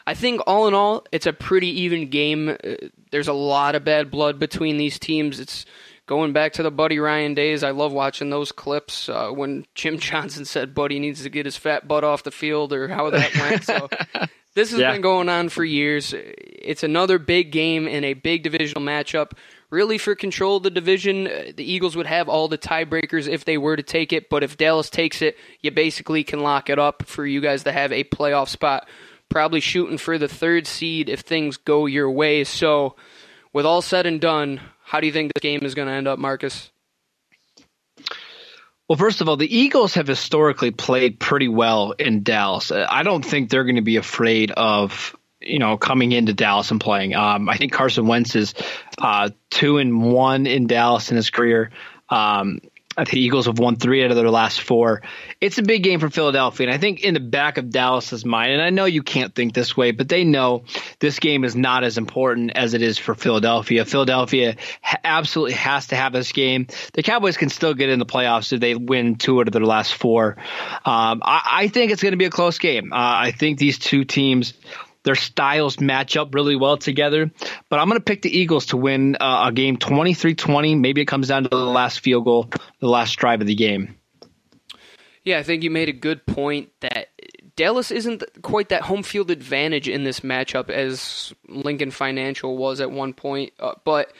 I 0.07 0.13
think 0.13 0.41
all 0.45 0.67
in 0.67 0.73
all, 0.73 1.05
it's 1.11 1.25
a 1.25 1.33
pretty 1.33 1.81
even 1.81 2.09
game. 2.09 2.49
Uh, 2.49 2.75
there's 3.11 3.27
a 3.27 3.33
lot 3.33 3.75
of 3.75 3.83
bad 3.83 4.11
blood 4.11 4.37
between 4.39 4.77
these 4.77 4.99
teams. 4.99 5.39
It's 5.39 5.65
going 6.05 6.33
back 6.33 6.53
to 6.53 6.63
the 6.63 6.71
Buddy 6.71 6.99
Ryan 6.99 7.33
days. 7.33 7.63
I 7.63 7.71
love 7.71 7.91
watching 7.91 8.29
those 8.29 8.51
clips 8.51 9.09
uh, 9.09 9.29
when 9.29 9.65
Jim 9.75 9.99
Johnson 9.99 10.45
said 10.45 10.73
Buddy 10.73 10.99
needs 10.99 11.23
to 11.23 11.29
get 11.29 11.45
his 11.45 11.57
fat 11.57 11.87
butt 11.87 12.03
off 12.03 12.23
the 12.23 12.31
field 12.31 12.73
or 12.73 12.87
how 12.87 13.09
that 13.09 13.35
went. 13.35 13.63
So 13.63 13.89
this 14.53 14.71
has 14.71 14.79
yeah. 14.79 14.91
been 14.91 15.01
going 15.01 15.29
on 15.29 15.49
for 15.49 15.63
years. 15.63 16.13
It's 16.15 16.83
another 16.83 17.19
big 17.19 17.51
game 17.51 17.87
in 17.87 18.03
a 18.03 18.13
big 18.13 18.43
divisional 18.43 18.83
matchup. 18.83 19.31
Really, 19.71 19.97
for 19.97 20.13
control 20.15 20.57
of 20.57 20.63
the 20.63 20.69
division, 20.69 21.23
the 21.23 21.63
Eagles 21.63 21.95
would 21.95 22.05
have 22.05 22.29
all 22.29 22.47
the 22.47 22.57
tiebreakers 22.57 23.27
if 23.27 23.45
they 23.45 23.57
were 23.57 23.75
to 23.75 23.83
take 23.83 24.13
it. 24.13 24.29
But 24.29 24.43
if 24.43 24.57
Dallas 24.57 24.91
takes 24.91 25.21
it, 25.23 25.37
you 25.61 25.71
basically 25.71 26.23
can 26.23 26.41
lock 26.41 26.69
it 26.69 26.77
up 26.77 27.03
for 27.07 27.25
you 27.25 27.41
guys 27.41 27.63
to 27.63 27.71
have 27.71 27.91
a 27.91 28.03
playoff 28.03 28.47
spot. 28.47 28.87
Probably 29.27 29.59
shooting 29.59 29.97
for 29.97 30.19
the 30.19 30.27
third 30.27 30.67
seed 30.67 31.09
if 31.09 31.21
things 31.21 31.57
go 31.57 31.87
your 31.87 32.11
way. 32.11 32.43
So, 32.43 32.95
with 33.53 33.65
all 33.65 33.81
said 33.81 34.05
and 34.05 34.21
done, 34.21 34.61
how 34.85 34.99
do 35.01 35.07
you 35.07 35.13
think 35.13 35.33
this 35.33 35.41
game 35.41 35.63
is 35.63 35.75
going 35.75 35.87
to 35.87 35.93
end 35.93 36.07
up, 36.07 36.19
Marcus? 36.19 36.71
Well, 38.87 38.97
first 38.97 39.21
of 39.21 39.27
all, 39.27 39.35
the 39.35 39.57
Eagles 39.57 39.95
have 39.95 40.05
historically 40.05 40.69
played 40.69 41.19
pretty 41.19 41.47
well 41.47 41.91
in 41.91 42.21
Dallas. 42.21 42.71
I 42.71 43.01
don't 43.01 43.25
think 43.25 43.49
they're 43.49 43.63
going 43.63 43.77
to 43.77 43.81
be 43.81 43.97
afraid 43.97 44.51
of 44.51 45.15
you 45.41 45.57
know 45.57 45.77
coming 45.77 46.11
into 46.11 46.33
Dallas 46.33 46.69
and 46.69 46.79
playing. 46.79 47.15
Um, 47.15 47.49
I 47.49 47.57
think 47.57 47.71
Carson 47.71 48.05
Wentz 48.05 48.35
is 48.35 48.53
uh, 48.99 49.29
two 49.49 49.79
and 49.79 50.03
one 50.03 50.45
in 50.45 50.67
Dallas 50.67 51.09
in 51.09 51.17
his 51.17 51.31
career. 51.31 51.71
Um, 52.09 52.59
the 52.97 53.19
Eagles 53.19 53.47
have 53.47 53.59
won 53.59 53.75
three 53.75 54.03
out 54.03 54.11
of 54.11 54.17
their 54.17 54.29
last 54.29 54.61
four. 54.61 55.01
It's 55.41 55.57
a 55.57 55.63
big 55.63 55.83
game 55.83 55.99
for 55.99 56.09
Philadelphia. 56.09 56.67
And 56.67 56.73
I 56.73 56.77
think 56.77 57.01
in 57.01 57.13
the 57.13 57.19
back 57.19 57.57
of 57.57 57.69
Dallas's 57.69 58.23
mind, 58.25 58.53
and 58.53 58.61
I 58.61 58.69
know 58.69 58.85
you 58.85 59.03
can't 59.03 59.35
think 59.35 59.53
this 59.53 59.75
way, 59.75 59.91
but 59.91 60.07
they 60.07 60.23
know 60.23 60.63
this 60.99 61.19
game 61.19 61.43
is 61.43 61.55
not 61.55 61.83
as 61.83 61.97
important 61.97 62.51
as 62.55 62.73
it 62.73 62.81
is 62.81 62.97
for 62.97 63.13
Philadelphia. 63.13 63.85
Philadelphia 63.85 64.55
ha- 64.81 64.99
absolutely 65.03 65.53
has 65.53 65.87
to 65.87 65.95
have 65.95 66.13
this 66.13 66.31
game. 66.31 66.67
The 66.93 67.03
Cowboys 67.03 67.37
can 67.37 67.49
still 67.49 67.73
get 67.73 67.89
in 67.89 67.99
the 67.99 68.05
playoffs 68.05 68.53
if 68.53 68.59
they 68.59 68.75
win 68.75 69.15
two 69.15 69.39
out 69.39 69.47
of 69.47 69.53
their 69.53 69.65
last 69.65 69.93
four. 69.93 70.37
Um, 70.85 71.21
I, 71.23 71.41
I, 71.51 71.67
think 71.67 71.91
it's 71.91 72.01
going 72.01 72.13
to 72.13 72.17
be 72.17 72.25
a 72.25 72.29
close 72.29 72.59
game. 72.59 72.93
Uh, 72.93 72.95
I 72.97 73.31
think 73.31 73.57
these 73.57 73.79
two 73.79 74.05
teams 74.05 74.53
their 75.05 75.15
styles 75.15 75.79
match 75.79 76.17
up 76.17 76.35
really 76.35 76.55
well 76.55 76.77
together. 76.77 77.31
But 77.69 77.79
I'm 77.79 77.87
going 77.87 77.99
to 77.99 78.03
pick 78.03 78.23
the 78.23 78.37
Eagles 78.37 78.67
to 78.67 78.77
win 78.77 79.15
uh, 79.15 79.45
a 79.47 79.51
game 79.53 79.77
23 79.77 80.35
20. 80.35 80.75
Maybe 80.75 81.01
it 81.01 81.05
comes 81.05 81.29
down 81.29 81.43
to 81.43 81.49
the 81.49 81.57
last 81.57 82.01
field 82.01 82.25
goal, 82.25 82.49
the 82.79 82.89
last 82.89 83.13
drive 83.13 83.39
of 83.39 83.47
the 83.47 83.55
game. 83.55 83.95
Yeah, 85.23 85.39
I 85.39 85.43
think 85.43 85.63
you 85.63 85.71
made 85.71 85.89
a 85.89 85.93
good 85.93 86.25
point 86.25 86.69
that 86.81 87.07
Dallas 87.55 87.89
isn't 87.89 88.23
quite 88.41 88.69
that 88.69 88.83
home 88.83 89.01
field 89.01 89.31
advantage 89.31 89.87
in 89.87 90.03
this 90.03 90.19
matchup 90.19 90.69
as 90.69 91.33
Lincoln 91.47 91.91
Financial 91.91 92.57
was 92.57 92.81
at 92.81 92.91
one 92.91 93.13
point. 93.13 93.53
Uh, 93.59 93.73
but 93.85 94.11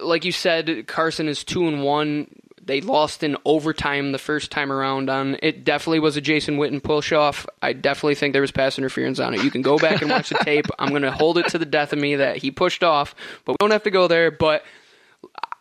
like 0.00 0.24
you 0.24 0.32
said, 0.32 0.86
Carson 0.86 1.28
is 1.28 1.44
two 1.44 1.66
and 1.66 1.82
one 1.82 2.28
they 2.70 2.80
lost 2.80 3.24
in 3.24 3.36
overtime 3.44 4.12
the 4.12 4.18
first 4.18 4.52
time 4.52 4.70
around 4.70 5.10
on 5.10 5.36
it 5.42 5.64
definitely 5.64 5.98
was 5.98 6.16
a 6.16 6.20
Jason 6.20 6.56
Witten 6.56 6.80
push 6.80 7.10
off. 7.10 7.44
I 7.60 7.72
definitely 7.72 8.14
think 8.14 8.32
there 8.32 8.42
was 8.42 8.52
pass 8.52 8.78
interference 8.78 9.18
on 9.18 9.34
it. 9.34 9.42
You 9.42 9.50
can 9.50 9.60
go 9.60 9.76
back 9.76 10.00
and 10.02 10.10
watch 10.10 10.28
the 10.28 10.38
tape. 10.42 10.66
I'm 10.78 10.90
going 10.90 11.02
to 11.02 11.10
hold 11.10 11.36
it 11.36 11.48
to 11.48 11.58
the 11.58 11.64
death 11.64 11.92
of 11.92 11.98
me 11.98 12.14
that 12.14 12.36
he 12.36 12.52
pushed 12.52 12.84
off, 12.84 13.16
but 13.44 13.54
we 13.54 13.56
don't 13.58 13.72
have 13.72 13.82
to 13.82 13.90
go 13.90 14.06
there, 14.06 14.30
but 14.30 14.62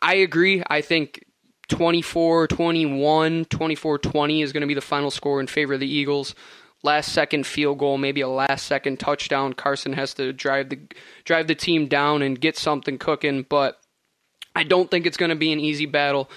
I 0.04 0.16
agree. 0.16 0.62
I 0.70 0.82
think 0.82 1.26
24 1.70 2.48
21, 2.48 3.46
24 3.46 3.98
20 3.98 4.42
is 4.44 4.54
going 4.54 4.62
to 4.62 4.68
be 4.68 4.76
the 4.76 4.82
final 4.82 5.10
score 5.10 5.40
in 5.40 5.48
favor 5.48 5.74
of 5.74 5.80
the 5.80 5.92
Eagles. 5.92 6.36
Last 6.84 7.12
second 7.12 7.48
field 7.48 7.80
goal, 7.80 7.98
maybe 7.98 8.22
a 8.22 8.28
last 8.28 8.68
second 8.68 9.00
touchdown. 9.00 9.54
Carson 9.54 9.94
has 9.94 10.14
to 10.14 10.32
drive 10.32 10.70
the 10.70 10.80
drive 11.26 11.48
the 11.48 11.56
team 11.56 11.88
down 11.88 12.22
and 12.22 12.40
get 12.40 12.56
something 12.56 13.00
cooking, 13.00 13.48
but 13.50 13.80
I 14.56 14.62
don't 14.62 14.92
think 14.92 15.08
it's 15.08 15.18
going 15.18 15.30
to 15.30 15.36
be 15.36 15.52
an 15.52 15.60
easy 15.60 15.88
battle 15.88 16.30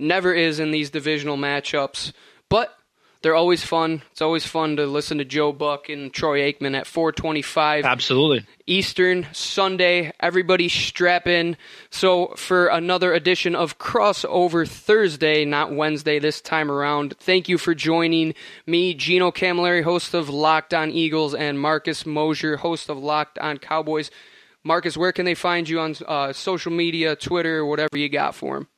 never 0.00 0.32
is 0.32 0.60
in 0.60 0.70
these 0.70 0.90
divisional 0.90 1.36
matchups, 1.36 2.12
but 2.48 2.76
they're 3.22 3.34
always 3.34 3.62
fun. 3.62 4.00
It's 4.12 4.22
always 4.22 4.46
fun 4.46 4.76
to 4.76 4.86
listen 4.86 5.18
to 5.18 5.26
Joe 5.26 5.52
Buck 5.52 5.90
and 5.90 6.12
Troy 6.12 6.40
Aikman 6.50 6.74
at 6.74 6.86
425. 6.86 7.84
Absolutely. 7.84 8.46
Eastern 8.66 9.26
Sunday. 9.32 10.12
Everybody 10.20 10.70
strap 10.70 11.26
in. 11.26 11.58
So 11.90 12.28
for 12.36 12.68
another 12.68 13.12
edition 13.12 13.54
of 13.54 13.78
Crossover 13.78 14.66
Thursday, 14.66 15.44
not 15.44 15.70
Wednesday 15.70 16.18
this 16.18 16.40
time 16.40 16.70
around. 16.70 17.14
Thank 17.18 17.50
you 17.50 17.58
for 17.58 17.74
joining 17.74 18.34
me, 18.64 18.94
Geno 18.94 19.30
Cammilleri, 19.30 19.82
host 19.82 20.14
of 20.14 20.30
Locked 20.30 20.72
On 20.72 20.90
Eagles, 20.90 21.34
and 21.34 21.60
Marcus 21.60 22.06
Mosher, 22.06 22.56
host 22.56 22.88
of 22.88 22.96
Locked 22.96 23.38
On 23.38 23.58
Cowboys. 23.58 24.10
Marcus, 24.64 24.96
where 24.96 25.12
can 25.12 25.26
they 25.26 25.34
find 25.34 25.68
you 25.68 25.80
on 25.80 25.94
uh, 26.06 26.32
social 26.32 26.72
media, 26.72 27.16
Twitter, 27.16 27.66
whatever 27.66 27.98
you 27.98 28.08
got 28.08 28.34
for 28.34 28.54
them? 28.54 28.68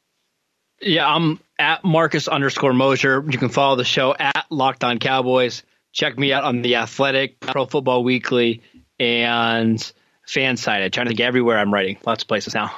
Yeah, 0.82 1.06
I'm 1.06 1.38
at 1.58 1.84
Marcus 1.84 2.26
underscore 2.28 2.72
Mosher. 2.72 3.24
You 3.28 3.38
can 3.38 3.48
follow 3.48 3.76
the 3.76 3.84
show 3.84 4.14
at 4.18 4.46
Locked 4.50 4.82
On 4.84 4.98
Cowboys. 4.98 5.62
Check 5.92 6.18
me 6.18 6.32
out 6.32 6.44
on 6.44 6.62
the 6.62 6.76
Athletic, 6.76 7.38
Pro 7.38 7.66
Football 7.66 8.02
Weekly, 8.02 8.62
and 8.98 9.78
Fansided. 10.26 10.92
Trying 10.92 11.06
to 11.06 11.10
think 11.10 11.20
everywhere 11.20 11.58
I'm 11.58 11.72
writing. 11.72 11.98
Lots 12.04 12.24
of 12.24 12.28
places 12.28 12.54
now. 12.54 12.74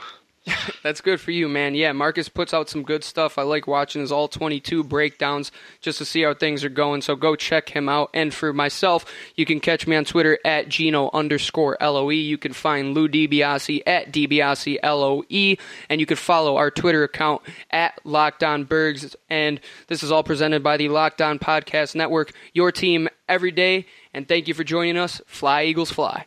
That's 0.83 1.01
good 1.01 1.21
for 1.21 1.31
you, 1.31 1.49
man. 1.49 1.75
Yeah, 1.75 1.93
Marcus 1.93 2.29
puts 2.29 2.53
out 2.53 2.69
some 2.69 2.83
good 2.83 3.03
stuff. 3.03 3.39
I 3.39 3.43
like 3.43 3.67
watching 3.67 4.03
his 4.03 4.13
all 4.13 4.29
22 4.29 4.85
breakdowns 4.85 5.51
just 5.81 5.99
to 5.99 6.05
see 6.05 6.23
how 6.23 6.35
things 6.35 6.65
are 6.65 6.69
going. 6.69 7.01
So 7.01 7.17
go 7.17 7.35
check 7.35 7.71
him 7.71 7.89
out. 7.89 8.11
And 8.13 8.33
for 8.33 8.53
myself, 8.53 9.07
you 9.37 9.47
can 9.47 9.61
catch 9.61 9.87
me 9.87 9.97
on 9.97 10.05
Twitter 10.05 10.39
at 10.45 10.69
Geno 10.69 11.11
underscore 11.15 11.79
LOE. 11.81 12.11
You 12.11 12.37
can 12.37 12.53
find 12.53 12.95
Lou 12.95 13.09
DiBiase 13.09 13.83
at 13.87 14.13
DiBiase 14.13 14.79
LOE. 14.83 15.57
And 15.89 16.01
you 16.01 16.07
can 16.07 16.17
follow 16.17 16.57
our 16.57 16.71
Twitter 16.71 17.05
account 17.05 17.41
at 17.71 17.99
Lockdown 18.05 18.69
Bergs. 18.69 19.17
And 19.31 19.61
this 19.87 20.03
is 20.03 20.13
all 20.13 20.23
presented 20.23 20.63
by 20.63 20.77
the 20.77 20.91
Locked 20.91 21.23
On 21.23 21.39
Podcast 21.39 21.95
Network, 21.95 22.33
your 22.53 22.71
team 22.71 23.09
every 23.29 23.51
day. 23.51 23.87
And 24.13 24.29
thank 24.29 24.47
you 24.47 24.55
for 24.55 24.65
joining 24.65 24.99
us. 24.99 25.23
Fly, 25.27 25.65
Eagles, 25.65 25.91
fly. 25.91 26.27